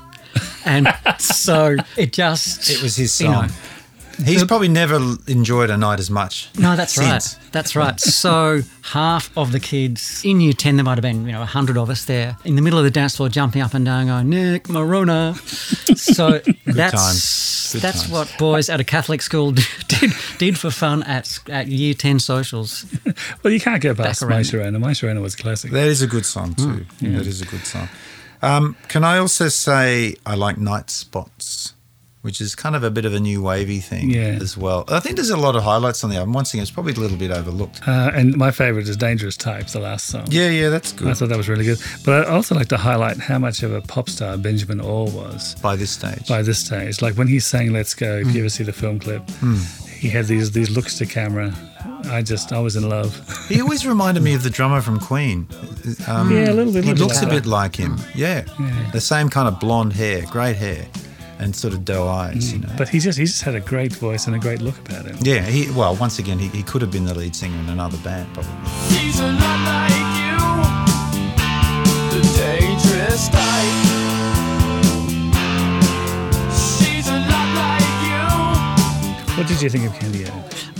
And 0.66 0.88
so 1.18 1.76
it 1.96 2.12
just. 2.12 2.68
it 2.68 2.82
was 2.82 2.96
his 2.96 3.18
you 3.20 3.28
know, 3.28 3.46
song. 4.16 4.26
He's 4.26 4.44
probably 4.44 4.68
never 4.68 4.96
enjoyed 5.26 5.70
a 5.70 5.76
night 5.76 5.98
as 6.00 6.10
much. 6.10 6.48
No, 6.58 6.76
that's 6.76 6.94
since. 6.94 7.34
right. 7.36 7.52
That's 7.52 7.76
right. 7.76 7.98
So 8.00 8.60
half 8.82 9.36
of 9.36 9.52
the 9.52 9.60
kids 9.60 10.22
in 10.24 10.40
year 10.40 10.52
10, 10.52 10.76
there 10.76 10.84
might 10.84 10.96
have 10.96 11.02
been, 11.02 11.26
you 11.26 11.32
know, 11.32 11.40
100 11.40 11.76
of 11.76 11.90
us 11.90 12.04
there 12.04 12.36
in 12.44 12.56
the 12.56 12.62
middle 12.62 12.78
of 12.78 12.84
the 12.84 12.90
dance 12.90 13.16
floor 13.16 13.28
jumping 13.28 13.62
up 13.62 13.74
and 13.74 13.84
down 13.84 14.06
going, 14.06 14.28
Nick, 14.30 14.64
Morona. 14.64 15.36
So 15.96 16.38
that's, 16.66 16.94
times. 16.94 17.72
Good 17.72 17.82
that's 17.82 18.02
times. 18.02 18.12
what 18.12 18.34
boys 18.38 18.68
at 18.68 18.80
a 18.80 18.84
Catholic 18.84 19.20
school 19.22 19.52
did, 19.88 20.12
did 20.38 20.58
for 20.58 20.70
fun 20.70 21.02
at, 21.02 21.38
at 21.48 21.66
year 21.68 21.94
10 21.94 22.20
socials. 22.20 22.84
Well, 23.42 23.52
you 23.52 23.58
can't 23.60 23.82
go 23.82 23.94
past 23.94 24.20
Back 24.20 24.28
My 24.28 24.36
around. 24.36 24.44
Sharona. 24.44 24.80
My 24.80 24.90
Sharona 24.92 25.20
was 25.22 25.34
classic. 25.34 25.72
That 25.72 25.88
is 25.88 26.02
a 26.02 26.06
good 26.06 26.24
song 26.26 26.54
too. 26.54 26.86
That 27.00 27.26
is 27.26 27.40
a 27.42 27.46
good 27.46 27.66
song. 27.66 27.88
Um, 28.42 28.76
can 28.88 29.04
I 29.04 29.18
also 29.18 29.48
say 29.48 30.16
I 30.24 30.34
like 30.34 30.56
Nightspots, 30.56 31.72
which 32.26 32.40
is 32.40 32.54
kind 32.56 32.74
of 32.76 32.82
a 32.82 32.90
bit 32.90 33.04
of 33.04 33.14
a 33.14 33.20
new 33.20 33.40
wavy 33.40 33.78
thing 33.80 34.10
Yeah. 34.10 34.38
as 34.42 34.56
well. 34.56 34.84
I 34.88 35.00
think 35.00 35.14
there's 35.16 35.30
a 35.30 35.36
lot 35.36 35.54
of 35.56 35.62
highlights 35.62 36.02
on 36.04 36.10
the 36.10 36.16
album. 36.16 36.32
Once 36.34 36.52
again, 36.52 36.62
it's 36.62 36.70
probably 36.72 36.92
a 36.92 36.96
little 36.96 37.16
bit 37.16 37.30
overlooked. 37.30 37.86
Uh, 37.86 38.10
and 38.12 38.36
my 38.36 38.50
favorite 38.50 38.88
is 38.88 38.96
Dangerous 38.96 39.36
Type, 39.36 39.68
the 39.68 39.78
last 39.80 40.08
song. 40.08 40.26
Yeah, 40.28 40.50
yeah, 40.50 40.68
that's 40.68 40.92
good. 40.92 41.08
I 41.08 41.14
thought 41.14 41.28
that 41.30 41.38
was 41.38 41.48
really 41.48 41.64
good. 41.64 41.78
But 42.04 42.26
I'd 42.26 42.32
also 42.32 42.54
like 42.56 42.68
to 42.68 42.76
highlight 42.76 43.18
how 43.18 43.38
much 43.38 43.62
of 43.62 43.72
a 43.72 43.80
pop 43.80 44.10
star 44.10 44.36
Benjamin 44.36 44.80
Orr 44.80 45.06
was 45.10 45.54
by 45.62 45.76
this 45.76 45.92
stage. 45.92 46.26
by 46.28 46.42
this 46.42 46.58
stage. 46.58 47.00
Like 47.00 47.14
when 47.14 47.28
he 47.28 47.38
sang 47.40 47.72
Let's 47.72 47.94
Go, 47.94 48.16
if 48.18 48.34
you 48.34 48.40
ever 48.40 48.48
see 48.50 48.64
the 48.64 48.72
film 48.72 48.98
clip, 48.98 49.22
he 50.00 50.08
had 50.10 50.26
these 50.26 50.50
these 50.50 50.70
looks 50.70 50.98
to 50.98 51.06
camera 51.06 51.54
I 52.10 52.22
just 52.22 52.52
I 52.52 52.58
was 52.60 52.74
in 52.76 52.88
love. 52.88 53.10
He 53.48 53.60
always 53.60 53.86
reminded 53.86 54.22
me 54.22 54.34
of 54.34 54.42
the 54.42 54.50
drummer 54.50 54.80
from 54.80 54.98
Queen. 55.00 55.46
Um, 56.06 56.30
Yeah, 56.32 56.50
a 56.50 56.54
little 56.54 56.72
bit 56.72 56.84
He 56.84 56.90
like 56.90 56.98
looks 57.00 57.22
a 57.22 57.26
bit 57.26 57.46
like 57.46 57.74
him. 57.76 57.96
Yeah. 58.14 58.42
The 58.92 59.00
same 59.00 59.28
kind 59.28 59.46
of 59.48 59.58
blonde 59.60 59.92
hair, 59.92 60.24
great 60.30 60.56
hair, 60.56 60.86
and 61.38 61.54
sort 61.54 61.74
of 61.74 61.84
doe 61.84 62.08
eyes, 62.08 62.52
you 62.52 62.58
know. 62.60 62.68
But 62.78 62.88
he 62.88 62.98
just 62.98 63.18
he 63.18 63.24
just 63.24 63.42
had 63.42 63.54
a 63.54 63.60
great 63.60 63.92
voice 63.94 64.26
and 64.26 64.34
a 64.36 64.38
great 64.38 64.60
look 64.62 64.78
about 64.80 65.04
him. 65.06 65.16
yeah, 65.20 65.42
he 65.42 65.70
well, 65.72 65.94
once 65.96 66.18
again, 66.18 66.38
he, 66.38 66.48
he 66.48 66.62
could 66.62 66.80
have 66.82 66.90
been 66.90 67.04
the 67.04 67.14
lead 67.14 67.34
singer 67.36 67.58
in 67.58 67.68
another 67.68 67.98
band, 67.98 68.32
probably. 68.34 68.52
She's 68.88 69.20
a 69.20 69.26
lot 69.32 69.60
like 69.66 69.92
you, 70.20 70.38
the 72.10 72.22
dangerous 72.38 73.28
type. 73.28 73.74
She's 76.78 77.08
a 77.08 77.18
lot 77.18 77.48
like. 77.56 79.36
What 79.38 79.46
did 79.46 79.60
you 79.60 79.68
think 79.68 79.84
of 79.86 79.94
Candy-O? 79.98 80.32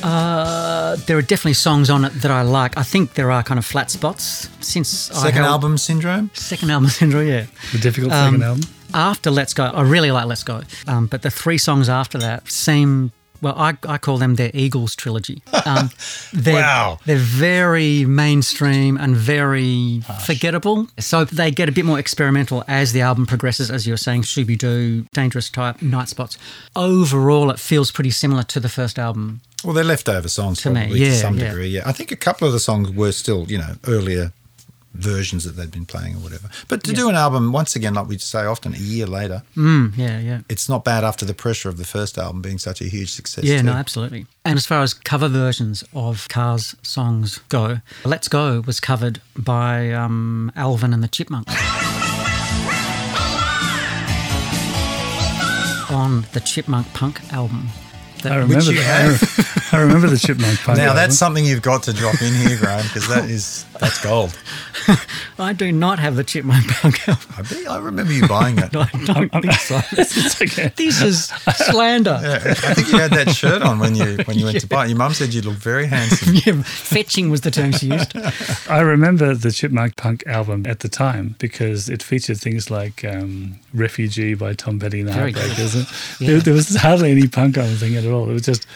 Uh, 0.02 0.96
there 1.06 1.16
are 1.18 1.22
definitely 1.22 1.52
songs 1.54 1.90
on 1.90 2.04
it 2.04 2.10
that 2.22 2.30
I 2.30 2.42
like. 2.42 2.76
I 2.78 2.82
think 2.82 3.14
there 3.14 3.30
are 3.30 3.42
kind 3.42 3.58
of 3.58 3.64
flat 3.66 3.90
spots 3.90 4.48
since 4.60 4.88
Second 4.88 5.34
held- 5.42 5.46
album, 5.46 5.76
Syndrome? 5.78 6.30
Second 6.32 6.70
album 6.70 6.88
syndrome, 7.00 7.26
yeah. 7.26 7.46
The 7.72 7.78
difficult 7.78 8.12
Um, 8.12 8.34
second 8.34 8.42
album. 8.44 8.62
After 8.96 9.30
Let's 9.30 9.52
Go, 9.52 9.64
I 9.64 9.82
really 9.82 10.10
like 10.10 10.24
Let's 10.26 10.42
Go, 10.42 10.62
um, 10.86 11.06
but 11.06 11.20
the 11.20 11.30
three 11.30 11.58
songs 11.58 11.88
after 11.90 12.16
that 12.18 12.50
seem. 12.50 13.12
Well, 13.42 13.54
I, 13.58 13.76
I 13.86 13.98
call 13.98 14.16
them 14.16 14.36
their 14.36 14.50
Eagles 14.54 14.96
trilogy. 14.96 15.42
Um, 15.66 15.90
they're, 16.32 16.54
Wow. 16.54 16.98
They're 17.04 17.18
very 17.18 18.06
mainstream 18.06 18.96
and 18.96 19.14
very 19.14 20.00
forgettable. 20.24 20.88
So 20.98 21.26
they 21.26 21.50
get 21.50 21.68
a 21.68 21.72
bit 21.72 21.84
more 21.84 21.98
experimental 21.98 22.64
as 22.66 22.94
the 22.94 23.02
album 23.02 23.26
progresses, 23.26 23.70
as 23.70 23.86
you 23.86 23.92
were 23.92 23.98
saying, 23.98 24.22
Shoo 24.22 24.46
Be 24.46 24.56
Doo, 24.56 25.04
Dangerous 25.12 25.50
Type, 25.50 25.80
Nightspots. 25.80 26.38
Overall, 26.74 27.50
it 27.50 27.58
feels 27.58 27.90
pretty 27.90 28.10
similar 28.10 28.42
to 28.44 28.58
the 28.58 28.70
first 28.70 28.98
album. 28.98 29.42
Well, 29.62 29.74
they're 29.74 29.84
leftover 29.84 30.28
songs 30.28 30.62
To 30.62 30.70
me, 30.70 30.80
probably 30.80 30.98
to 31.00 31.04
yeah, 31.06 31.12
some 31.12 31.38
yeah. 31.38 31.48
degree. 31.50 31.68
Yeah, 31.68 31.82
I 31.84 31.92
think 31.92 32.12
a 32.12 32.16
couple 32.16 32.46
of 32.46 32.54
the 32.54 32.60
songs 32.60 32.90
were 32.90 33.12
still, 33.12 33.44
you 33.50 33.58
know, 33.58 33.74
earlier 33.86 34.32
versions 34.96 35.44
that 35.44 35.52
they'd 35.56 35.70
been 35.70 35.86
playing 35.86 36.16
or 36.16 36.18
whatever. 36.18 36.48
But 36.68 36.82
to 36.84 36.92
do 36.92 37.08
an 37.08 37.14
album 37.14 37.52
once 37.52 37.76
again, 37.76 37.94
like 37.94 38.08
we 38.08 38.18
say 38.18 38.44
often, 38.44 38.74
a 38.74 38.78
year 38.78 39.06
later, 39.06 39.42
Mm, 39.56 39.96
yeah, 39.96 40.18
yeah. 40.20 40.40
it's 40.48 40.68
not 40.68 40.84
bad 40.84 41.04
after 41.04 41.24
the 41.24 41.34
pressure 41.34 41.68
of 41.68 41.76
the 41.76 41.84
first 41.84 42.18
album 42.18 42.42
being 42.42 42.58
such 42.58 42.80
a 42.80 42.84
huge 42.84 43.12
success. 43.12 43.44
Yeah, 43.44 43.58
too. 43.58 43.64
no, 43.64 43.72
absolutely. 43.72 44.26
And 44.44 44.56
as 44.56 44.66
far 44.66 44.82
as 44.82 44.94
cover 44.94 45.28
versions 45.28 45.82
of 45.94 46.28
Cars 46.28 46.74
songs 46.82 47.38
go, 47.48 47.80
Let's 48.04 48.28
Go 48.28 48.60
was 48.66 48.80
covered 48.80 49.20
by 49.36 49.92
um, 49.92 50.52
Alvin 50.56 50.92
and 50.92 51.02
the 51.02 51.08
Chipmunks. 51.08 51.52
On 55.88 56.26
the 56.32 56.40
Chipmunk 56.40 56.92
Punk 56.94 57.20
album. 57.32 57.68
That- 58.22 58.32
I 58.32 58.36
remember 58.36 58.64
you 58.72 58.74
the, 58.78 58.82
have. 58.82 59.68
I 59.72 59.80
remember 59.82 60.08
the 60.08 60.18
Chipmunk 60.18 60.58
Punk. 60.60 60.78
Now 60.78 60.84
album. 60.86 60.96
that's 60.96 61.16
something 61.16 61.44
you've 61.44 61.62
got 61.62 61.84
to 61.84 61.92
drop 61.92 62.20
in 62.20 62.34
here, 62.34 62.58
Graham, 62.58 62.82
because 62.86 63.06
that 63.08 63.30
is 63.30 63.64
that's 63.80 64.02
gold. 64.02 64.38
I 65.38 65.52
do 65.52 65.70
not 65.72 65.98
have 65.98 66.16
the 66.16 66.24
Chipmunk 66.24 66.68
Punk 66.68 67.08
album. 67.08 67.34
I, 67.36 67.42
bet, 67.42 67.66
I 67.68 67.78
remember 67.78 68.12
you 68.12 68.26
buying 68.26 68.58
it. 68.58 68.74
I 68.76 68.88
don't 69.04 69.30
think 69.30 69.52
so. 69.52 69.80
it's 69.92 70.40
okay. 70.40 70.72
This 70.76 71.02
is 71.02 71.26
slander. 71.26 72.18
Yeah, 72.22 72.34
I 72.46 72.74
think 72.74 72.88
you 72.88 72.98
had 72.98 73.10
that 73.12 73.30
shirt 73.30 73.62
on 73.62 73.78
when 73.78 73.94
you 73.94 74.16
when 74.24 74.38
you 74.38 74.46
went 74.46 74.60
to 74.60 74.66
buy 74.66 74.86
it. 74.86 74.88
Your 74.88 74.98
mum 74.98 75.12
said 75.12 75.34
you 75.34 75.42
looked 75.42 75.58
very 75.58 75.86
handsome. 75.86 76.34
Yeah, 76.34 76.62
fetching 76.62 77.30
was 77.30 77.42
the 77.42 77.50
term 77.50 77.72
she 77.72 77.88
used. 77.88 78.16
I 78.68 78.80
remember 78.80 79.34
the 79.34 79.50
Chipmunk 79.50 79.96
Punk 79.96 80.26
album 80.26 80.66
at 80.66 80.80
the 80.80 80.88
time 80.88 81.34
because 81.38 81.88
it 81.88 82.02
featured 82.02 82.38
things 82.38 82.70
like 82.70 83.04
um, 83.04 83.56
"Refugee" 83.74 84.34
by 84.34 84.54
Tom 84.54 84.78
Petty 84.78 85.00
and 85.00 85.08
the 85.08 85.12
Very 85.12 85.32
good. 85.32 85.42
Heartbreakers. 85.50 86.20
Yeah. 86.20 86.26
There, 86.26 86.40
there 86.40 86.54
was 86.54 86.76
hardly 86.76 87.10
any 87.10 87.28
punk 87.28 87.58
on 87.58 87.64
the 87.64 87.76
thing 87.76 87.96
at 87.96 88.06
all. 88.06 88.28
It 88.30 88.32
was 88.32 88.42
just 88.42 88.66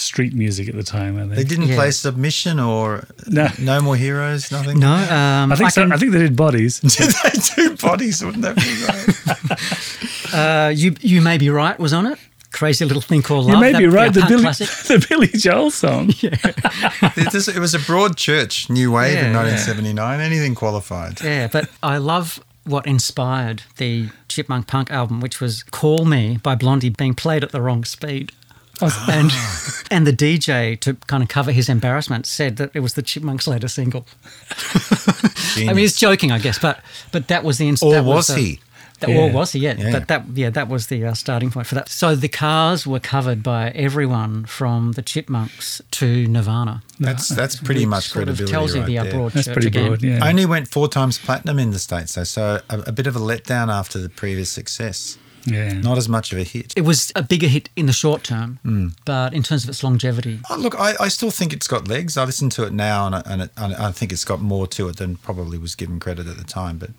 street 0.00 0.34
music 0.34 0.68
at 0.68 0.74
the 0.74 0.82
time. 0.82 1.16
I 1.16 1.20
think. 1.22 1.34
They 1.34 1.44
didn't 1.44 1.68
Yeah. 1.68 1.76
play 1.76 1.90
Submission 1.90 2.58
or 2.60 3.04
No. 3.26 3.48
No 3.58 3.80
More 3.80 3.96
Heroes, 3.96 4.50
nothing. 4.50 4.78
No, 4.78 4.92
um, 4.92 5.52
I 5.52 5.56
think 5.56 5.70
so. 5.70 5.82
can- 5.82 5.92
I 5.92 5.96
think 5.96 6.12
they 6.12 6.18
did 6.18 6.36
bodies. 6.36 6.80
Did 6.80 7.10
they 7.22 7.38
do 7.56 7.76
bodies? 7.76 8.24
Wouldn't 8.24 8.42
that 8.42 8.56
be 8.56 10.32
great? 10.32 10.34
uh, 10.34 10.68
you 10.74 10.94
you 11.00 11.20
may 11.20 11.38
be 11.38 11.50
right 11.50 11.78
was 11.78 11.92
on 11.92 12.06
it. 12.06 12.18
Crazy 12.52 12.84
little 12.84 13.00
thing 13.02 13.22
called 13.22 13.46
you 13.48 13.56
may 13.60 13.70
that 13.72 13.78
be 13.78 13.86
right. 13.86 14.12
The 14.12 14.20
punk 14.20 14.30
Billy, 14.30 14.42
classic. 14.42 14.68
the 14.88 15.06
Billy 15.08 15.28
Joel 15.28 15.70
song. 15.70 16.10
it, 16.20 17.30
just- 17.30 17.48
it 17.48 17.58
was 17.60 17.74
a 17.74 17.78
broad 17.78 18.16
church, 18.16 18.68
new 18.68 18.90
wave 18.90 19.12
in 19.18 19.24
Yeah, 19.26 19.30
yeah. 19.30 19.36
1979. 19.36 20.20
Anything 20.20 20.54
qualified. 20.56 21.20
Yeah, 21.22 21.46
but 21.46 21.70
I 21.82 21.98
love 21.98 22.42
what 22.64 22.86
inspired 22.86 23.62
the 23.76 24.08
Chipmunk 24.28 24.66
Punk 24.66 24.90
album, 24.90 25.20
which 25.20 25.40
was 25.40 25.62
"Call 25.62 26.04
Me" 26.04 26.38
by 26.42 26.54
Blondie 26.56 26.88
being 26.90 27.14
played 27.14 27.44
at 27.44 27.52
the 27.52 27.60
wrong 27.62 27.84
speed. 27.84 28.32
And 29.08 29.30
and 29.90 30.06
the 30.06 30.12
DJ 30.12 30.78
to 30.80 30.94
kind 31.06 31.22
of 31.22 31.28
cover 31.28 31.52
his 31.52 31.68
embarrassment 31.68 32.26
said 32.26 32.56
that 32.56 32.70
it 32.74 32.80
was 32.80 32.94
the 32.94 33.02
Chipmunks' 33.02 33.46
latest 33.46 33.74
single. 33.74 34.06
I 35.56 35.64
mean, 35.68 35.78
he's 35.78 35.96
joking, 35.96 36.30
I 36.32 36.38
guess, 36.38 36.58
but 36.58 36.80
but 37.12 37.28
that 37.28 37.44
was 37.44 37.58
the 37.58 37.68
inst- 37.68 37.82
Or 37.82 37.92
that 37.92 38.04
was 38.04 38.28
the- 38.28 38.34
he? 38.36 38.60
That, 39.00 39.08
Yeah. 39.08 39.16
Or 39.20 39.32
was 39.32 39.52
he? 39.52 39.60
Yeah. 39.60 39.76
Yeah. 39.78 39.92
But 39.92 40.08
that 40.08 40.24
yeah, 40.34 40.50
that 40.50 40.68
was 40.68 40.88
the 40.88 41.06
uh, 41.06 41.14
starting 41.14 41.50
point 41.50 41.66
for 41.66 41.74
that. 41.74 41.88
So 41.88 42.14
the 42.14 42.28
cars 42.28 42.86
were 42.86 43.00
covered 43.00 43.42
by 43.42 43.70
everyone 43.70 44.44
from 44.44 44.92
the 44.92 45.00
Chipmunks 45.00 45.80
to 45.92 46.26
Nirvana. 46.28 46.82
That's 46.98 47.30
that's 47.30 47.56
pretty 47.56 47.86
much 47.86 48.10
sort 48.10 48.28
of 48.28 48.36
credibility 48.36 48.52
tells 48.52 48.74
you 48.74 48.80
right 48.82 48.86
the 48.86 48.96
there. 48.98 49.10
broad 49.12 49.32
That's 49.32 49.46
church 49.46 49.54
pretty 49.54 49.68
again. 49.68 49.86
broad. 49.88 50.02
Yeah. 50.02 50.28
Only 50.28 50.44
went 50.44 50.68
four 50.68 50.86
times 50.86 51.16
platinum 51.16 51.58
in 51.58 51.70
the 51.70 51.78
states, 51.78 52.14
though, 52.14 52.24
so 52.24 52.60
a, 52.68 52.78
a 52.80 52.92
bit 52.92 53.06
of 53.06 53.16
a 53.16 53.20
letdown 53.20 53.72
after 53.72 53.98
the 53.98 54.10
previous 54.10 54.50
success. 54.52 55.16
Yeah. 55.44 55.72
Not 55.74 55.98
as 55.98 56.08
much 56.08 56.32
of 56.32 56.38
a 56.38 56.42
hit. 56.44 56.72
It 56.76 56.82
was 56.82 57.12
a 57.14 57.22
bigger 57.22 57.46
hit 57.48 57.68
in 57.76 57.86
the 57.86 57.92
short 57.92 58.22
term, 58.24 58.58
Hmm. 58.62 58.88
but 59.04 59.32
in 59.34 59.42
terms 59.42 59.64
of 59.64 59.70
its 59.70 59.82
longevity, 59.82 60.40
Oh, 60.50 60.56
look, 60.56 60.78
I, 60.78 60.94
I 61.00 61.08
still 61.08 61.30
think 61.30 61.52
it's 61.52 61.66
got 61.68 61.88
legs. 61.88 62.16
I 62.16 62.24
listen 62.24 62.50
to 62.50 62.64
it 62.64 62.72
now, 62.72 63.06
and, 63.06 63.14
I, 63.16 63.22
and, 63.26 63.42
it, 63.42 63.50
and 63.56 63.74
I 63.74 63.92
think 63.92 64.12
it's 64.12 64.24
got 64.24 64.40
more 64.40 64.66
to 64.68 64.88
it 64.88 64.96
than 64.96 65.16
probably 65.16 65.58
was 65.58 65.74
given 65.74 66.00
credit 66.00 66.26
at 66.26 66.36
the 66.36 66.44
time. 66.44 66.78
But, 66.78 66.90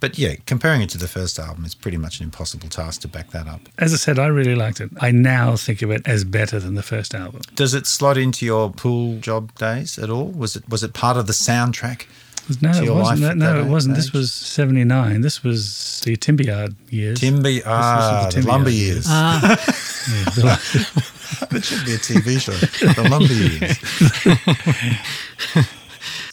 but 0.00 0.18
yeah, 0.18 0.34
comparing 0.46 0.82
it 0.82 0.90
to 0.90 0.98
the 0.98 1.08
first 1.08 1.38
album, 1.38 1.64
it's 1.64 1.74
pretty 1.74 1.96
much 1.96 2.20
an 2.20 2.24
impossible 2.24 2.68
task 2.68 3.00
to 3.02 3.08
back 3.08 3.30
that 3.30 3.46
up. 3.46 3.60
As 3.78 3.94
I 3.94 3.96
said, 3.96 4.18
I 4.18 4.26
really 4.26 4.54
liked 4.54 4.80
it. 4.80 4.90
I 5.00 5.10
now 5.10 5.56
think 5.56 5.80
of 5.82 5.90
it 5.90 6.06
as 6.06 6.24
better 6.24 6.58
than 6.60 6.74
the 6.74 6.82
first 6.82 7.14
album. 7.14 7.40
Does 7.54 7.72
it 7.72 7.86
slot 7.86 8.18
into 8.18 8.44
your 8.44 8.70
pool 8.70 9.18
job 9.20 9.54
days 9.54 9.98
at 9.98 10.10
all? 10.10 10.26
Was 10.26 10.56
it 10.56 10.68
was 10.68 10.82
it 10.82 10.92
part 10.92 11.16
of 11.16 11.26
the 11.26 11.32
soundtrack? 11.32 12.04
No, 12.60 12.72
To 12.72 12.78
it 12.78 12.84
your 12.84 12.94
wasn't. 12.96 13.20
life 13.20 13.28
That, 13.30 13.36
no, 13.38 13.52
that 13.54 13.66
it 13.66 13.70
wasn't. 13.70 13.96
This 13.96 14.12
was 14.12 14.32
'79. 14.32 15.20
This 15.22 15.42
was 15.42 16.00
the 16.04 16.14
timber 16.16 16.42
yard 16.42 16.74
years. 16.90 17.20
Timber, 17.20 17.48
ah, 17.64 18.28
the 18.32 18.40
the, 18.42 18.46
lumber 18.46 18.68
yard 18.70 18.80
years. 18.82 19.06
Ah. 19.08 19.40
Yeah, 19.40 19.54
That 21.50 21.62
should 21.64 21.84
be 21.86 21.94
a 21.94 21.98
TV 21.98 22.38
show. 22.40 22.52
The 22.52 23.08
lumber 23.08 23.32
years. 23.32 23.78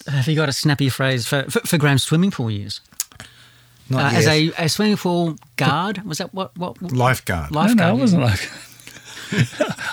have 0.08 0.28
you 0.28 0.36
got 0.36 0.50
a 0.50 0.54
snappy 0.54 0.90
phrase 0.90 1.28
for 1.28 1.44
for, 1.44 1.60
for 1.62 1.78
Graham's 1.78 2.04
swimming 2.04 2.32
pool 2.32 2.52
years? 2.52 2.82
Not 3.90 4.04
Uh, 4.06 4.10
yet. 4.12 4.14
as 4.20 4.28
a, 4.28 4.52
a 4.66 4.70
swimming 4.70 4.98
pool 4.98 5.38
guard, 5.58 6.04
was 6.06 6.18
that 6.20 6.34
what 6.34 6.56
what? 6.58 6.82
what 6.82 6.92
lifeguard. 6.92 7.52
no, 7.52 7.60
lifeguard? 7.62 7.78
no, 7.78 7.94
it 7.94 7.96
yeah. 7.96 8.02
wasn't 8.02 8.24
like. 8.24 8.50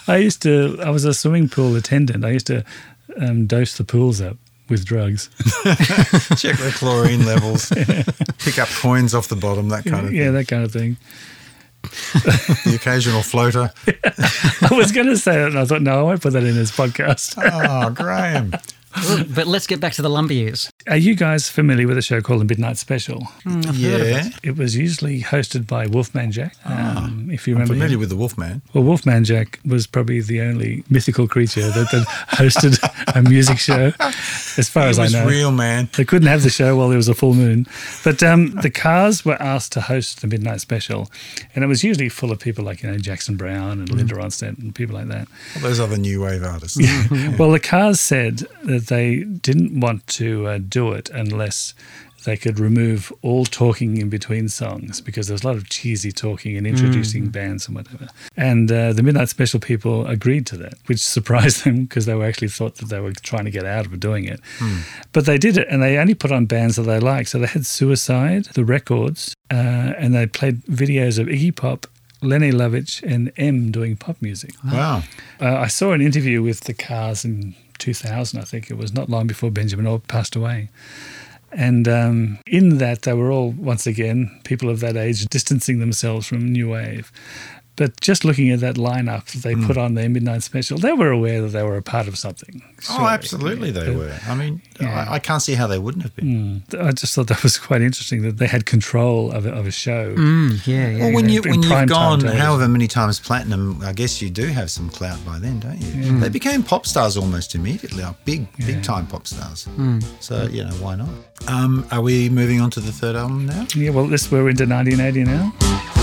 I 0.09 0.16
used 0.16 0.43
to. 0.43 0.79
I 0.83 0.91
was 0.91 1.05
a 1.05 1.14
swimming 1.14 1.49
pool 1.49 1.77
attendant. 1.77 2.25
I 2.25 2.31
used 2.31 2.47
to 2.49 2.64
um, 3.21 3.47
dose 3.47 3.77
the 3.77 3.85
pools 3.85 4.21
up 4.21 4.37
with 4.71 4.85
drugs. 4.85 5.29
Check 6.37 6.57
the 6.57 6.73
chlorine 6.77 7.25
levels. 7.25 7.69
Pick 8.39 8.59
up 8.59 8.69
coins 8.69 9.14
off 9.14 9.29
the 9.29 9.37
bottom. 9.37 9.69
That 9.71 9.85
kind 9.85 10.07
of 10.07 10.07
thing. 10.09 10.16
yeah, 10.16 10.25
thing. 10.27 10.35
that 10.35 10.49
kind 10.49 10.64
of 10.64 10.73
thing. 10.73 10.97
The 12.64 12.75
occasional 12.75 13.23
floater. 13.23 13.71
I 13.87 14.75
was 14.75 14.91
going 14.93 15.07
to 15.07 15.16
say 15.16 15.33
that, 15.37 15.49
and 15.49 15.59
I 15.59 15.64
thought, 15.64 15.81
no, 15.81 16.01
I 16.01 16.03
won't 16.03 16.21
put 16.21 16.33
that 16.33 16.43
in 16.43 16.55
this 16.55 16.77
podcast. 16.77 17.39
Oh, 17.41 17.91
Graham. 17.91 18.53
But 19.34 19.47
let's 19.47 19.66
get 19.66 19.80
back 19.80 19.93
to 19.95 20.03
the 20.03 20.09
lumber 20.11 20.32
years. 20.34 20.70
Are 20.89 20.97
you 20.97 21.14
guys 21.14 21.49
familiar 21.49 21.86
with 21.86 21.99
a 21.99 22.03
show 22.03 22.20
called 22.20 22.41
The 22.41 22.45
Midnight 22.45 22.78
Special? 22.78 23.26
Yeah. 23.72 24.28
It 24.43 24.57
was 24.57 24.76
usually 24.76 25.22
hosted 25.22 25.66
by 25.66 25.86
Wolfman 25.86 26.32
Jack. 26.32 26.57
Um, 26.64 27.28
if 27.30 27.47
you 27.47 27.55
I'm 27.55 27.61
remember, 27.61 27.74
him. 27.74 27.78
familiar 27.80 27.99
with 27.99 28.09
the 28.09 28.16
Wolfman. 28.16 28.62
Well, 28.74 28.84
Wolfman 28.84 29.24
Jack 29.24 29.61
was 29.64 29.86
probably 29.86 30.20
the 30.20 30.41
only 30.41 30.84
mythical 30.91 31.28
creature 31.28 31.62
that, 31.70 31.91
that 31.93 32.07
hosted 32.30 32.78
a 33.14 33.22
music 33.28 33.59
show, 33.59 33.93
as 34.59 34.68
far 34.68 34.84
He 34.84 34.91
as 34.91 34.99
I 34.99 35.09
know. 35.09 35.26
real, 35.28 35.51
man. 35.53 35.89
They 35.97 36.05
couldn't 36.05 36.28
have 36.28 36.43
the 36.43 36.51
show 36.51 36.76
while 36.76 36.89
there 36.89 36.97
was 36.97 37.09
a 37.09 37.14
full 37.14 37.34
moon. 37.34 37.66
But 38.05 38.22
um, 38.22 38.53
the 38.62 38.70
Cars 38.70 39.24
were 39.24 39.41
asked 39.41 39.72
to 39.72 39.80
host 39.82 40.20
the 40.22 40.26
Midnight 40.26 40.61
Special, 40.61 41.11
and 41.55 41.62
it 41.62 41.66
was 41.66 41.84
usually 41.84 42.09
full 42.09 42.32
of 42.32 42.39
people 42.41 42.64
like, 42.64 42.82
you 42.82 42.91
know, 42.91 42.99
Jackson 42.99 43.36
Browne 43.36 43.80
and 43.80 43.91
Linda 43.91 44.14
Ronstadt 44.14 44.59
and 44.59 44.74
people 44.74 44.95
like 44.97 45.09
that. 45.09 45.28
All 45.57 45.62
those 45.62 45.80
other 45.80 45.97
new 45.99 46.22
wave 46.22 46.43
artists. 46.43 46.78
Well, 47.39 47.51
the 47.53 47.61
Cars 47.61 48.01
said 48.01 48.39
that 48.64 48.78
they 48.87 49.24
didn't 49.24 49.81
want 49.81 50.07
to 50.07 50.47
uh, 50.47 50.59
do 50.59 50.93
it 50.93 51.11
unless 51.11 51.74
they 52.24 52.37
could 52.37 52.59
remove 52.59 53.12
all 53.22 53.45
talking 53.45 53.97
in 53.97 54.09
between 54.09 54.49
songs 54.49 55.01
because 55.01 55.29
there 55.29 55.35
was 55.35 55.45
a 55.45 55.47
lot 55.47 55.57
of 55.57 55.68
cheesy 55.68 56.12
talking 56.12 56.57
and 56.57 56.66
introducing 56.66 57.29
bands 57.29 57.66
and 57.66 57.76
whatever. 57.76 58.09
And 58.37 58.70
uh, 58.70 58.93
the 58.93 59.03
Midnight 59.03 59.29
Special 59.29 59.61
people 59.61 60.07
agreed 60.07 60.45
to 60.47 60.57
that, 60.59 60.74
which 60.87 61.01
surprised 61.16 61.64
them 61.64 61.85
because 61.85 62.07
they 62.07 62.14
were 62.14 62.26
actually 62.26 62.49
thought 62.49 62.76
that 62.76 62.89
they 62.89 63.01
were 63.01 63.12
trying 63.12 63.45
to 63.45 63.51
get 63.51 63.64
out 63.64 63.87
of 63.87 63.99
doing 64.01 64.24
it. 64.24 64.41
But 65.12 65.26
they 65.26 65.39
did 65.39 65.57
it, 65.57 65.68
and 65.70 65.83
they 65.83 65.97
only 65.97 66.14
put 66.14 66.33
on 66.33 66.47
bands 66.47 66.76
that 66.76 66.83
they 66.83 67.01
liked. 67.01 67.31
So 67.31 67.39
they 67.39 67.47
had 67.47 67.64
Suicide, 67.64 68.47
the 68.55 68.64
records, 68.64 69.35
uh, 69.51 69.55
and 69.97 70.14
they 70.14 70.26
played 70.26 70.62
videos 70.64 71.18
of 71.18 71.29
Iggy 71.29 71.55
Pop 71.55 71.87
Lene 72.20 72.53
Lovich 72.53 73.03
and 73.03 73.33
M 73.37 73.70
doing 73.70 73.97
Pop 73.97 74.16
Muzik. 74.20 74.55
Wow. 74.64 75.03
Uh, 75.41 75.57
I 75.57 75.68
saw 75.68 75.93
an 75.93 76.01
interview 76.01 76.43
with 76.43 76.61
the 76.62 76.74
Cars 76.74 77.24
in 77.24 77.55
2000, 77.79 78.41
I 78.41 78.45
think 78.45 78.70
it 78.70 78.76
was, 78.76 78.93
not 78.93 79.09
long 79.09 79.26
before 79.26 79.51
Benjamin 79.51 79.87
Orr 79.87 80.01
passed 80.01 80.37
away. 80.37 80.68
And 81.51 81.89
um, 81.89 82.39
in 82.47 82.79
that, 82.79 83.03
they 83.03 83.14
were 83.14 83.31
all, 83.31 83.53
once 83.53 83.87
again, 83.87 84.39
people 84.45 84.68
of 84.68 84.81
that 84.81 84.97
age 84.97 85.24
distancing 85.26 85.79
themselves 85.79 86.26
from 86.26 86.53
New 86.53 86.70
Wave. 86.70 87.11
But 87.79 87.99
just 88.01 88.24
looking 88.24 88.51
at 88.51 88.59
that 88.61 88.74
lineup 88.74 89.26
that 89.33 89.43
they 89.45 89.55
put 89.55 89.76
on 89.79 89.95
their 89.95 90.09
midnight 90.09 90.43
special, 90.43 90.76
they 90.79 90.93
were 90.93 91.12
aware 91.12 91.41
that 91.43 91.49
they 91.57 91.62
were 91.62 91.76
a 91.76 91.83
part 91.83 92.09
of 92.09 92.18
something. 92.18 92.61
Oh, 92.64 92.81
surely. 92.97 93.05
absolutely, 93.11 93.70
they 93.70 93.87
But- 93.87 93.95
were. 93.97 94.18
I 94.29 94.35
mean, 94.35 94.61
Yeah. 94.81 95.07
I, 95.09 95.14
I 95.14 95.18
can't 95.20 95.41
see 95.41 95.55
how 95.55 95.66
they 95.68 95.79
wouldn't 95.79 96.03
have 96.03 96.14
been. 96.16 96.64
I 96.79 96.91
just 96.93 97.14
thought 97.14 97.29
that 97.29 97.43
was 97.45 97.57
quite 97.57 97.81
interesting 97.81 98.22
that 98.22 98.39
they 98.39 98.49
had 98.49 98.66
control 98.66 99.31
of 99.33 99.47
a, 99.47 99.51
of 99.53 99.66
a 99.66 99.70
show. 99.70 100.14
Mm, 100.16 100.66
yeah, 100.66 100.89
yeah. 100.89 100.99
Well, 101.05 101.14
when 101.14 101.29
yeah, 101.29 101.35
you 101.37 101.43
when 101.43 101.62
you've 101.62 101.89
gone 101.89 102.20
however 102.20 102.66
many 102.68 102.89
times 102.89 103.20
platinum, 103.20 103.81
I 103.83 103.93
guess 103.93 104.20
you 104.20 104.29
do 104.29 104.47
have 104.49 104.70
some 104.72 104.91
clout 104.91 105.24
by 105.24 105.39
then, 105.39 105.61
don't 105.61 105.81
you? 105.81 106.18
They 106.18 106.29
became 106.29 106.62
pop 106.64 106.85
stars 106.85 107.16
almost 107.16 107.55
immediately, 107.55 108.03
like 108.03 108.24
big 108.24 108.47
big 108.66 108.83
time 108.83 109.07
pop 109.07 109.26
stars. 109.29 109.68
So 110.20 110.49
you 110.51 110.64
know 110.64 110.74
why 110.85 110.97
not? 110.97 111.09
Um, 111.47 111.87
are 111.93 112.03
we 112.03 112.29
moving 112.29 112.61
on 112.61 112.70
to 112.70 112.81
the 112.81 112.93
third 112.93 113.14
album 113.14 113.47
now? 113.47 113.66
Yeah, 113.74 113.91
well, 113.91 114.07
this 114.09 114.31
we're 114.33 114.49
into 114.49 114.66
1980 114.66 115.24
now. 115.24 115.98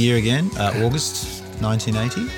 Year 0.00 0.16
again, 0.16 0.50
uh, 0.56 0.72
August 0.84 1.42
1980. 1.60 2.30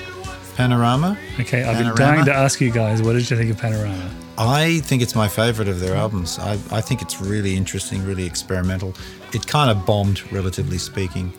Panorama. 0.57 1.19
Okay, 1.41 1.65
I've 1.65 1.79
been 1.79 1.95
dying 1.97 2.27
to 2.27 2.35
ask 2.35 2.61
you 2.61 2.71
guys, 2.71 3.01
what 3.01 3.15
did 3.15 3.29
you 3.31 3.37
think 3.37 3.51
of 3.51 3.59
Panorama? 3.59 4.11
I 4.37 4.81
think 4.81 5.03
it's 5.03 5.15
my 5.15 5.29
favourite 5.29 5.69
of 5.69 5.81
their 5.81 5.95
albums. 5.95 6.39
I, 6.39 6.53
I 6.71 6.81
think 6.81 7.01
it's 7.01 7.21
really 7.21 7.57
interesting, 7.57 8.05
really 8.05 8.27
experimental. 8.27 8.95
It 9.33 9.47
kind 9.47 9.71
of 9.71 9.87
bombed, 9.87 10.31
relatively 10.31 10.79
speaking, 10.79 11.33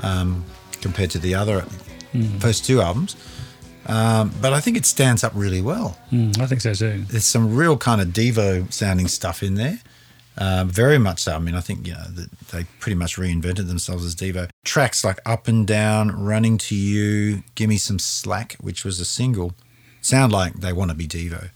um, 0.00 0.44
compared 0.80 1.10
to 1.10 1.18
the 1.18 1.34
other 1.34 1.64
first 2.38 2.64
two 2.64 2.80
albums. 2.80 3.16
Um, 3.86 4.32
but 4.40 4.52
I 4.52 4.60
think 4.60 4.76
it 4.76 4.86
stands 4.86 5.24
up 5.24 5.32
really 5.34 5.62
well. 5.62 5.96
Mm, 6.12 6.38
I 6.40 6.46
think 6.46 6.60
so 6.60 6.74
too. 6.74 7.04
There's 7.08 7.24
some 7.24 7.54
real 7.54 7.76
kind 7.76 8.00
of 8.00 8.08
Devo 8.08 8.72
sounding 8.72 9.08
stuff 9.08 9.42
in 9.42 9.54
there. 9.54 9.78
Um, 10.38 10.68
very 10.70 10.98
much 10.98 11.20
so. 11.24 11.34
I 11.34 11.38
mean, 11.38 11.54
I 11.54 11.60
think 11.60 11.86
you 11.86 11.92
know 11.92 12.04
that 12.04 12.30
they 12.52 12.64
pretty 12.78 12.94
much 12.96 13.16
reinvented 13.16 13.66
themselves 13.66 14.04
as 14.04 14.14
Devo. 14.14 14.48
Tracks 14.64 15.04
like 15.04 15.18
"Up 15.26 15.48
and 15.48 15.66
Down," 15.66 16.10
"Running 16.12 16.56
to 16.58 16.74
You," 16.74 17.42
"Give 17.54 17.68
Me 17.68 17.76
Some 17.76 17.98
Slack," 17.98 18.56
which 18.60 18.84
was 18.84 19.00
a 19.00 19.04
single, 19.04 19.54
sound 20.00 20.32
like 20.32 20.54
they 20.54 20.72
want 20.72 20.90
to 20.90 20.96
be 20.96 21.06
Devo. 21.08 21.50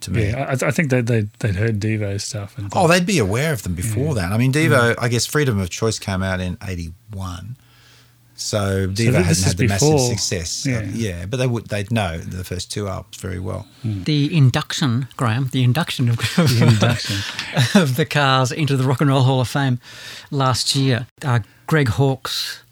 To 0.00 0.10
me, 0.10 0.30
Yeah, 0.30 0.56
I, 0.62 0.66
I 0.68 0.70
think 0.70 0.88
they, 0.90 1.02
they, 1.02 1.26
they'd 1.40 1.56
heard 1.56 1.78
Devo's 1.78 2.24
stuff. 2.24 2.56
And 2.56 2.72
Oh, 2.74 2.88
they'd 2.88 3.04
be 3.04 3.18
aware 3.18 3.52
of 3.52 3.64
them 3.64 3.74
before 3.74 4.14
that. 4.14 4.32
I 4.32 4.38
mean, 4.38 4.50
Devo, 4.50 4.94
I 4.98 5.08
guess 5.08 5.26
Freedom 5.26 5.60
of 5.60 5.68
Choice 5.68 5.98
came 5.98 6.22
out 6.22 6.40
in 6.40 6.56
81. 6.66 7.56
So 8.40 8.86
Devo 8.86 8.94
this 8.94 9.14
hadn't 9.14 9.42
had 9.44 9.56
the 9.58 9.66
before- 9.68 9.92
massive 9.92 10.18
success. 10.18 10.66
Uh, 10.66 10.70
yeah. 10.70 10.82
yeah, 10.94 11.26
but 11.26 11.36
they 11.36 11.46
would 11.46 11.66
they'd 11.66 11.90
know 11.90 12.16
the 12.18 12.42
first 12.42 12.72
two 12.72 12.88
albums 12.88 13.16
very 13.16 13.38
well. 13.38 13.66
the 13.84 14.34
induction, 14.34 15.08
Graham, 15.16 15.48
the 15.52 15.62
induction 15.62 16.08
of, 16.08 16.16
the 16.36 16.66
induction. 16.72 17.16
of 17.80 17.96
the 17.96 18.06
Cars 18.06 18.50
into 18.50 18.76
the 18.76 18.84
Rock 18.84 19.00
and 19.02 19.10
Roll 19.10 19.22
Hall 19.22 19.40
of 19.40 19.48
Fame 19.48 19.78
last 20.30 20.74
year. 20.74 21.06
Uh, 21.22 21.40
Greg 21.66 21.88
Hawkes, 21.88 22.62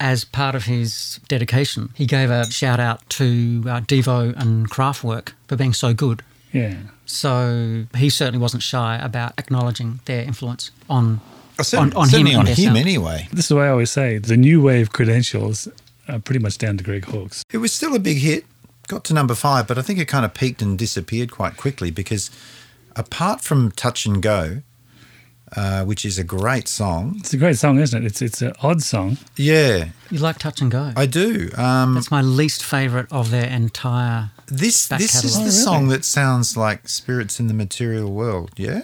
as 0.00 0.24
part 0.24 0.54
of 0.54 0.64
his 0.64 1.20
dedication, 1.28 1.90
he 1.94 2.06
gave 2.06 2.30
a 2.30 2.50
shout 2.50 2.80
out 2.80 3.06
to 3.10 3.62
uh, 3.66 3.80
Devo 3.82 4.34
and 4.40 4.70
Kraftwerk 4.70 5.32
for 5.48 5.56
being 5.56 5.74
so 5.74 5.92
good. 5.92 6.22
Yeah. 6.52 6.74
So 7.06 7.84
he 7.96 8.08
certainly 8.08 8.40
wasn't 8.40 8.62
shy 8.62 8.96
about 8.96 9.34
acknowledging 9.38 10.00
their 10.06 10.22
influence 10.24 10.70
on 10.88 11.04
certainly- 11.16 11.39
on, 11.74 11.92
on 11.94 12.08
him. 12.08 12.36
on 12.38 12.46
him 12.46 12.76
anyway. 12.76 13.28
This 13.32 13.46
is 13.46 13.48
the 13.48 13.56
way 13.56 13.66
I 13.66 13.70
always 13.70 13.90
say 13.90 14.18
the 14.18 14.36
new 14.36 14.60
wave 14.62 14.92
credentials 14.92 15.68
are 16.08 16.18
pretty 16.18 16.40
much 16.40 16.58
down 16.58 16.76
to 16.78 16.84
Greg 16.84 17.04
Hawkes. 17.04 17.44
It 17.52 17.58
was 17.58 17.72
still 17.72 17.94
a 17.94 17.98
big 18.00 18.18
hit, 18.18 18.44
got 18.88 19.04
to 19.04 19.14
number 19.14 19.34
five, 19.34 19.66
but 19.68 19.78
I 19.78 19.82
think 19.82 19.98
it 19.98 20.06
kind 20.08 20.24
of 20.24 20.34
peaked 20.34 20.60
and 20.62 20.78
disappeared 20.78 21.30
quite 21.30 21.56
quickly 21.56 21.90
because 21.90 22.30
apart 22.96 23.40
from 23.42 23.70
Touch 23.72 24.06
and 24.06 24.20
Go, 24.22 24.62
uh, 25.56 25.84
which 25.84 26.04
is 26.04 26.16
a 26.18 26.22
great 26.24 26.68
song, 26.68 27.16
It's 27.18 27.32
a 27.32 27.36
great 27.36 27.58
song, 27.58 27.78
isn't 27.80 28.02
it? 28.04 28.06
It's 28.06 28.22
it's 28.22 28.40
an 28.40 28.52
odd 28.62 28.82
song. 28.82 29.18
yeah, 29.36 29.88
You 30.10 30.18
like 30.20 30.38
Touch 30.38 30.60
and 30.60 30.70
Go? 30.70 30.92
I 30.96 31.06
do. 31.06 31.50
Um, 31.56 31.94
That's 31.94 32.10
my 32.10 32.22
least 32.22 32.62
favourite 32.64 33.06
of 33.10 33.30
their 33.32 33.46
entire. 33.50 34.30
this 34.46 34.86
back 34.88 35.00
this 35.00 35.24
is 35.24 35.34
the 35.34 35.40
Oh, 35.40 35.42
really? 35.42 35.50
song 35.50 35.88
that 35.88 36.04
sounds 36.04 36.56
like 36.56 36.88
Spirits 36.88 37.40
in 37.40 37.48
the 37.48 37.54
Material 37.54 38.12
World, 38.12 38.50
yeah? 38.56 38.82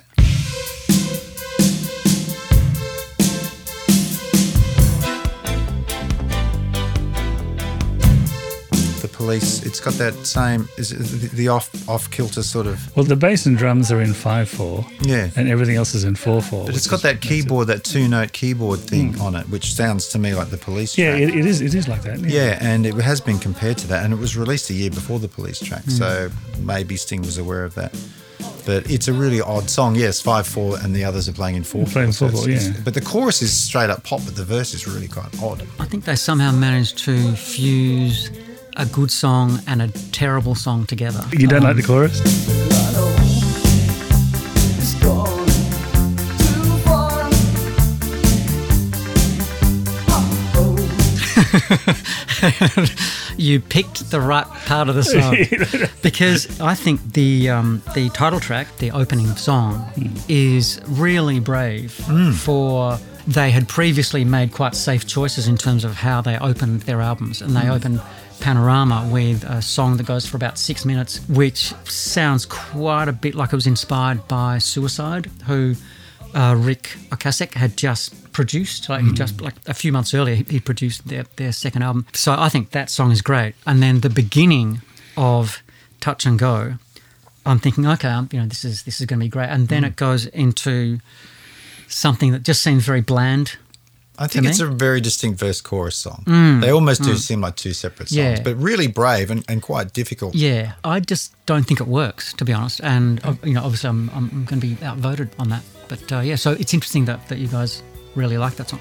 Police, 9.16 9.64
it's 9.64 9.80
got 9.80 9.94
that 9.94 10.14
same, 10.26 10.68
is 10.76 10.90
the, 10.90 11.28
the 11.28 11.48
off 11.48 11.70
off 11.88 12.10
kilter 12.10 12.42
sort 12.42 12.66
of, 12.66 12.94
Well, 12.96 13.04
the 13.04 13.16
bass 13.16 13.46
and 13.46 13.56
drums 13.56 13.90
are 13.90 14.00
in 14.00 14.12
5 14.12 14.48
4, 14.48 14.86
yeah. 15.02 15.30
and 15.36 15.48
everything 15.48 15.76
else 15.76 15.94
is 15.94 16.04
in 16.04 16.14
4 16.14 16.42
4. 16.42 16.66
But 16.66 16.76
it's 16.76 16.86
got 16.86 17.02
that 17.02 17.20
keyboard, 17.20 17.68
that 17.68 17.84
two 17.84 18.08
note 18.08 18.32
keyboard 18.32 18.80
thing 18.80 19.14
mm. 19.14 19.20
on 19.20 19.34
it, 19.34 19.48
which 19.48 19.74
sounds 19.74 20.08
to 20.08 20.18
me 20.18 20.34
like 20.34 20.50
the 20.50 20.58
police 20.58 20.96
Yeah, 20.98 21.16
track. 21.16 21.22
it, 21.22 21.36
it 21.36 21.46
is 21.46 21.60
It 21.60 21.74
is 21.74 21.88
like 21.88 22.02
that. 22.02 22.20
Yeah, 22.20 22.58
and 22.60 22.86
it 22.86 22.94
has 22.96 23.20
been 23.20 23.38
compared 23.38 23.78
to 23.78 23.86
that, 23.88 24.04
and 24.04 24.12
it 24.12 24.18
was 24.18 24.36
released 24.36 24.70
a 24.70 24.74
year 24.74 24.90
before 24.90 25.18
the 25.18 25.28
police 25.28 25.60
track, 25.60 25.84
mm. 25.84 25.92
so 25.92 26.30
maybe 26.60 26.96
Sting 26.96 27.22
was 27.22 27.38
aware 27.38 27.64
of 27.64 27.74
that. 27.74 27.94
But 28.66 28.90
it's 28.90 29.06
a 29.06 29.12
really 29.12 29.40
odd 29.40 29.70
song. 29.70 29.94
Yes, 29.94 30.20
five 30.20 30.44
four, 30.46 30.76
and 30.80 30.94
the 30.94 31.04
others 31.04 31.28
are 31.28 31.32
playing 31.32 31.54
in 31.54 31.62
four. 31.62 31.84
Playing 31.86 32.10
so 32.12 32.28
four-four, 32.28 32.48
it's- 32.50 32.64
it's- 32.66 32.76
yeah. 32.76 32.82
But 32.84 32.94
the 32.94 33.00
chorus 33.00 33.40
is 33.40 33.52
straight 33.52 33.90
up 33.90 34.02
pop, 34.02 34.20
but 34.24 34.34
the 34.34 34.44
verse 34.44 34.74
is 34.74 34.88
really 34.88 35.06
quite 35.06 35.30
odd. 35.40 35.62
I 35.78 35.84
think 35.84 36.04
they 36.04 36.16
somehow 36.16 36.50
managed 36.50 36.98
to 37.04 37.36
fuse 37.36 38.30
a 38.76 38.86
good 38.86 39.10
song 39.10 39.60
and 39.66 39.80
a 39.80 39.88
terrible 39.88 40.54
song 40.54 40.86
together. 40.86 41.24
You 41.32 41.48
don't 41.48 41.62
like 41.62 41.76
the 41.76 41.82
chorus? 41.82 42.20
It's 44.78 44.94
gone 45.02 45.46
too 46.38 46.78
far. 46.84 47.26
you 53.38 53.60
picked 53.60 54.10
the 54.10 54.20
right 54.20 54.46
part 54.66 54.88
of 54.88 54.94
the 54.94 55.02
song 55.04 55.36
because 56.02 56.60
I 56.60 56.74
think 56.74 57.00
the 57.14 57.48
um, 57.50 57.82
the 57.94 58.10
title 58.10 58.40
track, 58.40 58.68
the 58.78 58.90
opening 58.90 59.34
song, 59.36 59.78
hmm. 59.78 60.16
is 60.28 60.80
really 60.86 61.40
brave 61.40 61.98
hmm. 62.04 62.32
for. 62.32 62.98
They 63.28 63.50
had 63.50 63.68
previously 63.68 64.24
made 64.24 64.52
quite 64.52 64.76
safe 64.76 65.04
choices 65.04 65.48
in 65.48 65.56
terms 65.56 65.82
of 65.82 65.94
how 65.94 66.20
they 66.20 66.38
opened 66.38 66.82
their 66.82 67.00
albums, 67.00 67.42
and 67.42 67.56
they 67.56 67.62
hmm. 67.62 67.72
opened 67.72 68.00
Panorama 68.40 69.08
with 69.10 69.44
a 69.44 69.60
song 69.60 69.96
that 69.96 70.06
goes 70.06 70.26
for 70.26 70.36
about 70.36 70.58
six 70.58 70.84
minutes, 70.84 71.20
which 71.28 71.74
sounds 71.84 72.46
quite 72.46 73.08
a 73.08 73.12
bit 73.12 73.34
like 73.34 73.52
it 73.52 73.56
was 73.56 73.66
inspired 73.66 74.26
by 74.28 74.58
Suicide, 74.58 75.26
who 75.46 75.74
uh, 76.34 76.54
Ric 76.56 76.96
Ocasek 77.10 77.54
had 77.54 77.76
just 77.76 78.32
produced. 78.32 78.88
Like 78.88 79.04
he 79.04 79.12
just 79.12 79.40
like 79.40 79.54
a 79.66 79.74
few 79.74 79.92
months 79.92 80.12
earlier, 80.14 80.36
he, 80.36 80.44
he 80.44 80.60
produced 80.60 81.08
their 81.08 81.24
their 81.36 81.52
second 81.52 81.82
album. 81.82 82.06
So 82.12 82.34
I 82.36 82.48
think 82.48 82.70
that 82.70 82.90
song 82.90 83.10
is 83.10 83.22
great. 83.22 83.54
And 83.66 83.82
then 83.82 84.00
the 84.00 84.10
beginning 84.10 84.82
of 85.16 85.62
Touch 86.00 86.26
and 86.26 86.38
Go, 86.38 86.74
I'm 87.46 87.58
thinking, 87.58 87.86
okay, 87.86 88.08
um, 88.08 88.28
you 88.32 88.40
know, 88.40 88.46
this 88.46 88.64
is 88.64 88.82
this 88.82 89.00
is 89.00 89.06
going 89.06 89.20
to 89.20 89.24
be 89.24 89.30
great. 89.30 89.48
And 89.48 89.68
then 89.68 89.84
it 89.84 89.96
goes 89.96 90.26
into 90.26 90.98
something 91.88 92.32
that 92.32 92.42
just 92.42 92.62
seems 92.62 92.84
very 92.84 93.00
bland. 93.00 93.56
I 94.18 94.26
think 94.26 94.46
it's 94.46 94.60
me? 94.60 94.66
a 94.66 94.70
very 94.70 95.00
distinct 95.00 95.38
verse 95.38 95.60
chorus 95.60 95.96
song. 95.96 96.22
they 96.60 96.70
almost 96.70 97.02
do 97.02 97.16
seem 97.16 97.40
like 97.40 97.56
two 97.56 97.72
separate 97.72 98.08
songs, 98.08 98.16
Yeah. 98.16 98.40
but 98.42 98.56
really 98.56 98.86
brave 98.86 99.30
and, 99.30 99.44
and 99.48 99.62
quite 99.62 99.92
difficult. 99.92 100.34
Yeah, 100.34 100.72
I 100.84 101.00
just 101.00 101.34
don't 101.46 101.64
think 101.66 101.80
it 101.80 101.86
works, 101.86 102.32
to 102.34 102.44
be 102.44 102.52
honest. 102.52 102.80
And 102.82 103.20
uh, 103.24 103.34
you 103.44 103.54
know, 103.54 103.62
obviously, 103.64 103.88
I'm 103.90 104.10
I'm 104.14 104.44
going 104.44 104.60
to 104.60 104.66
be 104.66 104.76
outvoted 104.84 105.30
on 105.38 105.48
that. 105.50 105.62
But 105.88 106.10
uh, 106.12 106.20
yeah, 106.20 106.36
so 106.36 106.52
it's 106.52 106.72
interesting 106.74 107.04
that 107.06 107.26
that 107.28 107.38
you 107.38 107.48
guys 107.48 107.82
really 108.14 108.38
like 108.38 108.54
that 108.56 108.68
song. 108.70 108.80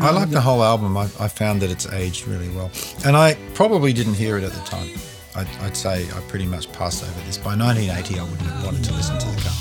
I 0.00 0.10
like 0.10 0.30
the 0.30 0.40
whole 0.40 0.62
album. 0.62 0.96
I, 0.96 1.04
I 1.18 1.28
found 1.28 1.60
that 1.62 1.70
it's 1.70 1.86
aged 1.92 2.26
really 2.28 2.48
well. 2.50 2.70
And 3.06 3.16
I 3.16 3.36
probably 3.54 3.92
didn't 3.94 4.14
hear 4.14 4.36
it 4.38 4.44
at 4.44 4.52
the 4.52 4.60
time. 4.60 4.90
I'd, 5.34 5.48
I'd 5.62 5.76
say 5.76 6.06
I 6.14 6.20
pretty 6.28 6.46
much 6.46 6.70
passed 6.72 7.02
over 7.02 7.20
this. 7.26 7.36
By 7.38 7.56
1980, 7.56 8.20
I 8.20 8.22
wouldn't 8.22 8.42
have 8.42 8.64
wanted 8.64 8.84
to 8.84 8.92
listen 8.92 9.18
to 9.18 9.26
the 9.26 9.40
Cars. 9.42 9.56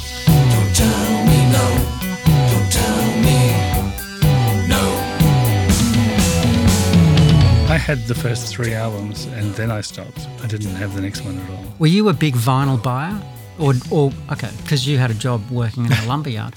I 7.76 7.78
had 7.78 8.08
the 8.08 8.16
first 8.16 8.56
three 8.56 8.74
albums 8.74 9.26
and 9.26 9.54
then 9.56 9.70
I 9.70 9.82
stopped. 9.82 10.30
I 10.42 10.48
didn't 10.48 10.76
have 10.76 10.96
the 10.96 11.02
next 11.02 11.26
one 11.26 11.38
at 11.38 11.50
all. 11.50 11.66
Were 11.78 11.88
you 11.88 12.08
a 12.08 12.14
big 12.14 12.34
vinyl 12.34 12.82
buyer, 12.82 13.22
or 13.60 13.74
or 13.92 14.14
okay, 14.32 14.50
because 14.64 14.88
you 14.88 14.98
had 14.98 15.12
a 15.12 15.14
job 15.14 15.42
working 15.52 15.86
in 15.86 15.92
a 15.92 16.06
lumberyard? 16.08 16.54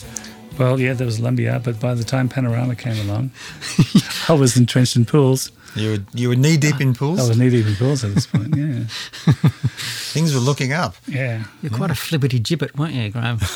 Well, 0.60 0.78
yeah, 0.78 0.92
there 0.92 1.06
was 1.06 1.18
Lumberyard, 1.18 1.64
but 1.64 1.80
by 1.80 1.94
the 1.94 2.04
time 2.04 2.28
Panorama 2.28 2.76
came 2.76 2.98
along, 3.08 3.32
I 4.28 4.34
was 4.34 4.56
entrenched 4.56 4.94
in 4.94 5.06
pools. 5.06 5.50
You 5.76 5.90
were 5.90 5.98
you 6.14 6.28
were 6.30 6.36
knee 6.36 6.56
deep 6.56 6.80
in 6.80 6.94
pools? 6.94 7.20
I 7.20 7.28
was 7.28 7.38
knee 7.38 7.50
deep 7.50 7.66
in 7.66 7.74
pools 7.76 8.02
at 8.04 8.14
this 8.14 8.26
point. 8.26 8.56
Yeah, 8.56 8.84
Things 10.12 10.34
were 10.34 10.40
looking 10.40 10.72
up. 10.72 10.96
yeah. 11.06 11.44
You're 11.62 11.72
quite 11.72 11.90
a 11.90 11.94
flibbity 11.94 12.40
gibbet, 12.42 12.76
weren't 12.76 12.94
you, 12.94 13.10
Graham? 13.10 13.36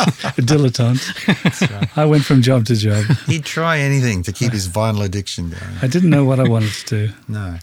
A 0.00 0.40
dilettante. 0.40 1.96
I 1.96 2.06
went 2.06 2.24
from 2.24 2.40
job 2.40 2.64
to 2.66 2.74
job. 2.74 3.04
He'd 3.26 3.44
try 3.44 3.78
anything 3.80 4.22
to 4.22 4.32
keep 4.32 4.52
his 4.52 4.66
vinyl 4.66 5.04
addiction 5.04 5.50
going. 5.50 5.76
I 5.82 5.86
didn't 5.88 6.08
know 6.08 6.24
what 6.24 6.40
I 6.40 6.48
wanted 6.48 6.72
to 6.72 6.86
do. 7.08 7.12
No. 7.28 7.58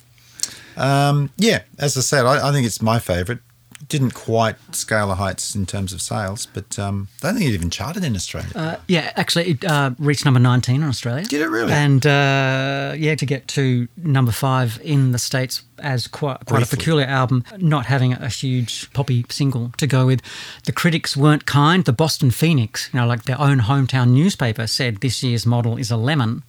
Um, 0.76 1.32
yeah, 1.38 1.64
as 1.80 1.98
I 1.98 2.02
said, 2.02 2.26
I, 2.28 2.48
I 2.48 2.52
think 2.52 2.68
it's 2.68 2.80
my 2.82 3.00
favourite. 3.00 3.42
Didn't 3.90 4.12
quite 4.12 4.56
scale 4.76 5.08
the 5.08 5.16
heights 5.16 5.56
in 5.56 5.66
terms 5.66 5.94
of 5.94 6.02
sales, 6.02 6.46
but 6.46 6.78
um, 6.78 7.08
I 7.24 7.28
don't 7.28 7.38
think 7.38 7.50
it 7.50 7.54
even 7.54 7.70
charted 7.70 8.04
in 8.04 8.16
Australia. 8.16 8.50
Uh, 8.54 8.76
yeah, 8.88 9.14
actually, 9.16 9.52
it 9.52 9.66
uh, 9.66 9.92
reached 9.98 10.26
number 10.26 10.40
19 10.40 10.76
in 10.76 10.84
Australia. 10.84 11.26
Did 11.26 11.42
it 11.42 11.48
really? 11.48 11.72
And 11.72 12.06
uh, 12.06 12.96
yeah, 12.98 13.16
to 13.16 13.26
get 13.26 13.48
to 13.50 13.88
number 13.96 14.32
five 14.32 14.80
in 14.84 15.12
the 15.12 15.20
States 15.20 15.64
as 15.80 16.08
quite, 16.08 16.46
quite 16.46 16.64
a 16.64 16.66
peculiar 16.66 17.06
album, 17.06 17.44
not 17.58 17.86
having 17.86 18.14
a 18.14 18.30
huge 18.30 18.92
poppy 18.94 19.26
single 19.30 19.72
to 19.78 19.88
go 19.88 20.06
with. 20.06 20.22
The 20.66 20.72
critics 20.72 21.16
weren't 21.16 21.46
kind. 21.46 21.86
The 21.86 21.94
Boston 21.94 22.32
Phoenix, 22.32 22.90
you 22.94 23.00
know, 23.00 23.06
like 23.06 23.24
their 23.24 23.40
own 23.40 23.60
hometown 23.62 24.10
newspaper, 24.10 24.68
said 24.68 24.98
this 24.98 25.24
year's 25.24 25.46
model 25.46 25.78
is 25.78 25.92
a 25.92 25.98
lemon. 25.98 26.44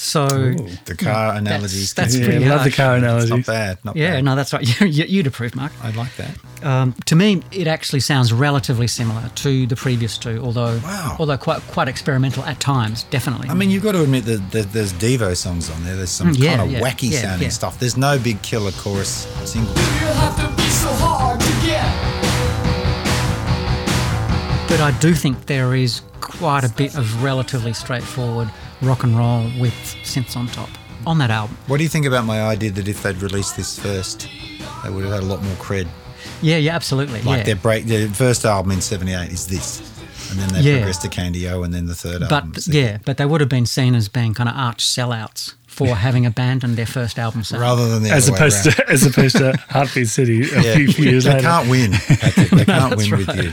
So, 0.00 0.28
the 0.28 0.94
car 0.96 1.34
analogies. 1.34 1.92
that's 1.92 2.16
yeah, 2.16 2.24
pretty 2.24 2.44
love 2.44 2.58
the 2.62 2.70
harsh. 2.70 2.76
car 2.76 2.96
It's 2.96 3.02
analogy. 3.02 3.30
not 3.30 3.46
bad. 3.46 3.78
Not 3.84 3.96
yeah, 3.96 4.12
bad. 4.12 4.24
no, 4.24 4.36
that's 4.36 4.52
right. 4.52 4.62
You, 4.80 4.86
you, 4.86 5.04
you'd 5.06 5.26
approve, 5.26 5.56
Mark. 5.56 5.72
I 5.82 5.90
like 5.90 6.14
that. 6.16 6.38
Um, 6.64 6.94
to 7.06 7.16
me, 7.16 7.42
it 7.50 7.66
actually 7.66 7.98
sounds 8.00 8.32
relatively 8.32 8.86
similar 8.86 9.28
to 9.36 9.66
the 9.66 9.74
previous 9.74 10.16
two, 10.16 10.40
although 10.42 10.78
Wow. 10.78 11.16
although 11.18 11.36
quite 11.36 11.60
quite 11.62 11.88
experimental 11.88 12.44
at 12.44 12.60
times, 12.60 13.02
definitely. 13.04 13.48
I 13.48 13.54
mean, 13.54 13.70
you've 13.70 13.82
got 13.82 13.92
to 13.92 14.02
admit 14.04 14.24
that 14.26 14.68
there's 14.72 14.92
Devo 14.92 15.36
songs 15.36 15.68
on 15.68 15.82
there. 15.84 15.96
There's 15.96 16.10
some 16.10 16.28
Mm, 16.32 16.38
yeah, 16.42 16.56
kind 16.56 16.62
of 16.62 16.70
yeah, 16.72 16.80
wacky 16.80 17.10
yeah, 17.10 17.22
sounding 17.22 17.42
yeah. 17.48 17.52
stuff. 17.52 17.78
There's 17.80 17.96
no 17.96 18.18
big 18.20 18.40
killer 18.42 18.70
chorus 18.72 19.26
single. 19.44 19.72
You 19.74 19.80
have 19.80 20.36
to 20.36 20.56
be 20.56 20.68
so 20.68 20.88
hard 20.92 21.40
to 21.40 21.52
get. 21.66 21.88
But 24.68 24.80
I 24.80 24.90
do 25.00 25.14
think 25.14 25.46
there 25.46 25.74
is 25.74 26.02
quite 26.20 26.62
a 26.62 26.68
bit 26.68 26.94
of 26.96 27.22
relatively 27.22 27.72
straightforward 27.72 28.48
rock 28.82 29.02
and 29.04 29.16
roll 29.16 29.42
with 29.58 29.74
synths 30.04 30.36
on 30.36 30.46
top 30.48 30.68
on 31.06 31.18
that 31.18 31.30
album. 31.30 31.56
What 31.66 31.78
do 31.78 31.82
you 31.84 31.88
think 31.88 32.06
about 32.06 32.24
my 32.24 32.42
idea 32.42 32.70
that 32.72 32.88
if 32.88 33.02
they'd 33.02 33.20
released 33.22 33.56
this 33.56 33.78
first, 33.78 34.28
they 34.84 34.90
would 34.90 35.04
have 35.04 35.12
had 35.14 35.22
a 35.22 35.26
lot 35.26 35.42
more 35.42 35.54
cred? 35.56 35.86
Yeah, 36.42 36.56
yeah, 36.56 36.74
absolutely. 36.74 37.22
Like 37.22 37.38
yeah. 37.38 37.42
their 37.44 37.56
break, 37.56 37.84
their 37.86 38.08
first 38.08 38.44
album 38.44 38.72
in 38.72 38.80
'78 38.80 39.30
is 39.30 39.46
this, 39.46 39.80
and 40.30 40.38
then 40.38 40.48
they 40.52 40.60
Yeah. 40.60 40.76
progressed 40.78 41.02
to 41.02 41.08
Candy-O, 41.08 41.62
and 41.62 41.72
then 41.72 41.86
the 41.86 41.94
third 41.94 42.22
album. 42.22 42.52
but 42.54 42.66
yeah, 42.66 42.98
but 43.04 43.16
they 43.16 43.24
would 43.24 43.40
have 43.40 43.48
been 43.50 43.66
seen 43.66 43.94
as 43.94 44.08
being 44.08 44.34
kind 44.34 44.48
of 44.48 44.56
arch 44.56 44.84
sellouts 44.84 45.54
for 45.66 45.94
having 45.94 46.26
abandoned 46.26 46.76
their 46.76 46.86
first 46.86 47.18
album. 47.18 47.44
sound. 47.44 47.62
rather 47.62 47.88
than 47.88 48.02
the 48.02 48.10
As 48.10 48.28
other 48.28 48.36
opposed 48.36 48.66
around. 48.66 48.74
to 48.76 48.90
as 48.90 49.06
opposed 49.06 49.36
to 49.36 49.56
Heartbeat 49.70 50.08
City 50.08 50.42
a 50.42 50.44
Yeah. 50.62 50.74
few, 50.74 50.92
few 50.92 51.10
years 51.10 51.24
they 51.24 51.30
later. 51.34 51.42
They 51.42 51.48
can't 51.48 51.68
win, 51.70 51.92
Patrick. 51.92 52.50
They 52.50 52.64
can't 52.64 52.90
that's 52.98 53.10
win 53.10 53.26
with 53.26 53.36
you. 53.44 53.52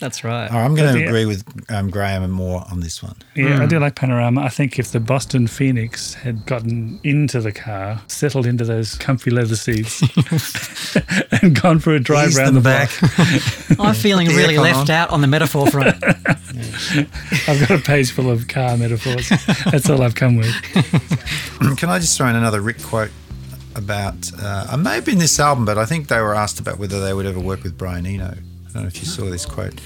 That's 0.00 0.24
right. 0.24 0.50
All 0.50 0.58
right, 0.58 0.64
I'm 0.64 0.74
going 0.74 0.88
But 0.88 0.92
to 0.94 0.98
the- 0.98 1.06
agree 1.06 1.24
with 1.24 1.44
um, 1.70 1.88
Graham 1.88 2.22
and 2.22 2.32
more 2.32 2.64
on 2.70 2.80
this 2.80 3.02
one. 3.02 3.16
Yeah, 3.34 3.56
Hmm. 3.56 3.62
I 3.62 3.66
do 3.66 3.78
like 3.78 3.94
Panorama. 3.94 4.42
I 4.42 4.48
think 4.48 4.78
if 4.78 4.90
the 4.92 5.00
Boston 5.00 5.46
Phoenix 5.46 6.14
had 6.14 6.44
gotten 6.46 7.00
into 7.04 7.40
the 7.40 7.52
car, 7.52 8.02
settled 8.08 8.44
into 8.46 8.64
those 8.64 8.96
comfy 8.96 9.30
leather 9.30 9.56
seats, 9.56 10.02
and 11.42 11.60
gone 11.60 11.78
for 11.78 11.94
a 11.94 12.00
drive 12.00 12.30
Ease 12.30 12.38
round 12.38 12.56
the 12.56 12.60
back. 12.60 12.90
block, 13.00 13.80
I'm 13.88 13.94
feeling 13.94 14.28
the 14.28 14.34
really 14.34 14.58
left 14.58 14.90
on. 14.90 14.96
out 14.96 15.10
on 15.10 15.20
the 15.20 15.26
metaphor 15.26 15.66
front. 15.70 16.02
I've 17.48 17.60
got 17.68 17.70
a 17.70 17.78
page 17.82 18.10
full 18.12 18.30
of 18.30 18.48
car 18.48 18.76
metaphors. 18.76 19.28
That's 19.70 19.88
all 19.88 20.02
I've 20.02 20.14
come 20.14 20.36
with. 20.36 20.52
Can 21.78 21.88
I 21.88 21.98
just 21.98 22.16
throw 22.16 22.28
in 22.28 22.36
another 22.36 22.60
Ric 22.60 22.82
quote 22.82 23.10
about? 23.74 24.30
Uh, 24.40 24.66
it 24.72 24.76
may 24.78 24.96
have 24.96 25.04
been 25.04 25.18
this 25.18 25.38
album, 25.40 25.64
but 25.64 25.78
I 25.78 25.84
think 25.86 26.08
they 26.08 26.20
were 26.20 26.34
asked 26.34 26.60
about 26.60 26.78
whether 26.78 27.00
they 27.00 27.12
would 27.14 27.26
ever 27.26 27.40
work 27.40 27.62
with 27.62 27.76
Brian 27.78 28.06
Eno. 28.06 28.34
I 28.74 28.78
don't 28.78 28.82
know 28.84 28.88
if 28.88 28.98
you 28.98 29.06
saw 29.06 29.26
this 29.26 29.46
quote. 29.46 29.80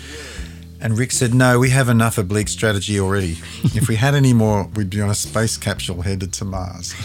And 0.80 0.96
Ric 0.96 1.10
said, 1.10 1.34
"No, 1.34 1.58
we 1.58 1.70
have 1.70 1.88
enough 1.88 2.18
oblique 2.18 2.48
strategy 2.48 3.00
already. 3.00 3.36
If 3.74 3.88
we 3.88 3.96
had 3.96 4.14
any 4.14 4.32
more, 4.32 4.64
we'd 4.76 4.88
be 4.88 5.00
on 5.00 5.10
a 5.10 5.14
space 5.14 5.56
capsule 5.56 6.02
headed 6.02 6.32
to 6.34 6.44
Mars." 6.44 6.92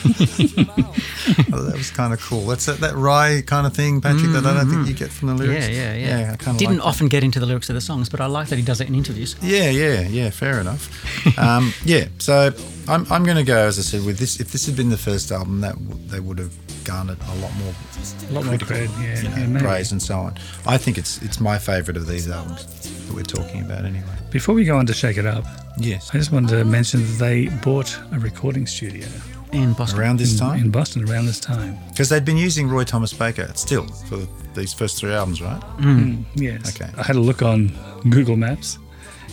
Thought 1.47 1.65
that 1.65 1.75
was 1.75 1.89
kind 1.89 2.13
of 2.13 2.21
cool. 2.21 2.45
That's 2.45 2.67
that, 2.67 2.79
that 2.81 2.95
wry 2.95 3.41
kind 3.45 3.65
of 3.65 3.73
thing, 3.73 3.99
Patrick. 3.99 4.31
That 4.31 4.45
I 4.45 4.53
don't 4.53 4.69
think 4.69 4.87
you 4.87 4.93
get 4.93 5.09
from 5.09 5.29
the 5.29 5.33
lyrics. 5.33 5.65
Mm-hmm. 5.65 5.75
yeah, 5.75 5.93
yeah, 5.95 6.19
yeah. 6.19 6.33
I 6.33 6.35
kind 6.35 6.55
of 6.55 6.59
Didn't 6.59 6.77
like 6.77 6.85
often 6.85 7.07
get 7.07 7.23
into 7.23 7.39
the 7.39 7.47
lyrics 7.47 7.67
of 7.69 7.75
the 7.75 7.81
songs, 7.81 8.09
but 8.09 8.21
I 8.21 8.27
like 8.27 8.49
that 8.49 8.57
he 8.57 8.63
does 8.63 8.79
it 8.79 8.87
in 8.87 8.95
interviews. 8.95 9.35
Yeah, 9.41 9.71
yeah, 9.71 10.01
yeah. 10.01 10.29
Fair 10.29 10.61
enough. 10.61 11.37
um, 11.39 11.73
yeah. 11.83 12.05
So 12.19 12.51
I'm, 12.87 13.05
I'm 13.11 13.23
going 13.23 13.37
to 13.37 13.43
go 13.43 13.57
as 13.67 13.79
I 13.79 13.81
said 13.81 14.05
with 14.05 14.17
this. 14.17 14.39
If 14.39 14.51
this 14.51 14.65
had 14.65 14.75
been 14.75 14.89
the 14.89 14.97
first 14.97 15.31
album, 15.31 15.61
that 15.61 15.75
w- 15.87 16.07
they 16.07 16.19
would 16.19 16.37
have 16.39 16.53
garnered 16.83 17.17
a 17.21 17.35
lot 17.35 17.53
more, 17.55 17.73
A 18.29 18.33
lot 18.33 18.45
more 18.45 18.55
cred, 18.57 18.89
yeah, 19.01 19.21
you 19.21 19.47
know, 19.47 19.59
yeah, 19.59 19.63
praise 19.63 19.91
and 19.93 20.01
so 20.01 20.17
on. 20.19 20.35
I 20.65 20.77
think 20.77 20.97
it's 20.97 21.21
it's 21.21 21.39
my 21.39 21.57
favourite 21.57 21.95
of 21.97 22.07
these 22.07 22.29
albums 22.29 22.65
that 23.07 23.13
we're 23.15 23.23
talking 23.23 23.61
about 23.61 23.85
anyway. 23.85 24.03
Before 24.31 24.53
we 24.53 24.65
go 24.65 24.77
on 24.77 24.85
to 24.87 24.93
Shake 24.93 25.17
It 25.17 25.25
Up, 25.25 25.45
Yes. 25.77 26.11
I 26.13 26.17
just 26.17 26.31
wanted 26.31 26.49
to 26.51 26.65
mention 26.65 27.01
that 27.01 27.17
they 27.19 27.47
bought 27.63 27.97
a 28.11 28.19
recording 28.19 28.67
studio 28.67 29.07
In 29.53 29.73
Boston. 29.73 29.99
Around 29.99 30.19
this 30.19 30.37
time, 30.37 30.59
in 30.59 30.69
Boston 30.69 31.09
around 31.09 31.25
this 31.25 31.39
time. 31.39 31.77
because 31.89 32.09
they'd 32.09 32.25
been 32.25 32.37
using 32.37 32.67
Roy 32.69 32.83
Thomas 32.83 33.11
Baker 33.13 33.49
still 33.55 33.87
for 34.09 34.17
these 34.55 34.73
first 34.73 34.99
three 34.99 35.13
albums, 35.13 35.41
right? 35.41 35.61
Yes. 36.35 36.75
Okay. 36.75 36.91
I 36.97 37.03
had 37.03 37.15
a 37.15 37.19
look 37.21 37.41
on 37.41 37.71
Google 38.09 38.35
Maps. 38.35 38.77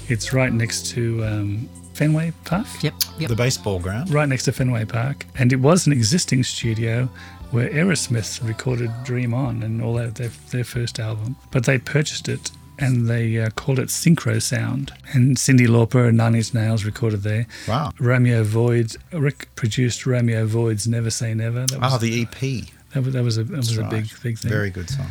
It's 0.09 0.33
right 0.33 0.53
next 0.53 0.87
to 0.95 1.25
um, 1.25 1.69
Fenway 2.01 2.33
Park. 2.47 2.67
Yep, 2.81 2.95
yep. 3.19 3.29
The 3.29 3.37
baseball 3.37 3.79
ground. 3.79 4.09
Right 4.09 4.27
next 4.27 4.45
to 4.45 4.53
Fenway 4.53 4.87
Park. 4.87 5.27
And 5.35 5.53
it 5.53 5.57
was 5.61 5.87
an 5.87 5.93
existing 5.93 6.45
studio 6.45 7.11
where 7.51 7.69
Aerosmith 7.69 8.43
recorded 8.49 8.91
Dream 9.05 9.35
On 9.35 9.63
and 9.63 9.83
all 9.83 9.93
that, 9.97 10.15
their, 10.15 10.31
their 10.51 10.65
first 10.65 10.99
album. 10.99 11.37
But 11.51 11.67
they 11.67 11.77
purchased 11.77 12.27
it 12.27 12.53
and 12.79 13.07
they 13.07 13.37
uh, 13.39 13.51
called 13.51 13.79
it 13.79 13.89
Syncro 13.89 14.41
Sound. 14.41 14.93
And 15.13 15.37
Cyndi 15.37 15.67
Lauper 15.67 16.09
and 16.09 16.17
Nine 16.17 16.37
Inch 16.37 16.55
Nails 16.55 16.87
recorded 16.87 17.23
there. 17.23 17.47
Wow. 17.69 17.93
Romeo 18.01 18.45
Void, 18.45 18.97
Ric 19.13 19.55
produced 19.55 20.07
Romeo 20.07 20.47
Void's 20.47 20.89
Never 20.89 21.11
Say 21.11 21.35
Never. 21.35 21.67
That 21.67 21.81
was, 21.81 21.95
Oh, 21.97 21.99
the 21.99 22.23
EP. 22.23 22.65
that 22.95 23.05
was, 23.05 23.13
that 23.13 23.23
was 23.23 23.37
a, 23.37 23.45
that 23.45 23.57
was 23.59 23.77
a 23.77 23.83
Right. 23.83 23.91
big, 23.91 24.23
big 24.23 24.39
thing. 24.39 24.51
Very 24.51 24.71
good 24.71 24.89
song. 24.89 25.09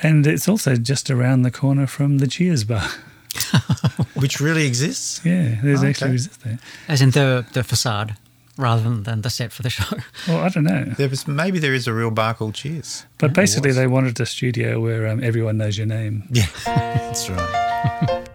And 0.00 0.24
it's 0.28 0.48
also 0.48 0.76
just 0.76 1.10
around 1.10 1.42
the 1.42 1.50
corner 1.50 1.88
from 1.88 2.18
the 2.18 2.28
Cheers 2.28 2.62
bar. 2.62 2.88
Which 4.14 4.40
really 4.40 4.66
exists. 4.66 5.20
Yeah, 5.24 5.58
there's 5.62 5.82
Oh, 5.82 5.86
actually 5.88 6.06
okay. 6.08 6.14
exists 6.14 6.36
there. 6.44 6.58
As 6.88 7.00
in 7.00 7.10
the 7.10 7.44
the 7.52 7.62
facade, 7.64 8.16
rather 8.56 8.82
than, 8.82 9.02
than 9.04 9.22
the 9.22 9.30
set 9.30 9.52
for 9.52 9.62
the 9.62 9.70
show. 9.70 9.96
Well, 10.28 10.38
I 10.44 10.48
don't 10.48 10.64
know. 10.64 10.84
There 10.96 11.08
was, 11.08 11.26
maybe 11.26 11.58
there 11.58 11.74
is 11.74 11.86
a 11.88 11.92
real 11.94 12.10
bar 12.10 12.34
called 12.34 12.54
Cheers. 12.54 13.06
But 13.18 13.32
basically, 13.32 13.72
they 13.72 13.86
wanted 13.86 14.20
a 14.20 14.26
studio 14.26 14.80
where 14.80 15.06
um, 15.08 15.22
everyone 15.22 15.56
knows 15.56 15.76
your 15.78 15.86
name. 15.86 16.24
Yeah, 16.30 16.46
that's 16.64 17.28
right. 17.30 18.26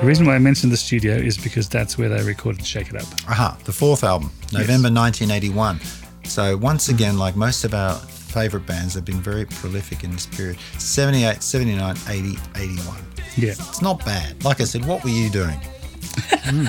The 0.00 0.08
reason 0.08 0.26
why 0.26 0.34
I 0.34 0.38
mentioned 0.40 0.72
the 0.72 0.76
studio 0.76 1.14
is 1.14 1.38
because 1.38 1.68
that's 1.68 1.96
where 1.96 2.08
they 2.08 2.22
recorded 2.24 2.66
Shake 2.66 2.88
It 2.90 2.96
Up. 2.96 3.06
Aha, 3.28 3.56
the 3.64 3.72
fourth 3.72 4.02
album, 4.02 4.32
November 4.52 4.90
1981. 4.90 5.78
So 6.24 6.56
once 6.56 6.88
again, 6.88 7.18
like 7.18 7.36
most 7.36 7.62
of 7.64 7.72
our 7.72 8.00
favourite 8.32 8.66
bands, 8.66 8.94
they've 8.94 9.04
been 9.04 9.20
very 9.20 9.44
prolific 9.44 10.02
in 10.04 10.10
this 10.12 10.26
period. 10.26 10.58
78, 10.78 11.42
79, 11.42 11.96
80, 12.08 12.38
81. 12.56 12.96
Yeah. 13.36 13.50
It's 13.50 13.80
not 13.82 14.04
bad. 14.04 14.42
Like 14.44 14.60
I 14.60 14.64
said, 14.64 14.84
what 14.84 15.04
were 15.04 15.10
you 15.10 15.30
doing? 15.30 15.58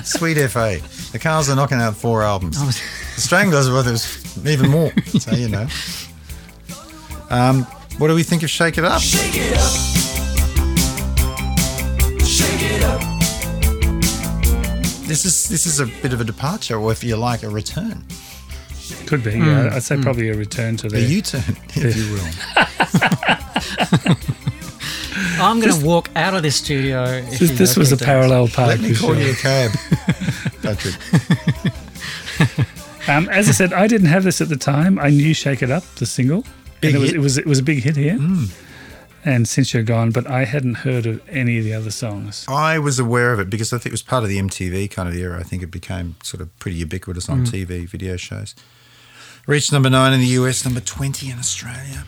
Sweet 0.04 0.34
FA. 0.48 0.78
The 1.12 1.18
Cars 1.18 1.48
are 1.50 1.56
knocking 1.56 1.78
out 1.78 1.96
four 1.96 2.22
albums. 2.22 2.58
Was- 2.64 2.80
The 3.16 3.20
Stranglers 3.20 3.68
were 3.70 3.82
there's 3.82 4.06
even 4.46 4.70
more. 4.70 4.92
So 5.18 5.32
you 5.32 5.48
know. 5.48 5.66
Um, 7.30 7.62
what 7.98 8.08
do 8.08 8.14
we 8.14 8.22
think 8.22 8.42
of 8.42 8.50
Shake 8.50 8.78
It 8.78 8.84
Up? 8.84 9.00
Shake 9.00 9.34
it 9.36 9.56
up. 9.56 9.70
Shake 12.24 12.62
it 12.62 12.82
up. 12.84 13.00
This 15.06 15.24
is 15.24 15.48
this 15.48 15.66
is 15.66 15.80
a 15.80 15.86
bit 15.86 16.12
of 16.12 16.20
a 16.20 16.24
departure, 16.24 16.76
or 16.78 16.90
if 16.92 17.04
you 17.04 17.16
like, 17.16 17.42
a 17.42 17.48
return, 17.50 18.04
Could 19.06 19.24
be. 19.24 19.32
Yeah, 19.32 19.68
hmm. 19.68 19.74
I'd 19.74 19.82
say 19.82 19.96
hmm. 19.96 20.02
probably 20.02 20.28
a 20.28 20.34
return 20.34 20.76
to 20.78 20.88
the. 20.88 21.00
U-turn, 21.00 21.56
if 21.74 21.96
you 21.96 22.12
will. 22.12 22.24
I'm 25.40 25.60
going 25.60 25.72
to 25.78 25.84
walk 25.86 26.10
out 26.16 26.34
of 26.34 26.42
this 26.42 26.56
studio. 26.56 27.04
if 27.04 27.38
This, 27.38 27.58
this 27.58 27.76
was 27.76 27.92
a 27.92 27.96
okay, 27.96 28.04
parallel 28.04 28.48
park. 28.48 28.68
Let 28.68 28.80
me 28.80 28.94
call 28.94 29.14
sure. 29.14 29.20
you 29.20 29.32
a 29.32 29.34
cab, 29.34 29.70
Patrick. 30.62 30.94
Um, 33.06 33.28
as 33.28 33.48
I 33.48 33.52
said, 33.52 33.72
I 33.72 33.86
didn't 33.86 34.08
have 34.08 34.24
this 34.24 34.40
at 34.40 34.48
the 34.48 34.56
time. 34.56 34.98
I 34.98 35.10
knew 35.10 35.34
"Shake 35.34 35.62
It 35.62 35.70
Up," 35.70 35.84
the 35.96 36.06
single, 36.06 36.44
Big 36.80 36.94
and 36.94 36.96
it 36.96 36.98
was, 36.98 37.10
hit. 37.10 37.16
it 37.16 37.20
was 37.20 37.38
it 37.38 37.46
was 37.46 37.58
a 37.58 37.62
big 37.62 37.82
hit 37.82 37.96
here. 37.96 38.16
Hmm. 38.16 38.44
And 39.26 39.48
since 39.48 39.72
you're 39.72 39.82
gone, 39.82 40.10
but 40.10 40.26
I 40.26 40.44
hadn't 40.44 40.74
heard 40.74 41.06
of 41.06 41.26
any 41.30 41.56
of 41.58 41.64
the 41.64 41.72
other 41.72 41.90
songs. 41.90 42.44
I 42.46 42.78
was 42.78 42.98
aware 42.98 43.32
of 43.32 43.40
it 43.40 43.48
because 43.48 43.72
I 43.72 43.78
think 43.78 43.86
it 43.86 43.92
was 43.92 44.02
part 44.02 44.22
of 44.22 44.28
the 44.28 44.38
MTV 44.38 44.90
kind 44.90 45.08
of 45.08 45.14
era. 45.14 45.40
I 45.40 45.42
think 45.42 45.62
it 45.62 45.70
became 45.70 46.16
sort 46.22 46.42
of 46.42 46.56
pretty 46.58 46.76
ubiquitous 46.76 47.28
on 47.30 47.46
TV 47.46 47.88
video 47.88 48.16
shows. 48.16 48.54
Reached 49.46 49.72
number 49.72 49.88
nine 49.88 50.12
in 50.12 50.20
the 50.20 50.26
US, 50.26 50.64
number 50.64 50.80
20 50.80 51.30
in 51.30 51.38
Australia. 51.38 52.04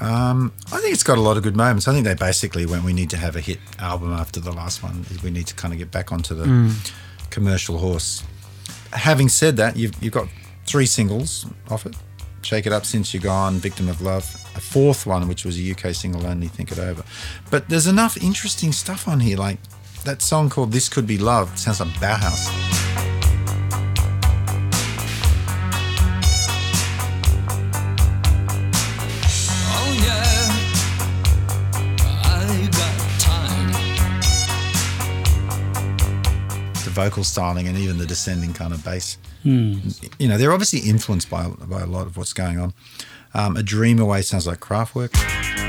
Um, 0.00 0.52
I 0.72 0.78
think 0.78 0.92
it's 0.94 1.02
got 1.02 1.18
a 1.18 1.20
lot 1.20 1.36
of 1.36 1.42
good 1.42 1.56
moments. 1.56 1.88
I 1.88 1.92
think 1.92 2.04
they 2.04 2.14
basically 2.14 2.64
went, 2.66 2.84
we 2.84 2.92
need 2.92 3.10
to 3.10 3.16
have 3.16 3.36
a 3.36 3.40
hit 3.40 3.58
album 3.78 4.12
after 4.12 4.40
the 4.40 4.52
last 4.52 4.82
one. 4.82 5.04
We 5.22 5.30
need 5.30 5.48
to 5.48 5.54
kind 5.54 5.74
of 5.74 5.78
get 5.78 5.90
back 5.90 6.12
onto 6.12 6.34
the 6.34 6.74
commercial 7.30 7.78
horse. 7.78 8.22
Having 8.92 9.28
said 9.30 9.56
that, 9.56 9.76
you've, 9.76 9.92
you've 10.02 10.12
got 10.14 10.28
three 10.66 10.86
singles 10.86 11.46
off 11.68 11.84
it. 11.84 11.94
Shake 12.42 12.66
It 12.66 12.72
Up, 12.72 12.86
Since 12.86 13.12
You're 13.12 13.22
Gone, 13.22 13.54
Victim 13.54 13.88
of 13.88 14.00
Love. 14.00 14.24
A 14.58 14.60
fourth 14.60 15.06
one, 15.06 15.28
which 15.28 15.44
was 15.44 15.56
a 15.56 15.70
UK 15.70 15.94
single 15.94 16.26
only, 16.26 16.48
Think 16.48 16.72
It 16.72 16.80
Over. 16.80 17.04
But 17.48 17.68
there's 17.68 17.86
enough 17.86 18.16
interesting 18.16 18.72
stuff 18.72 19.06
on 19.06 19.20
here, 19.20 19.36
like 19.36 19.58
that 20.02 20.20
song 20.20 20.50
called 20.50 20.72
This 20.72 20.88
Could 20.88 21.06
Be 21.06 21.16
Love. 21.16 21.52
It 21.52 21.60
sounds 21.60 21.78
like 21.78 21.90
Bauhaus. 21.90 22.48
Oh 29.70 29.92
yeah, 30.02 30.50
I 32.24 32.68
got 32.72 32.98
time. 33.20 33.70
the 36.84 36.90
vocal 36.90 37.22
styling 37.22 37.68
and 37.68 37.78
even 37.78 37.96
the 37.96 38.06
descending 38.06 38.52
kind 38.52 38.72
of 38.72 38.84
bass. 38.84 39.18
Hmm. 39.44 39.74
You 40.18 40.26
know, 40.26 40.36
they're 40.36 40.50
obviously 40.50 40.80
influenced 40.80 41.30
by, 41.30 41.46
by 41.46 41.82
a 41.82 41.86
lot 41.86 42.08
of 42.08 42.16
what's 42.16 42.32
going 42.32 42.58
on. 42.58 42.74
Um, 43.34 43.56
a 43.56 43.62
Dream 43.62 43.98
Away 43.98 44.22
sounds 44.22 44.46
like 44.46 44.60
Kraftwerk. 44.60 45.67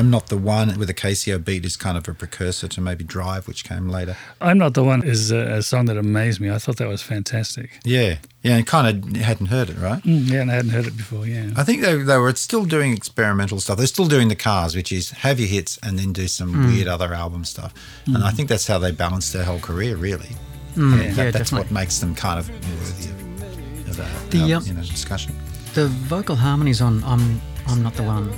I'm 0.00 0.08
Not 0.08 0.28
the 0.28 0.38
One 0.38 0.78
with 0.78 0.88
a 0.88 0.94
Casio 0.94 1.44
beat 1.44 1.66
is 1.66 1.76
kind 1.76 1.98
of 1.98 2.08
a 2.08 2.14
precursor 2.14 2.66
to 2.68 2.80
maybe 2.80 3.04
Drive, 3.04 3.46
which 3.46 3.64
came 3.64 3.86
later. 3.90 4.16
I'm 4.40 4.56
Not 4.56 4.72
the 4.72 4.82
One 4.82 5.04
is 5.04 5.30
a, 5.30 5.56
a 5.58 5.62
song 5.62 5.84
that 5.86 5.98
amazed 5.98 6.40
me. 6.40 6.50
I 6.50 6.56
thought 6.56 6.78
that 6.78 6.88
was 6.88 7.02
fantastic. 7.02 7.78
Yeah, 7.84 8.16
yeah, 8.42 8.56
and 8.56 8.66
kind 8.66 8.86
of 9.04 9.16
hadn't 9.20 9.48
heard 9.48 9.68
it, 9.68 9.76
right? 9.76 10.02
Mm, 10.02 10.30
yeah, 10.30 10.40
and 10.40 10.50
I 10.50 10.54
hadn't 10.54 10.70
heard 10.70 10.86
it 10.86 10.96
before, 10.96 11.26
yeah. 11.26 11.50
I 11.54 11.64
think 11.64 11.82
they, 11.82 11.96
they 11.96 12.16
were 12.16 12.34
still 12.34 12.64
doing 12.64 12.94
experimental 12.94 13.60
stuff. 13.60 13.76
They're 13.76 13.86
still 13.86 14.06
doing 14.08 14.28
the 14.28 14.36
cars, 14.36 14.74
which 14.74 14.90
is 14.90 15.10
have 15.10 15.38
your 15.38 15.50
hits 15.50 15.78
and 15.82 15.98
then 15.98 16.14
do 16.14 16.26
some 16.28 16.54
Hmm. 16.54 16.66
weird 16.68 16.88
other 16.88 17.12
album 17.12 17.44
stuff. 17.44 17.74
And 18.06 18.24
I 18.24 18.30
think 18.30 18.48
that's 18.48 18.66
how 18.66 18.78
they 18.78 18.92
balanced 18.92 19.34
their 19.34 19.44
whole 19.44 19.60
career, 19.60 19.96
really. 19.96 20.30
Mm, 20.76 20.96
yeah, 20.96 21.12
that- 21.12 21.16
that's 21.34 21.50
definitely. 21.50 21.58
what 21.58 21.70
makes 21.72 21.98
them 21.98 22.14
kind 22.14 22.38
of 22.38 22.48
worthy 22.48 23.10
of, 23.10 23.90
of 23.90 23.98
a 24.00 24.30
The, 24.30 24.54
uh, 24.54 24.56
um, 24.60 24.64
you 24.66 24.72
know, 24.72 24.80
discussion. 24.80 25.36
The 25.74 25.88
vocal 25.88 26.36
harmonies 26.36 26.80
on 26.80 27.04
I'm 27.04 27.42
I'm 27.66 27.82
Not 27.82 27.94
the 27.94 28.02
One 28.02 28.30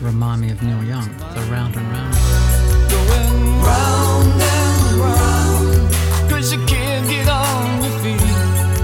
remind 0.00 0.40
me 0.40 0.50
of 0.50 0.62
Neil 0.62 0.82
Young, 0.84 1.08
the 1.34 1.40
round 1.50 1.76
and 1.76 1.88
round. 1.90 2.14
Going 2.90 3.62
round 3.62 4.42
and 4.42 5.00
round, 5.00 6.30
cause 6.30 6.52
you 6.52 6.64
can't 6.66 7.08
get 7.08 7.28
on 7.28 7.82
your 7.82 7.98
feet. 8.00 8.20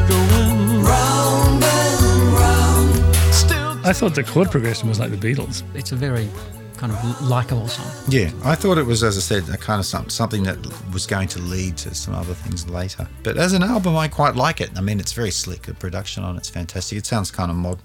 Going 0.08 0.82
round 0.82 1.64
and 1.64 2.32
round, 2.32 3.34
still 3.34 3.86
I 3.86 3.92
thought 3.92 4.14
the 4.14 4.24
chord 4.24 4.50
progression 4.50 4.88
was 4.88 4.98
like 4.98 5.10
the 5.10 5.16
Beatles. 5.16 5.62
It's 5.74 5.92
a 5.92 5.96
very 5.96 6.28
kind 6.76 6.92
of 6.92 7.22
likable 7.22 7.68
song. 7.68 7.86
Yeah, 8.08 8.32
I 8.44 8.56
thought 8.56 8.76
it 8.76 8.86
was, 8.86 9.04
as 9.04 9.16
I 9.16 9.20
said, 9.20 9.48
a 9.54 9.56
kind 9.56 9.78
of 9.78 9.86
some, 9.86 10.08
something 10.08 10.42
that 10.42 10.58
was 10.92 11.06
going 11.06 11.28
to 11.28 11.38
lead 11.38 11.76
to 11.78 11.94
some 11.94 12.12
other 12.14 12.34
things 12.34 12.68
later. 12.68 13.06
But 13.22 13.36
as 13.36 13.52
an 13.52 13.62
album, 13.62 13.96
I 13.96 14.08
quite 14.08 14.34
like 14.34 14.60
it. 14.60 14.70
I 14.76 14.80
mean, 14.80 14.98
it's 14.98 15.12
very 15.12 15.30
slick. 15.30 15.62
The 15.62 15.74
production 15.74 16.24
on 16.24 16.36
it's 16.36 16.48
fantastic. 16.50 16.98
It 16.98 17.06
sounds 17.06 17.30
kind 17.30 17.50
of 17.52 17.56
modern. 17.56 17.84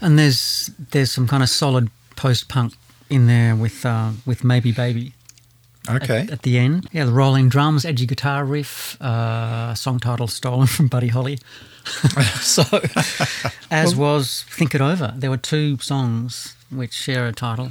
And 0.00 0.18
there's 0.18 0.70
there's 0.92 1.10
some 1.10 1.26
kind 1.26 1.42
of 1.42 1.48
solid 1.48 1.90
post 2.20 2.48
punk 2.48 2.74
in 3.08 3.26
there 3.26 3.56
with 3.56 3.86
uh, 3.86 4.10
with 4.26 4.44
Maybe 4.44 4.72
Baby 4.72 5.14
Okay. 5.88 6.28
at, 6.30 6.42
the 6.42 6.58
end. 6.58 6.86
Yeah, 6.92 7.06
the 7.06 7.12
rolling 7.12 7.48
drums, 7.48 7.86
edgy 7.86 8.04
guitar 8.04 8.44
riff, 8.44 9.00
uh, 9.00 9.74
song 9.74 9.98
title 9.98 10.28
stolen 10.28 10.66
from 10.66 10.88
Buddy 10.88 11.08
Holly. 11.08 11.38
so, 12.40 12.62
as 13.70 13.96
was 13.96 14.44
Think 14.50 14.74
It 14.74 14.82
Over. 14.82 15.14
There 15.16 15.30
were 15.30 15.38
two 15.38 15.78
songs 15.78 16.54
which 16.70 16.92
share 16.92 17.26
a 17.26 17.32
title. 17.32 17.70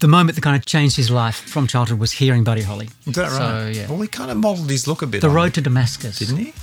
The 0.00 0.08
moment 0.08 0.36
that 0.36 0.40
kind 0.40 0.56
of 0.56 0.64
changed 0.64 0.96
his 0.96 1.10
life 1.10 1.36
from 1.36 1.66
childhood 1.66 1.98
was 1.98 2.12
hearing 2.12 2.44
Buddy 2.44 2.62
Holly. 2.62 2.88
Is 3.06 3.14
that 3.14 3.30
right? 3.38 3.70
Yeah. 3.70 3.88
Well, 3.88 4.00
he 4.00 4.08
kind 4.08 4.30
of 4.30 4.38
modelled 4.38 4.70
his 4.70 4.88
look 4.88 5.02
a 5.02 5.06
bit. 5.06 5.20
The 5.20 5.28
road 5.28 5.48
it, 5.48 5.54
to 5.54 5.60
Damascus. 5.60 6.18
didn't 6.18 6.38
he? 6.38 6.54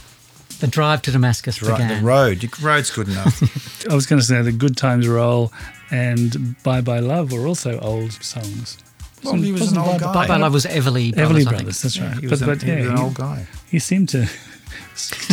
The 0.61 0.67
drive 0.67 1.01
to 1.03 1.11
Damascus 1.11 1.61
Right, 1.61 1.73
began. 1.77 1.99
the 2.01 2.05
road. 2.07 2.41
Your 2.43 2.51
road's 2.61 2.89
good 2.91 3.09
enough. 3.09 3.85
I 3.91 3.93
was 3.95 4.05
going 4.05 4.19
to 4.19 4.25
say 4.25 4.41
the 4.41 4.51
Good 4.51 4.77
Times 4.77 5.07
Roll 5.07 5.51
and 5.91 6.55
Bye 6.63 6.81
Bye 6.81 6.99
Love 6.99 7.31
were 7.33 7.45
also 7.47 7.79
old 7.79 8.11
songs. 8.13 8.77
well, 9.23 9.33
he 9.33 9.51
was 9.51 9.71
an 9.71 9.77
old 9.79 9.99
guy. 9.99 10.13
Bye 10.13 10.27
Bye 10.27 10.37
Love 10.37 10.53
was 10.53 10.65
Everly 10.65 11.13
Brothers, 11.13 11.45
Everly 11.45 11.47
I. 11.47 11.49
Brothers, 11.49 11.81
that's 11.81 11.99
right. 11.99 12.13
He 12.15 12.21
but 12.21 12.29
was, 12.31 12.41
but 12.43 12.63
a, 12.63 12.65
he 12.65 12.75
was 12.81 12.89
an 12.89 12.97
old 12.97 13.13
guy. 13.15 13.45
he 13.69 13.79
seemed 13.79 14.09
to 14.09 14.27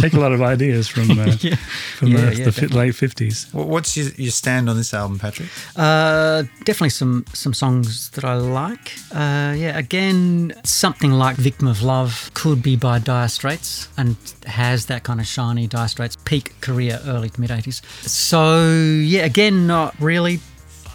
take 0.00 0.12
a 0.14 0.20
lot 0.20 0.32
of 0.32 0.40
ideas 0.42 0.88
from 0.88 1.10
uh, 1.10 1.24
Yeah. 1.40 1.56
from 1.96 2.08
Yeah, 2.08 2.30
the, 2.30 2.36
yeah, 2.36 2.50
the 2.50 2.76
late 2.76 2.94
fifties. 2.94 3.46
What's 3.52 3.96
your, 3.96 4.08
your 4.16 4.30
stand 4.30 4.68
on 4.70 4.76
this 4.76 4.94
album, 4.94 5.18
Patrick? 5.18 5.48
Uh, 5.76 6.42
definitely 6.64 6.90
some 6.90 7.24
some 7.32 7.52
songs 7.54 8.10
that 8.10 8.24
I 8.24 8.34
like. 8.34 8.92
Uh, 9.12 9.54
yeah, 9.56 9.76
again, 9.78 10.52
something 10.64 11.12
like 11.12 11.36
"Victim 11.36 11.66
of 11.68 11.82
Love" 11.82 12.30
could 12.34 12.62
be 12.62 12.76
by 12.76 12.98
Dire 12.98 13.28
Straits 13.28 13.88
and 13.96 14.16
has 14.46 14.86
that 14.86 15.02
kind 15.04 15.20
of 15.20 15.26
shiny 15.26 15.66
Dire 15.66 15.88
Straits 15.88 16.16
peak 16.24 16.60
career, 16.60 17.00
early 17.06 17.30
to 17.30 17.40
mid 17.40 17.50
'80s. 17.50 17.82
So 18.08 18.68
yeah, 19.04 19.24
again, 19.24 19.66
not 19.66 19.94
really 20.00 20.38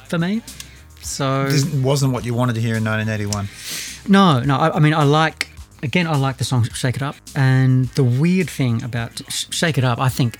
for 0.08 0.18
me. 0.18 0.42
So 1.02 1.48
This 1.50 1.66
wasn't 1.74 2.14
what 2.14 2.24
you 2.26 2.34
wanted 2.34 2.56
to 2.56 2.62
hear 2.62 2.76
in 2.78 2.84
1981. 2.86 3.50
no, 4.08 4.40
no. 4.40 4.56
I, 4.58 4.78
I 4.78 4.80
mean, 4.80 4.94
I 4.94 5.04
like 5.04 5.50
again. 5.84 6.08
I 6.08 6.16
like 6.16 6.38
the 6.38 6.44
song 6.44 6.64
"Shake 6.64 6.96
It 6.96 7.04
Up," 7.04 7.16
and 7.36 7.88
the 7.90 8.04
weird 8.04 8.50
thing 8.50 8.82
about 8.84 9.22
"Shake 9.30 9.78
It 9.78 9.84
Up," 9.84 10.00
I 10.00 10.10
think, 10.10 10.40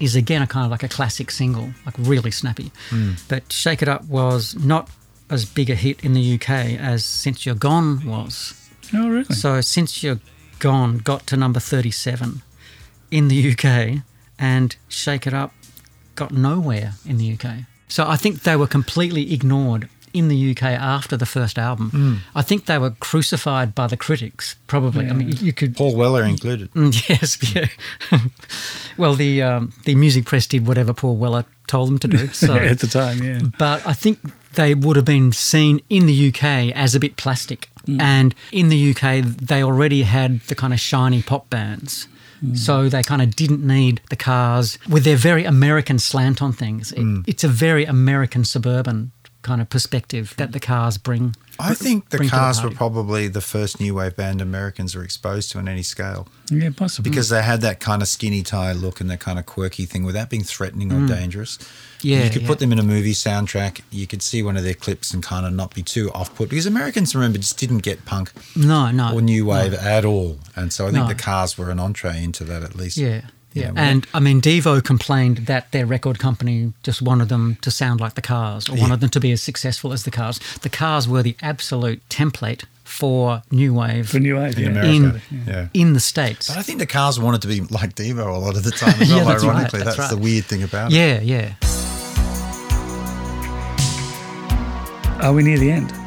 is 0.00 0.16
again 0.16 0.40
a 0.40 0.46
kind 0.46 0.64
of 0.64 0.70
like 0.70 0.82
a 0.82 0.88
classic 0.88 1.30
single, 1.30 1.70
like 1.84 1.94
really 1.98 2.30
snappy. 2.30 2.72
Hmm. 2.88 3.12
But 3.28 3.52
"Shake 3.52 3.82
It 3.82 3.88
Up" 3.88 4.04
was 4.04 4.54
not 4.54 4.88
as 5.28 5.44
big 5.44 5.70
a 5.70 5.74
hit 5.74 6.02
in 6.04 6.14
the 6.14 6.34
UK 6.34 6.78
as 6.78 7.04
"Since 7.04 7.44
You're 7.44 7.54
Gone" 7.54 8.06
was. 8.06 8.54
Oh, 8.94 9.08
really? 9.08 9.34
So 9.34 9.60
"Since 9.60 10.02
You're 10.02 10.20
Gone" 10.58 10.98
got 10.98 11.26
to 11.26 11.36
number 11.36 11.60
thirty-seven 11.60 12.42
in 13.10 13.28
the 13.28 13.52
UK, 13.52 14.02
and 14.38 14.76
"Shake 14.88 15.26
It 15.26 15.34
Up" 15.34 15.52
got 16.14 16.30
nowhere 16.30 16.94
in 17.04 17.18
the 17.18 17.32
UK. 17.32 17.66
So 17.88 18.08
I 18.08 18.16
think 18.16 18.42
they 18.42 18.56
were 18.56 18.66
completely 18.66 19.32
ignored 19.32 19.88
in 20.14 20.28
the 20.28 20.50
UK 20.52 20.62
after 20.62 21.16
the 21.16 21.26
first 21.26 21.58
album. 21.58 22.22
I 22.34 22.42
think 22.42 22.64
they 22.66 22.78
were 22.78 22.90
crucified 23.00 23.74
by 23.74 23.86
the 23.88 23.96
critics, 23.96 24.56
probably. 24.66 25.06
I 25.10 25.12
mean, 25.12 25.28
you- 25.32 25.46
you 25.46 25.52
could. 25.52 25.76
Paul 25.76 25.94
Weller 25.96 26.22
included. 26.24 26.72
Mm, 26.72 26.92
Yes, 27.08 27.36
yeah. 27.54 27.68
well, 28.96 29.14
the 29.14 29.42
um, 29.42 29.72
the 29.84 29.94
music 29.94 30.24
press 30.24 30.46
did 30.46 30.66
whatever 30.66 30.92
Paul 30.94 31.16
Weller 31.16 31.44
told 31.66 31.88
them 31.88 31.98
to 31.98 32.08
do. 32.08 32.28
So, 32.32 32.54
at 32.54 32.78
the 32.78 32.86
time, 32.86 33.22
yeah. 33.22 33.40
but 33.58 33.86
I 33.86 33.92
think 33.92 34.18
they 34.54 34.74
would 34.74 34.96
have 34.96 35.04
been 35.04 35.32
seen 35.32 35.80
in 35.88 36.06
the 36.06 36.28
UK 36.28 36.44
as 36.74 36.94
a 36.94 37.00
bit 37.00 37.16
plastic. 37.16 37.68
And 38.00 38.34
in 38.50 38.70
the 38.70 38.90
UK, 38.92 39.24
they 39.26 39.62
already 39.62 40.02
had 40.04 40.40
the 40.48 40.54
kind 40.54 40.72
of 40.72 40.80
shiny 40.80 41.22
pop 41.22 41.50
bands. 41.50 42.08
So 42.54 42.88
they 42.90 43.02
kind 43.02 43.22
of 43.22 43.34
didn't 43.36 43.66
need 43.66 44.00
the 44.10 44.16
cars 44.16 44.78
with 44.88 45.04
their 45.04 45.16
very 45.16 45.44
American 45.44 45.98
slant 45.98 46.42
on 46.42 46.52
things. 46.52 46.92
It, 46.92 47.04
It's 47.26 47.44
a 47.44 47.48
very 47.48 47.84
American 47.86 48.44
suburban 48.44 49.12
kind 49.44 49.60
of 49.60 49.70
perspective 49.70 50.34
that 50.38 50.50
the 50.50 50.58
cars 50.58 50.98
bring. 50.98 51.36
I 51.60 51.74
think 51.74 52.08
the 52.08 52.16
bring 52.16 52.28
to 52.30 52.34
the 52.34 52.40
Cars 52.40 52.60
were 52.64 52.70
probably 52.70 53.28
the 53.28 53.40
first 53.40 53.78
new 53.78 53.94
wave 53.94 54.16
band 54.16 54.40
Americans 54.40 54.96
were 54.96 55.04
exposed 55.04 55.52
to 55.52 55.58
on 55.58 55.68
any 55.68 55.84
scale 55.84 56.26
Yeah, 56.50 56.70
possibly. 56.76 57.08
because 57.08 57.28
they 57.28 57.42
had 57.42 57.60
that 57.60 57.78
kind 57.78 58.02
of 58.02 58.08
skinny 58.08 58.42
tie 58.42 58.72
look 58.72 59.00
and 59.00 59.08
that 59.10 59.20
kind 59.20 59.38
of 59.38 59.46
quirky 59.46 59.86
thing 59.86 60.02
without 60.02 60.30
being 60.30 60.42
threatening 60.42 60.90
or 60.92 61.06
dangerous. 61.06 61.58
Mm. 61.58 61.66
Yeah, 62.02 62.24
you 62.24 62.30
could 62.30 62.42
yeah. 62.42 62.48
put 62.48 62.58
them 62.58 62.72
in 62.72 62.80
a 62.80 62.82
movie 62.82 63.12
soundtrack. 63.14 63.82
You 63.92 64.08
could 64.08 64.20
see 64.20 64.42
one 64.42 64.56
of 64.56 64.64
their 64.64 64.74
clips 64.74 65.14
and 65.14 65.22
kind 65.22 65.46
of 65.46 65.52
not 65.52 65.72
be 65.74 65.82
too 65.82 66.10
off-put 66.12 66.48
because 66.50 66.66
Americans, 66.66 67.14
remember, 67.14 67.38
just 67.38 67.56
didn't 67.58 67.78
get 67.78 68.04
punk 68.04 68.32
No, 68.56 68.90
no. 68.90 69.14
or 69.14 69.22
new 69.22 69.46
wave 69.46 69.74
at 69.74 70.04
all, 70.04 70.38
and 70.56 70.72
so 70.72 70.84
I 70.88 70.90
think 70.90 71.04
No. 71.04 71.08
the 71.08 71.14
Cars 71.14 71.56
were 71.56 71.70
an 71.70 71.78
entree 71.78 72.22
into 72.24 72.42
that 72.44 72.62
at 72.64 72.74
least. 72.74 72.96
Yeah. 72.96 73.22
Yeah. 73.54 73.72
and 73.76 74.06
I 74.12 74.20
mean, 74.20 74.40
Devo 74.40 74.82
complained 74.82 75.46
that 75.46 75.70
their 75.72 75.86
record 75.86 76.18
company 76.18 76.72
just 76.82 77.00
wanted 77.00 77.28
them 77.28 77.56
to 77.62 77.70
sound 77.70 78.00
like 78.00 78.14
the 78.14 78.20
Cars 78.22 78.68
or 78.68 78.76
wanted 78.76 79.00
them 79.00 79.10
to 79.10 79.20
be 79.20 79.30
as 79.32 79.42
successful 79.42 79.92
as 79.92 80.02
the 80.02 80.10
Cars. 80.10 80.40
The 80.62 80.68
Cars 80.68 81.08
were 81.08 81.22
the 81.22 81.36
absolute 81.40 82.06
template 82.08 82.64
for 82.82 83.42
new 83.50 83.72
wave 83.72 84.08
for 84.10 84.18
New 84.18 84.36
Wave, 84.36 84.58
in 84.58 84.64
yeah. 84.64 84.70
America. 84.70 85.20
In- 85.30 85.42
yeah. 85.46 85.68
in 85.72 85.92
the 85.94 86.00
States. 86.00 86.48
But 86.48 86.58
I 86.58 86.62
think 86.62 86.80
the 86.80 86.86
Cars 86.86 87.18
wanted 87.18 87.42
to 87.42 87.48
be 87.48 87.60
like 87.62 87.94
Devo 87.94 88.26
a 88.26 88.38
lot 88.38 88.56
of 88.56 88.64
the 88.64 88.72
time 88.72 89.00
as 89.00 89.08
Yeah, 89.10 89.18
well. 89.18 89.26
that's 89.26 89.44
right, 89.44 89.54
ironically, 89.54 89.82
that's 89.82 89.96
that's, 89.96 90.10
the 90.10 90.18
weird 90.18 90.44
thing 90.44 90.62
about 90.62 90.92
it. 90.92 90.96
Yeah, 90.96 91.20
yeah. 91.20 91.54
Are 95.22 95.32
we 95.32 95.42
near 95.42 95.58
the 95.58 95.70
end? 95.70 96.03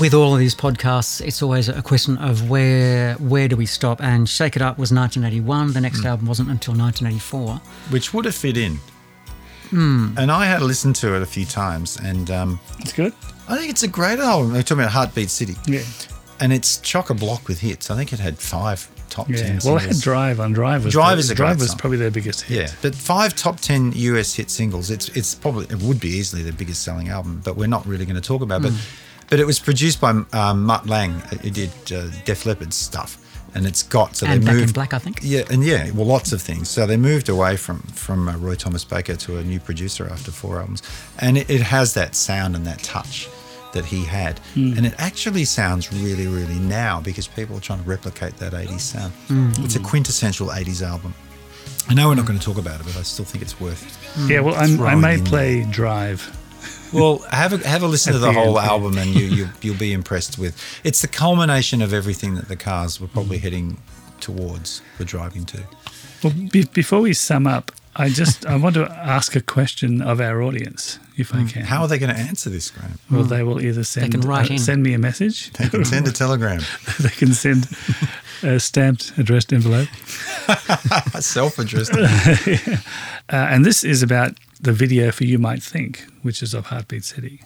With 0.00 0.14
all 0.14 0.32
of 0.32 0.38
these 0.40 0.54
podcasts, 0.54 1.20
it's 1.20 1.42
always 1.42 1.68
a 1.68 1.82
question 1.82 2.16
of 2.18 2.48
where 2.48 3.14
where 3.14 3.46
do 3.46 3.56
we 3.56 3.66
stop? 3.66 4.02
And 4.02 4.28
Shake 4.28 4.56
It 4.56 4.62
Up 4.62 4.78
was 4.78 4.90
1981. 4.92 5.68
The 5.68 5.78
Hmm. 5.78 5.82
next 5.82 6.04
album 6.04 6.26
wasn't 6.26 6.50
until 6.50 6.74
1984. 6.74 7.60
which 7.90 8.12
would 8.14 8.24
have 8.24 8.34
fit 8.34 8.56
in. 8.56 8.80
Hmm. 9.70 10.14
And 10.16 10.30
I 10.32 10.46
had 10.46 10.62
listened 10.62 10.96
to 10.96 11.14
it 11.14 11.22
a 11.22 11.26
few 11.26 11.44
times, 11.46 11.96
and 12.02 12.30
um, 12.30 12.60
It's 12.78 12.92
good. 12.92 13.12
I 13.48 13.56
think 13.56 13.70
it's 13.70 13.82
a 13.82 13.88
great 13.88 14.18
album. 14.18 14.52
We're 14.52 14.62
talking 14.62 14.80
about 14.82 14.92
Heartbeat 14.92 15.30
City. 15.30 15.56
Yeah. 15.66 15.80
And 16.40 16.52
it's 16.52 16.78
chock 16.78 17.10
a 17.10 17.14
block 17.14 17.46
with 17.48 17.60
hits. 17.60 17.90
I 17.90 17.96
think 17.96 18.12
it 18.12 18.18
had 18.18 18.38
five 18.38 18.88
top 19.10 19.28
Yeah. 19.28 19.36
10 19.42 19.60
Well, 19.64 19.74
I 19.76 19.80
had 19.80 19.82
singles. 19.90 20.00
Drive 20.02 20.40
on 20.40 20.52
Drive. 20.52 20.84
Was 20.84 20.92
Drive 20.92 21.16
the, 21.16 21.20
is 21.20 21.30
a 21.30 21.34
Drive 21.34 21.56
great 21.56 21.60
was 21.64 21.68
song. 21.70 21.78
probably 21.78 21.98
their 21.98 22.10
biggest 22.10 22.42
hit. 22.42 22.56
Yeah, 22.62 22.70
but 22.82 22.94
five 22.94 23.36
top 23.36 23.60
ten 23.60 23.92
US 23.94 24.34
hit 24.34 24.50
singles. 24.50 24.90
It's 24.90 25.08
it's 25.10 25.34
probably 25.34 25.66
it 25.66 25.80
would 25.82 26.00
be 26.00 26.08
easily 26.08 26.42
their 26.42 26.52
biggest 26.54 26.82
selling 26.82 27.08
album, 27.10 27.40
but 27.44 27.56
we're 27.56 27.66
not 27.68 27.86
really 27.86 28.04
going 28.06 28.20
to 28.20 28.26
talk 28.26 28.40
about. 28.42 28.64
it. 28.64 28.72
But 28.72 28.72
but 29.32 29.40
it 29.40 29.46
was 29.46 29.58
produced 29.58 29.98
by 29.98 30.10
um, 30.34 30.62
Mutt 30.64 30.86
Lange, 30.86 31.18
who 31.40 31.48
did 31.48 31.70
uh, 31.90 32.10
Def 32.26 32.44
Leppard 32.44 32.74
stuff, 32.74 33.16
and 33.54 33.66
it's 33.66 33.82
got 33.82 34.14
so 34.14 34.26
and 34.26 34.42
they 34.42 34.46
Back 34.46 34.54
moved 34.56 34.68
in 34.68 34.72
Black, 34.74 34.92
I 34.92 34.98
think. 34.98 35.20
Yeah, 35.22 35.44
and 35.50 35.64
yeah, 35.64 35.90
well, 35.92 36.04
lots 36.04 36.32
of 36.32 36.42
things. 36.42 36.68
So 36.68 36.84
they 36.84 36.98
moved 36.98 37.30
away 37.30 37.56
from 37.56 37.80
from 37.94 38.28
uh, 38.28 38.36
Roy 38.36 38.56
Thomas 38.56 38.84
Baker 38.84 39.16
to 39.16 39.38
a 39.38 39.42
new 39.42 39.58
producer 39.58 40.06
after 40.06 40.30
four 40.30 40.58
albums, 40.60 40.82
and 41.18 41.38
it, 41.38 41.48
it 41.48 41.62
has 41.62 41.94
that 41.94 42.14
sound 42.14 42.54
and 42.56 42.66
that 42.66 42.80
touch 42.80 43.26
that 43.72 43.86
he 43.86 44.04
had, 44.04 44.38
and 44.54 44.84
it 44.84 44.92
actually 44.98 45.46
sounds 45.46 45.90
really, 45.94 46.26
really 46.26 46.58
now 46.58 47.00
because 47.00 47.26
people 47.26 47.56
are 47.56 47.60
trying 47.60 47.82
to 47.82 47.88
replicate 47.88 48.36
that 48.36 48.52
'80s 48.52 48.80
sound. 48.80 49.14
It's 49.64 49.76
a 49.76 49.80
quintessential 49.80 50.48
'80s 50.48 50.82
album. 50.86 51.14
I 51.88 51.94
know 51.94 52.08
we're 52.08 52.16
not 52.16 52.26
going 52.26 52.38
to 52.38 52.44
talk 52.44 52.58
about 52.58 52.80
it, 52.80 52.84
but 52.84 52.98
I 52.98 53.02
still 53.02 53.24
think 53.24 53.40
it's 53.40 53.58
worth. 53.58 53.98
Yeah, 54.28 54.40
well, 54.40 54.56
I'm, 54.56 54.78
I 54.82 54.94
may 54.94 55.14
in 55.14 55.24
play 55.24 55.64
Drive. 55.70 56.38
Well, 56.92 57.18
have 57.30 57.52
a 57.52 57.66
have 57.66 57.82
a 57.82 57.86
listen 57.86 58.12
to 58.12 58.18
the 58.18 58.26
the 58.26 58.32
whole 58.32 58.58
end, 58.58 58.68
album, 58.68 58.98
and 58.98 59.10
you, 59.14 59.26
you 59.26 59.48
you'll 59.62 59.76
be 59.76 59.92
impressed 59.92 60.38
with. 60.38 60.60
It's 60.84 61.00
the 61.00 61.08
culmination 61.08 61.82
of 61.82 61.92
everything 61.92 62.34
that 62.34 62.48
the 62.48 62.56
cars 62.56 63.00
were 63.00 63.08
probably 63.08 63.38
heading 63.38 63.78
towards 64.20 64.82
for 64.96 65.04
driving 65.04 65.44
to. 65.46 65.62
Well, 66.22 66.32
be, 66.52 66.64
before 66.64 67.00
we 67.00 67.14
sum 67.14 67.46
up, 67.46 67.72
I 67.96 68.08
just 68.08 68.46
I 68.46 68.56
want 68.56 68.74
to 68.76 68.90
ask 68.90 69.36
a 69.36 69.40
question 69.40 70.00
of 70.00 70.20
our 70.20 70.40
audience, 70.42 70.98
if 71.16 71.34
I 71.34 71.44
can. 71.44 71.64
How 71.64 71.82
are 71.82 71.88
they 71.88 71.98
going 71.98 72.14
to 72.14 72.18
answer 72.20 72.48
this, 72.48 72.70
Graham? 72.70 72.98
Well, 73.10 73.24
they 73.24 73.42
will 73.42 73.60
either 73.60 73.84
send 73.84 74.12
can 74.12 74.20
write 74.22 74.50
uh, 74.50 74.58
send 74.58 74.82
me 74.82 74.94
a 74.94 74.98
message. 74.98 75.52
They 75.52 75.68
can 75.68 75.84
send 75.84 76.08
a 76.08 76.12
telegram. 76.22 76.62
they 77.00 77.10
can 77.10 77.34
send 77.34 77.68
a 78.42 78.58
stamped 78.60 79.12
addressed 79.18 79.52
envelope. 79.52 79.88
Self-addressed. 81.20 81.92
Uh, 81.94 82.76
and 83.28 83.64
this 83.64 83.84
is 83.84 84.02
about 84.02 84.32
the 84.62 84.72
video 84.72 85.10
for 85.10 85.24
You 85.24 85.38
Might 85.38 85.62
Think, 85.62 86.04
which 86.22 86.42
is 86.42 86.54
of 86.54 86.66
Heartbeat 86.66 87.04
City. 87.04 87.42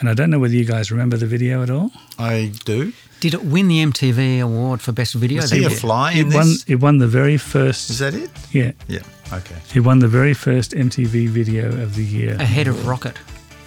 And 0.00 0.08
I 0.08 0.14
don't 0.14 0.30
know 0.30 0.38
whether 0.40 0.54
you 0.54 0.64
guys 0.64 0.90
remember 0.90 1.16
the 1.16 1.26
video 1.26 1.62
at 1.62 1.70
all. 1.70 1.92
I 2.18 2.52
do. 2.64 2.92
Did 3.20 3.34
it 3.34 3.44
win 3.44 3.68
the 3.68 3.84
MTV 3.84 4.40
award 4.40 4.80
for 4.80 4.90
best 4.92 5.14
video? 5.14 5.40
Was 5.40 5.50
that 5.50 5.56
he 5.56 5.64
a 5.64 5.68
year? 5.68 5.78
fly 5.78 6.12
in 6.12 6.18
It 6.32 6.34
won. 6.34 6.46
this? 6.46 6.64
It 6.66 6.74
won 6.76 6.98
the 6.98 7.06
very 7.06 7.36
first. 7.36 7.90
Is 7.90 7.98
that 8.00 8.14
it? 8.14 8.30
yeah, 8.52 8.72
Yeah. 8.88 9.00
Okay. 9.32 9.54
it 9.74 9.80
won 9.80 10.00
the 10.00 10.08
very 10.08 10.34
first 10.34 10.72
MTV 10.72 11.28
Video 11.28 11.68
of 11.82 11.94
the 11.96 12.04
Year. 12.04 12.34
Ahead 12.34 12.66
of 12.68 12.86
Rocket. 12.86 13.16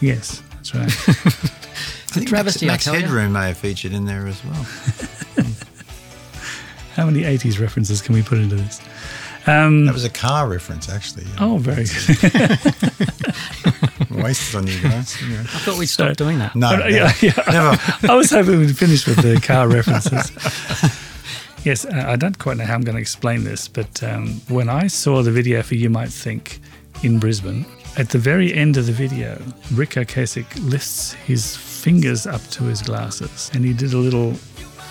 Yes, 0.01 0.41
that's 0.53 0.75
right. 0.75 0.83
I 0.87 0.89
think 2.19 2.25
Max, 2.25 2.29
travesty, 2.29 2.65
I 2.67 2.73
Max 2.73 2.83
tell 2.85 2.93
ya. 2.95 3.01
Headroom 3.01 3.31
may 3.33 3.47
have 3.47 3.57
featured 3.57 3.93
in 3.93 4.05
there 4.05 4.27
as 4.27 4.43
well. 4.45 4.63
How 6.95 7.05
many 7.05 7.21
'80s 7.23 7.59
references 7.59 8.01
can 8.01 8.15
we 8.15 8.21
put 8.23 8.37
into 8.37 8.55
this? 8.55 8.79
Um, 9.47 9.85
That 9.85 9.93
was 9.93 10.03
a 10.05 10.09
car 10.09 10.47
reference, 10.49 10.89
actually. 10.89 11.25
oh, 11.39 11.57
very 11.57 11.85
good. 11.85 12.61
Wasted 14.23 14.55
on 14.55 14.67
you 14.67 14.81
guys. 14.81 15.15
Yeah. 15.21 15.39
I 15.41 15.59
thought 15.59 15.77
we'd 15.77 15.85
stop 15.87 16.15
doing 16.17 16.39
that. 16.39 16.55
No, 16.55 16.69
Oh, 16.83 16.87
yeah, 16.87 17.05
never. 17.21 17.25
yeah. 17.25 17.33
never. 17.51 18.11
I 18.11 18.15
was 18.15 18.31
hoping 18.31 18.59
we'd 18.59 18.77
finish 18.77 19.05
with 19.07 19.17
the 19.21 19.39
car 19.39 19.67
references. 19.77 20.31
yes, 21.63 21.85
uh, 21.85 22.05
I 22.07 22.15
don't 22.15 22.37
quite 22.37 22.57
know 22.57 22.65
how 22.65 22.73
I'm 22.75 22.81
going 22.81 22.95
to 22.95 23.01
explain 23.01 23.43
this, 23.43 23.67
but 23.67 24.01
um, 24.03 24.41
when 24.49 24.69
I 24.69 24.87
saw 24.87 25.21
the 25.21 25.31
video 25.31 25.61
for 25.61 25.75
You 25.75 25.89
Might 25.89 26.09
Think 26.09 26.59
in 27.03 27.19
Brisbane, 27.19 27.65
at 27.97 28.09
the 28.09 28.17
very 28.19 28.53
end 28.53 28.77
of 28.77 28.85
the 28.85 28.91
video, 28.91 29.41
Ric 29.73 29.91
Ocasek 29.91 30.45
lifts 30.69 31.13
his 31.13 31.55
fingers 31.55 32.25
up 32.27 32.41
to 32.51 32.63
his 32.65 32.81
glasses 32.81 33.49
and 33.53 33.63
he 33.63 33.73
did 33.73 33.93
a 33.93 33.97
little 33.97 34.33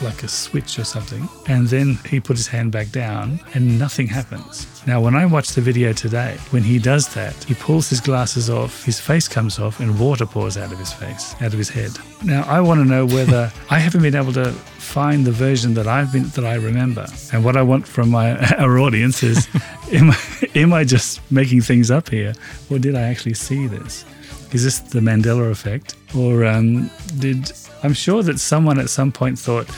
like 0.03 0.23
a 0.23 0.29
switch 0.29 0.79
or 0.79 0.85
something. 0.85 1.29
And 1.47 1.69
then 1.69 1.99
he 2.09 2.21
put 2.21 2.37
his 2.37 2.47
hand 2.47 2.73
back 2.73 2.91
down 2.91 3.41
and 3.55 3.79
nothing 3.79 4.07
happens. 4.07 4.67
Now, 4.87 5.01
when 5.01 5.15
I 5.15 5.27
watch 5.27 5.51
the 5.51 5.61
video 5.61 5.93
today, 5.93 6.37
when 6.51 6.63
he 6.63 6.79
does 6.79 7.13
that, 7.15 7.35
he 7.45 7.55
pulls 7.55 7.89
his 7.89 8.01
glasses 8.01 8.49
off, 8.49 8.85
his 8.85 9.01
face 9.01 9.27
comes 9.27 9.59
off, 9.59 9.81
and 9.81 9.99
water 9.99 10.27
pours 10.27 10.57
out 10.57 10.73
of 10.73 10.79
his 10.79 10.93
face, 10.93 11.35
out 11.43 11.53
of 11.53 11.59
his 11.59 11.69
head. 11.69 11.91
Now, 12.25 12.45
I 12.47 12.61
want 12.61 12.81
to 12.81 12.85
know 12.85 13.05
whether 13.05 13.53
I 13.71 13.79
haven't 13.79 14.03
been 14.03 14.15
able 14.15 14.33
to 14.35 14.53
find 14.53 15.25
the 15.25 15.33
version 15.33 15.75
that 15.75 15.87
I've 15.89 16.13
been 16.13 16.29
that 16.31 16.45
I 16.45 16.55
remember. 16.55 17.07
And 17.33 17.45
what 17.45 17.57
I 17.57 17.63
want 17.63 17.87
from 17.87 18.11
my 18.11 18.39
our 18.59 18.79
audience 18.79 19.23
is, 19.23 19.49
am 19.93 20.11
I, 20.11 20.19
am 20.55 20.73
I 20.73 20.85
just 20.85 21.21
making 21.31 21.63
things 21.63 21.91
up 21.91 22.09
here, 22.09 22.35
or 22.71 22.79
did 22.79 22.95
I 22.95 23.03
actually 23.03 23.35
see 23.35 23.67
this? 23.67 24.05
Is 24.53 24.63
this 24.63 24.79
the 24.79 25.01
Mandela 25.01 25.51
effect, 25.51 25.97
or 26.15 26.45
um, 26.45 26.89
did 27.19 27.53
I'm 27.87 27.95
sure 27.95 28.25
that 28.25 28.41
someone 28.41 28.81
at 28.81 28.91
some 28.91 29.13
point 29.13 29.39
thought 29.39 29.69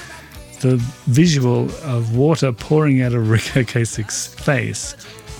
the 0.61 0.77
visual 1.05 1.69
of 1.85 2.17
water 2.17 2.53
pouring 2.53 3.03
out 3.03 3.13
of 3.13 3.29
Ric 3.35 3.43
Ocasek's 3.43 4.29
face 4.35 4.97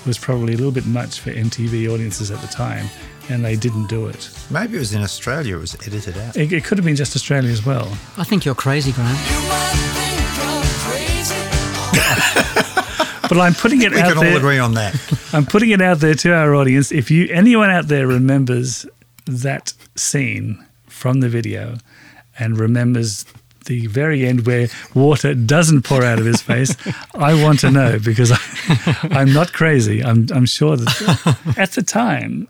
was 0.07 0.19
probably 0.19 0.53
a 0.53 0.57
little 0.59 0.71
bit 0.71 0.85
much 0.85 1.21
for 1.21 1.31
MTV 1.31 1.91
audiences 1.91 2.31
at 2.31 2.43
the 2.43 2.47
time, 2.47 2.85
and 3.31 3.43
they 3.43 3.57
didn't 3.57 3.87
do 3.87 4.07
it. 4.07 4.29
Maybe 4.51 4.77
it 4.77 4.81
was 4.81 4.93
in 4.93 5.01
Australia. 5.01 5.57
It 5.57 5.61
was 5.61 5.75
edited 5.87 6.19
out. 6.19 6.37
It, 6.37 6.53
it 6.53 6.63
could 6.65 6.77
have 6.77 6.85
been 6.85 6.95
just 6.95 7.17
Australia 7.17 7.51
as 7.51 7.65
well. 7.65 7.89
I 8.19 8.25
think 8.25 8.45
you're 8.45 8.55
crazy, 8.55 8.93
Graham. 8.93 9.09
You 9.09 9.15
might 9.49 9.73
think 9.73 10.39
I'm 10.45 10.63
crazy. 12.45 12.85
But 13.31 13.39
I'm 13.39 13.55
putting 13.55 13.81
it 13.83 13.93
We 13.93 14.01
out 14.01 14.15
can 14.15 14.27
all 14.27 14.37
agree 14.37 14.59
on 14.59 14.75
that. 14.75 14.95
I'm 15.35 15.45
putting 15.47 15.71
it 15.71 15.81
out 15.81 16.01
there 16.01 16.15
to 16.15 16.35
our 16.35 16.55
audience. 16.55 16.93
If 16.93 17.11
you 17.11 17.29
anyone 17.31 17.71
out 17.71 17.89
there 17.89 18.07
remembers 18.07 18.87
that 19.27 19.73
scene 19.97 20.65
from 20.87 21.21
the 21.21 21.29
video 21.29 21.77
and 22.39 22.59
remembers 22.59 23.25
the 23.67 23.87
very 23.87 24.27
end 24.27 24.47
where 24.47 24.69
water 24.95 25.35
doesn't 25.35 25.83
pour 25.83 26.03
out 26.03 26.19
of 26.19 26.25
his 26.25 26.41
face, 26.41 26.75
I 27.15 27.35
want 27.43 27.61
to 27.61 27.71
know 27.71 27.99
because 27.99 28.33
I, 28.33 28.39
I'm 29.11 29.33
not 29.33 29.53
crazy. 29.53 30.03
I'm, 30.03 30.27
I'm 30.35 30.47
sure 30.47 30.77
that 30.77 31.37
at 31.59 31.73
the 31.73 31.83
time, 31.83 32.49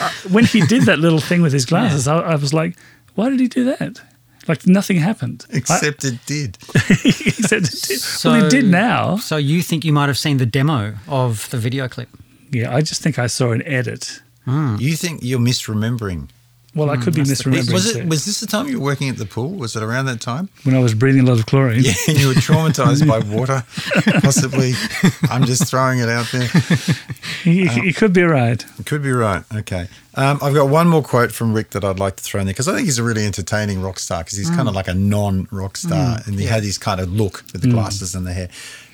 uh, 0.00 0.10
when 0.30 0.44
he 0.44 0.60
did 0.60 0.82
that 0.84 0.98
little 1.00 1.18
thing 1.20 1.42
with 1.42 1.52
his 1.52 1.64
glasses, 1.66 2.06
I, 2.06 2.18
I 2.18 2.34
was 2.36 2.54
like, 2.54 2.76
why 3.16 3.30
did 3.30 3.40
he 3.40 3.48
do 3.48 3.64
that? 3.64 4.00
Like 4.46 4.66
nothing 4.66 4.96
happened. 4.98 5.44
I- 5.52 5.56
Except 5.56 6.04
it 6.04 6.18
did. 6.24 6.56
except 6.74 7.66
it 7.74 7.82
did. 7.88 8.00
well, 8.24 8.44
it 8.46 8.50
did 8.50 8.64
now. 8.66 9.16
So 9.16 9.36
you 9.36 9.60
think 9.62 9.84
you 9.84 9.92
might 9.92 10.06
have 10.08 10.18
seen 10.18 10.36
the 10.38 10.46
demo 10.46 10.94
of 11.08 11.50
the 11.50 11.58
video 11.58 11.88
clip? 11.88 12.08
Yeah, 12.50 12.74
I 12.74 12.80
just 12.80 13.02
think 13.02 13.18
I 13.18 13.26
saw 13.26 13.50
an 13.52 13.62
edit. 13.66 14.22
You 14.46 14.96
think 14.96 15.20
you're 15.22 15.38
misremembering? 15.40 16.28
Well, 16.78 16.90
I 16.90 16.96
hmm, 16.96 17.02
could 17.02 17.14
be 17.14 17.22
misremembering. 17.22 17.72
Was 17.72 17.92
too. 17.92 17.98
it? 17.98 18.08
Was 18.08 18.24
this 18.24 18.38
the 18.38 18.46
time 18.46 18.68
you 18.68 18.78
were 18.78 18.84
working 18.84 19.08
at 19.08 19.16
the 19.16 19.26
pool? 19.26 19.50
Was 19.50 19.74
it 19.74 19.82
around 19.82 20.06
that 20.06 20.20
time? 20.20 20.48
when 20.62 20.76
I 20.76 20.78
was 20.78 20.94
breathing 20.94 21.22
a 21.22 21.30
lot 21.30 21.40
of 21.40 21.46
chlorine. 21.46 21.82
Yeah, 21.82 21.92
and 22.08 22.18
you 22.18 22.28
were 22.28 22.34
traumatized 22.34 23.06
by 23.08 23.18
water, 23.36 23.64
possibly. 24.20 24.74
I'm 25.28 25.44
just 25.44 25.68
throwing 25.68 25.98
it 25.98 26.08
out 26.08 26.26
there. 26.32 26.48
He, 27.42 27.66
he 27.66 27.90
uh, 27.90 27.92
could 27.94 28.12
be 28.12 28.22
right. 28.22 28.64
Could 28.84 29.02
be 29.02 29.12
right. 29.12 29.42
Okay. 29.54 29.88
Um, 30.14 30.38
I've 30.42 30.54
got 30.54 30.68
one 30.68 30.88
more 30.88 31.02
quote 31.02 31.32
from 31.32 31.52
Ric 31.52 31.70
that 31.70 31.84
I'd 31.84 31.98
like 31.98 32.16
to 32.16 32.24
throw 32.24 32.40
in 32.40 32.46
there 32.46 32.52
because 32.52 32.68
I 32.68 32.74
think 32.74 32.86
he's 32.86 32.98
a 32.98 33.04
really 33.04 33.24
entertaining 33.24 33.80
rock 33.80 33.98
star 33.98 34.24
because 34.24 34.36
he's 34.36 34.48
hmm. 34.48 34.56
kind 34.56 34.68
of 34.68 34.74
like 34.74 34.88
a 34.88 34.94
non 34.94 35.48
rock 35.50 35.76
star 35.76 36.18
hmm. 36.18 36.30
and 36.30 36.40
he 36.40 36.46
had 36.46 36.62
his 36.62 36.78
kind 36.78 37.00
of 37.00 37.12
look 37.12 37.44
with 37.52 37.62
the 37.62 37.70
glasses 37.70 38.14
and 38.14 38.26
the 38.26 38.32
hair. 38.32 38.48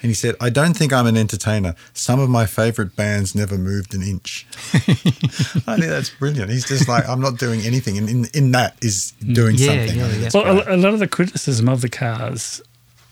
And 0.04 0.10
he 0.10 0.14
said, 0.14 0.34
I 0.38 0.50
don't 0.50 0.74
think 0.76 0.92
I'm 0.92 1.06
an 1.06 1.16
entertainer. 1.16 1.74
Some 1.94 2.20
of 2.20 2.28
my 2.28 2.44
favorite 2.44 2.94
bands 2.94 3.34
never 3.34 3.56
moved 3.56 3.94
an 3.94 4.02
inch. 4.02 4.46
I 4.74 4.78
think 4.78 5.86
that's 5.86 6.10
brilliant. 6.10 6.50
He's 6.50 6.68
just 6.68 6.86
like, 6.86 7.08
I'm 7.08 7.22
not 7.22 7.38
doing 7.38 7.62
anything. 7.62 7.96
And 7.96 8.10
in, 8.10 8.26
in 8.34 8.52
that 8.52 8.76
is 8.82 9.12
doing 9.12 9.56
Yeah, 9.56 9.68
something. 9.68 9.96
yeah, 9.96 10.04
I 10.04 10.08
think 10.10 10.22
yeah. 10.22 10.30
Well, 10.34 10.54
great. 10.56 10.66
a, 10.66 10.74
a 10.74 10.76
lot 10.76 10.92
of 10.92 10.98
the 10.98 11.08
criticism 11.08 11.70
of 11.70 11.80
the 11.80 11.88
cars 11.88 12.60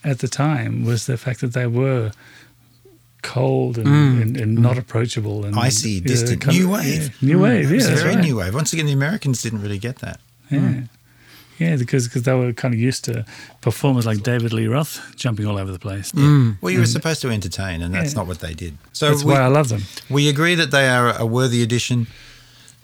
at 0.04 0.18
the 0.18 0.28
time 0.28 0.84
was 0.84 1.06
the 1.06 1.16
fact 1.16 1.40
that 1.40 1.54
they 1.54 1.66
were 1.66 2.12
cold 3.22 3.78
and, 3.78 3.86
mm. 3.86 4.20
and, 4.20 4.36
and 4.36 4.58
not 4.58 4.76
approachable 4.76 5.46
and 5.46 5.58
Icy, 5.58 5.98
distant, 5.98 6.42
kind 6.42 6.58
new 6.58 6.68
wave. 6.68 7.04
yeah, 7.22 7.26
new 7.26 7.38
mm. 7.38 7.42
wave. 7.42 7.70
Yeah, 7.70 7.76
It's 7.78 7.86
that's 7.86 8.02
very 8.02 8.16
right. 8.16 8.22
new 8.24 8.36
wave. 8.36 8.54
Once 8.54 8.74
again, 8.74 8.84
the 8.84 8.92
Americans 8.92 9.40
didn't 9.40 9.62
really 9.62 9.78
get 9.78 10.00
that. 10.00 10.20
Yeah. 10.50 10.58
Mm. 10.58 10.88
Yeah, 11.58 11.76
because 11.76 12.08
cause 12.08 12.22
they 12.22 12.34
were 12.34 12.52
kind 12.52 12.74
of 12.74 12.80
used 12.80 13.04
to 13.04 13.24
performers 13.60 14.04
like 14.06 14.22
David 14.22 14.52
Lee 14.52 14.66
Roth 14.66 15.00
jumping 15.16 15.46
all 15.46 15.58
over 15.58 15.70
the 15.70 15.78
place. 15.78 16.12
Well, 16.14 16.72
you 16.72 16.80
were 16.80 16.86
supposed 16.86 17.20
to 17.22 17.28
entertain, 17.30 17.82
and 17.82 17.94
that's 17.94 18.12
Yeah. 18.12 18.18
not 18.20 18.26
what 18.26 18.40
they 18.40 18.54
did. 18.54 18.78
So 18.92 19.10
That's 19.10 19.22
we, 19.24 19.32
why 19.32 19.40
I 19.40 19.46
love 19.48 19.68
them. 19.68 19.82
we 20.10 20.28
agree 20.28 20.54
that 20.56 20.70
they 20.70 20.88
are 20.88 21.16
a 21.16 21.24
worthy 21.26 21.62
addition 21.62 22.06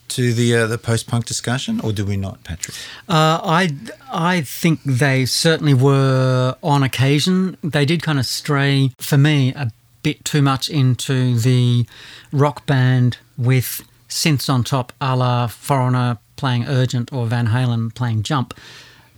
to 0.09 0.33
the 0.33 0.55
uh, 0.57 0.67
the 0.67 0.79
post 0.79 1.07
punk 1.07 1.27
discussion, 1.27 1.81
or 1.81 1.93
do 1.93 2.05
we 2.05 2.17
not, 2.17 2.43
Patrick? 2.45 2.77
Uh, 3.09 3.41
I 3.43 3.71
I 4.13 4.41
think 4.43 4.81
they 4.85 5.27
certainly 5.27 5.75
were 5.75 6.55
on 6.63 6.83
occasion. 6.83 7.57
They 7.63 7.85
did 7.85 8.03
kind 8.03 8.19
of 8.19 8.27
stray 8.27 8.93
for 8.99 9.19
me 9.19 9.53
a 9.55 9.71
bit 10.03 10.25
too 10.25 10.41
much 10.41 10.71
into 10.71 11.39
the 11.39 11.85
rock 12.33 12.65
band 12.65 13.19
with 13.37 13.83
synths 14.09 14.49
on 14.49 14.65
top, 14.65 14.93
a 15.01 15.15
la 15.17 15.47
Foreigner 15.49 16.17
playing 16.39 16.65
Urgent 16.67 17.13
or 17.13 17.27
Van 17.27 17.49
Halen 17.49 17.95
playing 17.95 18.23
Jump. 18.23 18.55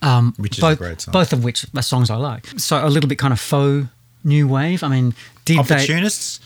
Um, 0.02 0.34
Which 0.38 0.58
is 0.58 0.64
a 0.64 0.68
both, 0.68 0.78
great 0.78 1.00
song. 1.00 1.12
Both 1.12 1.32
of 1.32 1.44
which 1.44 1.66
are 1.76 1.82
songs 1.82 2.10
I 2.10 2.16
like. 2.16 2.46
So 2.56 2.84
a 2.84 2.88
little 2.88 3.08
bit 3.08 3.18
kind 3.18 3.32
of 3.32 3.38
faux 3.38 3.86
new 4.24 4.48
wave. 4.48 4.82
I 4.82 4.88
mean, 4.88 5.14
did 5.44 5.64
they? 5.66 5.74
Opportunists. 5.74 6.40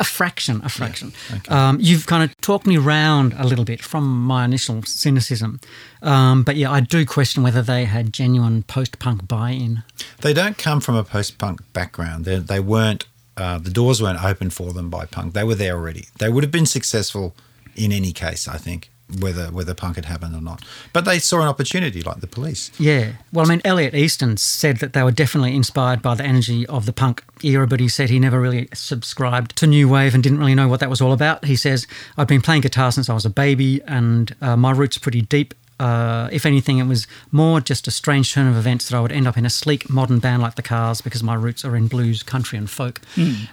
A 0.00 0.04
fraction, 0.04 0.60
a 0.62 0.68
fraction. 0.68 1.12
Um, 1.48 1.78
you've 1.80 2.06
kind 2.06 2.22
of 2.22 2.40
talked 2.40 2.68
me 2.68 2.76
round 2.76 3.34
a 3.36 3.44
little 3.44 3.64
bit 3.64 3.82
from 3.82 4.22
my 4.22 4.44
initial 4.44 4.84
cynicism. 4.84 5.58
Um, 6.02 6.44
but 6.44 6.54
yeah, 6.54 6.70
I 6.70 6.78
do 6.78 7.04
question 7.04 7.42
whether 7.42 7.62
they 7.62 7.84
had 7.84 8.12
genuine 8.12 8.62
post 8.62 9.00
punk 9.00 9.26
buy 9.26 9.50
in. 9.50 9.82
They 10.20 10.32
don't 10.32 10.56
come 10.56 10.80
from 10.80 10.94
a 10.94 11.02
post-punk 11.02 11.62
background. 11.72 12.26
They, 12.26 12.38
they 12.38 12.60
weren't. 12.60 13.06
Uh, 13.36 13.58
the 13.58 13.70
doors 13.70 14.00
weren't 14.00 14.22
open 14.22 14.50
for 14.50 14.72
them 14.72 14.88
by 14.88 15.04
punk. 15.04 15.34
They 15.34 15.42
were 15.42 15.56
there 15.56 15.74
already. 15.74 16.06
They 16.18 16.28
would 16.28 16.44
have 16.44 16.52
been 16.52 16.66
successful 16.66 17.34
in 17.74 17.90
any 17.90 18.12
case, 18.12 18.46
I 18.46 18.56
think, 18.56 18.90
whether 19.20 19.46
whether 19.46 19.74
punk 19.74 19.96
had 19.96 20.04
happened 20.04 20.34
or 20.34 20.40
not. 20.40 20.62
But 20.92 21.04
they 21.04 21.18
saw 21.18 21.40
an 21.40 21.48
opportunity, 21.48 22.02
like 22.02 22.20
the 22.20 22.26
police. 22.26 22.70
Yeah. 22.78 23.12
Well, 23.32 23.46
I 23.46 23.48
mean, 23.48 23.62
Elliot 23.64 23.94
Easton 23.94 24.36
said 24.36 24.78
that 24.78 24.92
they 24.92 25.02
were 25.02 25.10
definitely 25.10 25.54
inspired 25.56 26.02
by 26.02 26.14
the 26.14 26.24
energy 26.24 26.66
of 26.66 26.86
the 26.86 26.92
punk 26.92 27.22
era, 27.42 27.66
but 27.66 27.80
he 27.80 27.88
said 27.88 28.10
he 28.10 28.18
never 28.18 28.40
really 28.40 28.68
subscribed 28.74 29.56
to 29.56 29.66
New 29.66 29.88
Wave 29.88 30.14
and 30.14 30.22
didn't 30.22 30.38
really 30.38 30.54
know 30.54 30.68
what 30.68 30.80
that 30.80 30.90
was 30.90 31.00
all 31.00 31.12
about. 31.12 31.44
He 31.44 31.56
says, 31.56 31.86
I've 32.16 32.28
been 32.28 32.42
playing 32.42 32.62
guitar 32.62 32.92
since 32.92 33.08
I 33.08 33.14
was 33.14 33.24
a 33.24 33.30
baby 33.30 33.80
and 33.86 34.34
uh, 34.40 34.56
my 34.56 34.72
roots 34.72 34.96
are 34.96 35.00
pretty 35.00 35.22
deep. 35.22 35.54
Uh, 35.80 36.28
if 36.32 36.44
anything, 36.44 36.78
it 36.78 36.84
was 36.86 37.06
more 37.30 37.60
just 37.60 37.86
a 37.86 37.90
strange 37.92 38.34
turn 38.34 38.48
of 38.48 38.56
events 38.56 38.88
that 38.88 38.96
I 38.96 39.00
would 39.00 39.12
end 39.12 39.28
up 39.28 39.38
in 39.38 39.46
a 39.46 39.50
sleek 39.50 39.88
modern 39.88 40.18
band 40.18 40.42
like 40.42 40.56
the 40.56 40.62
Cars 40.62 41.00
because 41.00 41.22
my 41.22 41.34
roots 41.34 41.64
are 41.64 41.76
in 41.76 41.86
blues, 41.86 42.24
country, 42.24 42.58
and 42.58 42.68
folk. 42.68 43.00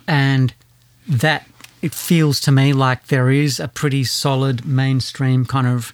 And 0.07 0.53
that 1.07 1.47
it 1.81 1.93
feels 1.93 2.39
to 2.41 2.51
me 2.51 2.73
like 2.73 3.07
there 3.07 3.29
is 3.29 3.59
a 3.59 3.67
pretty 3.67 4.03
solid 4.03 4.65
mainstream 4.65 5.45
kind 5.45 5.67
of 5.67 5.93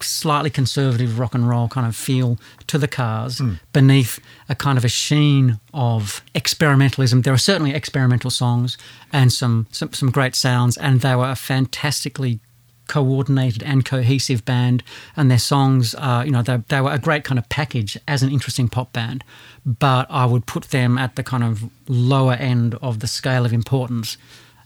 slightly 0.00 0.50
conservative 0.50 1.18
rock 1.18 1.34
and 1.34 1.48
roll 1.48 1.68
kind 1.68 1.86
of 1.86 1.96
feel 1.96 2.38
to 2.68 2.78
the 2.78 2.86
cars 2.86 3.42
beneath 3.72 4.20
a 4.48 4.54
kind 4.54 4.78
of 4.78 4.84
a 4.84 4.88
sheen 4.88 5.58
of 5.74 6.22
experimentalism. 6.34 7.24
There 7.24 7.32
are 7.32 7.38
certainly 7.38 7.74
experimental 7.74 8.30
songs 8.30 8.78
and 9.12 9.32
some, 9.32 9.66
some 9.70 9.92
some 9.92 10.10
great 10.10 10.34
sounds, 10.34 10.76
and 10.76 11.00
they 11.00 11.14
were 11.16 11.30
a 11.30 11.34
fantastically 11.36 12.40
coordinated 12.88 13.62
and 13.62 13.84
cohesive 13.84 14.44
band. 14.44 14.82
And 15.16 15.30
their 15.30 15.38
songs, 15.38 15.94
uh, 15.96 16.22
you 16.24 16.32
know, 16.32 16.42
they, 16.42 16.56
they 16.68 16.80
were 16.80 16.92
a 16.92 16.98
great 16.98 17.22
kind 17.22 17.38
of 17.38 17.48
package 17.48 17.96
as 18.08 18.22
an 18.22 18.30
interesting 18.30 18.68
pop 18.68 18.92
band. 18.92 19.22
But 19.64 20.06
I 20.10 20.26
would 20.26 20.46
put 20.46 20.64
them 20.64 20.98
at 20.98 21.14
the 21.16 21.22
kind 21.22 21.44
of 21.44 21.70
lower 21.86 22.32
end 22.34 22.74
of 22.82 23.00
the 23.00 23.06
scale 23.06 23.44
of 23.44 23.52
importance, 23.52 24.16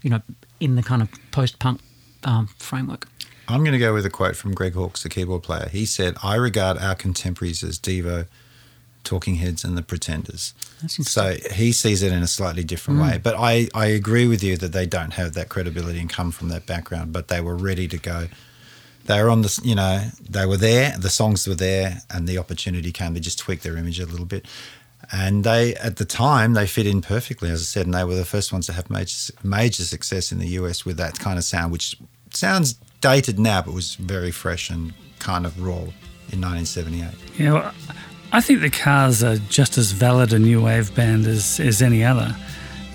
you 0.03 0.11
know, 0.11 0.23
in 0.63 0.77
the 0.77 0.83
kind 0.83 1.03
of 1.03 1.09
post-punk 1.33 1.81
um, 2.23 2.47
framework. 2.59 3.09
I'm 3.49 3.65
going 3.65 3.73
to 3.73 3.79
go 3.79 3.93
with 3.93 4.07
a 4.07 4.11
quote 4.11 4.37
from 4.37 4.55
Greg 4.55 4.75
Hawkes, 4.75 5.03
the 5.03 5.09
keyboard 5.09 5.43
player. 5.43 5.69
He 5.69 5.85
said, 5.85 6.15
I 6.23 6.37
regard 6.37 6.79
our 6.79 6.95
contemporaries 6.95 7.65
as 7.65 7.79
Devo, 7.79 8.27
Talking 9.03 9.35
Heads, 9.35 9.65
and 9.65 9.77
the 9.77 9.83
Pretenders. 9.83 10.55
That's. 10.81 11.11
So 11.11 11.37
he 11.53 11.73
sees 11.73 12.03
it 12.05 12.13
in 12.13 12.23
a 12.23 12.29
slightly 12.29 12.63
different 12.63 13.01
way. 13.01 13.19
But 13.21 13.35
I, 13.37 13.69
I 13.75 13.87
agree 13.87 14.29
with 14.29 14.45
you 14.45 14.57
that 14.59 14.73
they 14.73 14.87
don't 14.87 15.15
have 15.15 15.35
that 15.35 15.49
credibility 15.49 15.99
and 15.99 16.09
come 16.09 16.31
from 16.31 16.49
that 16.51 16.65
background, 16.67 17.13
but 17.13 17.27
they 17.27 17.41
were 17.41 17.57
ready 17.57 17.89
to 17.89 17.99
go. 17.99 18.29
They 19.07 19.21
were 19.21 19.31
on 19.31 19.43
the, 19.43 19.61
you 19.65 19.75
know, 19.75 20.07
they 20.31 20.47
were 20.47 20.57
there, 20.57 20.97
the 20.97 21.11
songs 21.11 21.49
were 21.49 21.57
there, 21.57 22.03
and 22.09 22.29
the 22.29 22.39
opportunity 22.39 22.93
came. 22.93 23.15
They 23.15 23.21
just 23.21 23.41
tweaked 23.41 23.65
their 23.65 23.77
image 23.77 23.99
a 23.99 24.07
little 24.07 24.27
bit. 24.27 24.47
And 25.15 25.45
they, 25.45 25.75
at 25.75 25.97
the 25.97 26.07
time, 26.07 26.55
they 26.55 26.67
fit 26.67 26.87
in 26.87 27.03
perfectly, 27.03 27.51
as 27.51 27.61
I 27.61 27.65
said, 27.65 27.85
and 27.87 27.95
they 27.95 28.03
were 28.03 28.15
the 28.15 28.25
first 28.25 28.51
ones 28.51 28.67
to 28.67 28.73
have 28.73 28.89
major, 28.89 29.33
major 29.45 29.85
success 29.85 30.33
in 30.33 30.39
the 30.39 30.49
US 30.49 30.87
with 30.87 30.97
that 30.97 31.19
kind 31.19 31.39
of 31.39 31.45
sound, 31.45 31.71
which 31.71 31.97
sounds 32.33 32.75
dated 33.03 33.39
now, 33.39 33.61
but 33.61 33.75
was 33.75 33.97
very 33.97 34.31
fresh 34.31 34.71
and 34.71 34.95
kind 35.19 35.45
of 35.45 35.63
raw 35.63 35.83
in 36.31 36.41
1978. 36.41 37.11
Yeah, 37.39 37.53
well, 37.53 37.75
I 38.33 38.41
think 38.41 38.63
the 38.63 38.71
Cars 38.71 39.23
are 39.23 39.37
just 39.37 39.77
as 39.77 39.93
valid 39.93 40.33
a 40.33 40.39
new 40.39 40.63
wave 40.63 40.95
band 40.95 41.27
as, 41.27 41.61
as 41.61 41.83
any 41.83 42.03
other. 42.03 42.35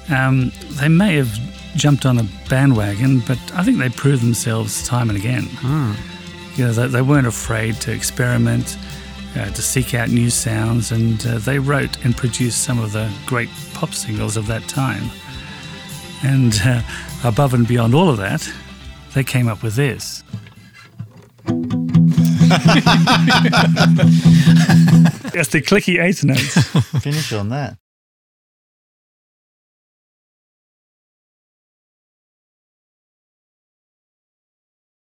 Um, 0.09 0.51
they 0.72 0.88
may 0.88 1.15
have 1.18 1.32
jumped 1.76 2.05
on 2.07 2.18
a 2.18 2.24
bandwagon, 2.49 3.20
but 3.20 3.38
I 3.53 3.63
think 3.63 3.78
they 3.78 3.89
proved 3.89 4.24
themselves 4.24 4.84
time 4.88 5.09
and 5.09 5.18
again. 5.18 5.47
You 6.55 6.65
know, 6.65 6.74
they, 6.74 6.88
they 6.88 7.01
weren't 7.03 7.28
afraid 7.28 7.76
to 7.82 7.91
experiment, 7.91 8.76
uh, 9.36 9.50
to 9.50 9.62
seek 9.62 9.94
out 9.94 10.10
new 10.10 10.30
sounds, 10.30 10.92
and 10.92 11.26
uh, 11.26 11.38
they 11.40 11.60
wrote 11.60 12.04
and 12.06 12.16
produced 12.16 12.64
some 12.64 12.80
of 12.80 12.92
the 12.92 13.12
great 13.26 13.50
pop 13.74 13.94
singles 13.94 14.38
of 14.38 14.48
that 14.48 14.68
time. 14.68 15.10
And 16.24 16.60
uh, 16.64 16.82
above 17.24 17.54
and 17.54 17.68
beyond 17.68 17.94
all 17.94 18.10
of 18.10 18.18
that, 18.18 18.50
they 19.14 19.24
came 19.24 19.48
up 19.48 19.64
with 19.64 19.76
this. 19.76 20.24
That's 25.34 25.50
the 25.50 25.62
clicky 25.62 26.02
eighth 26.02 26.24
notes. 26.24 26.64
Finish 27.04 27.34
on 27.34 27.50
that. 27.50 27.78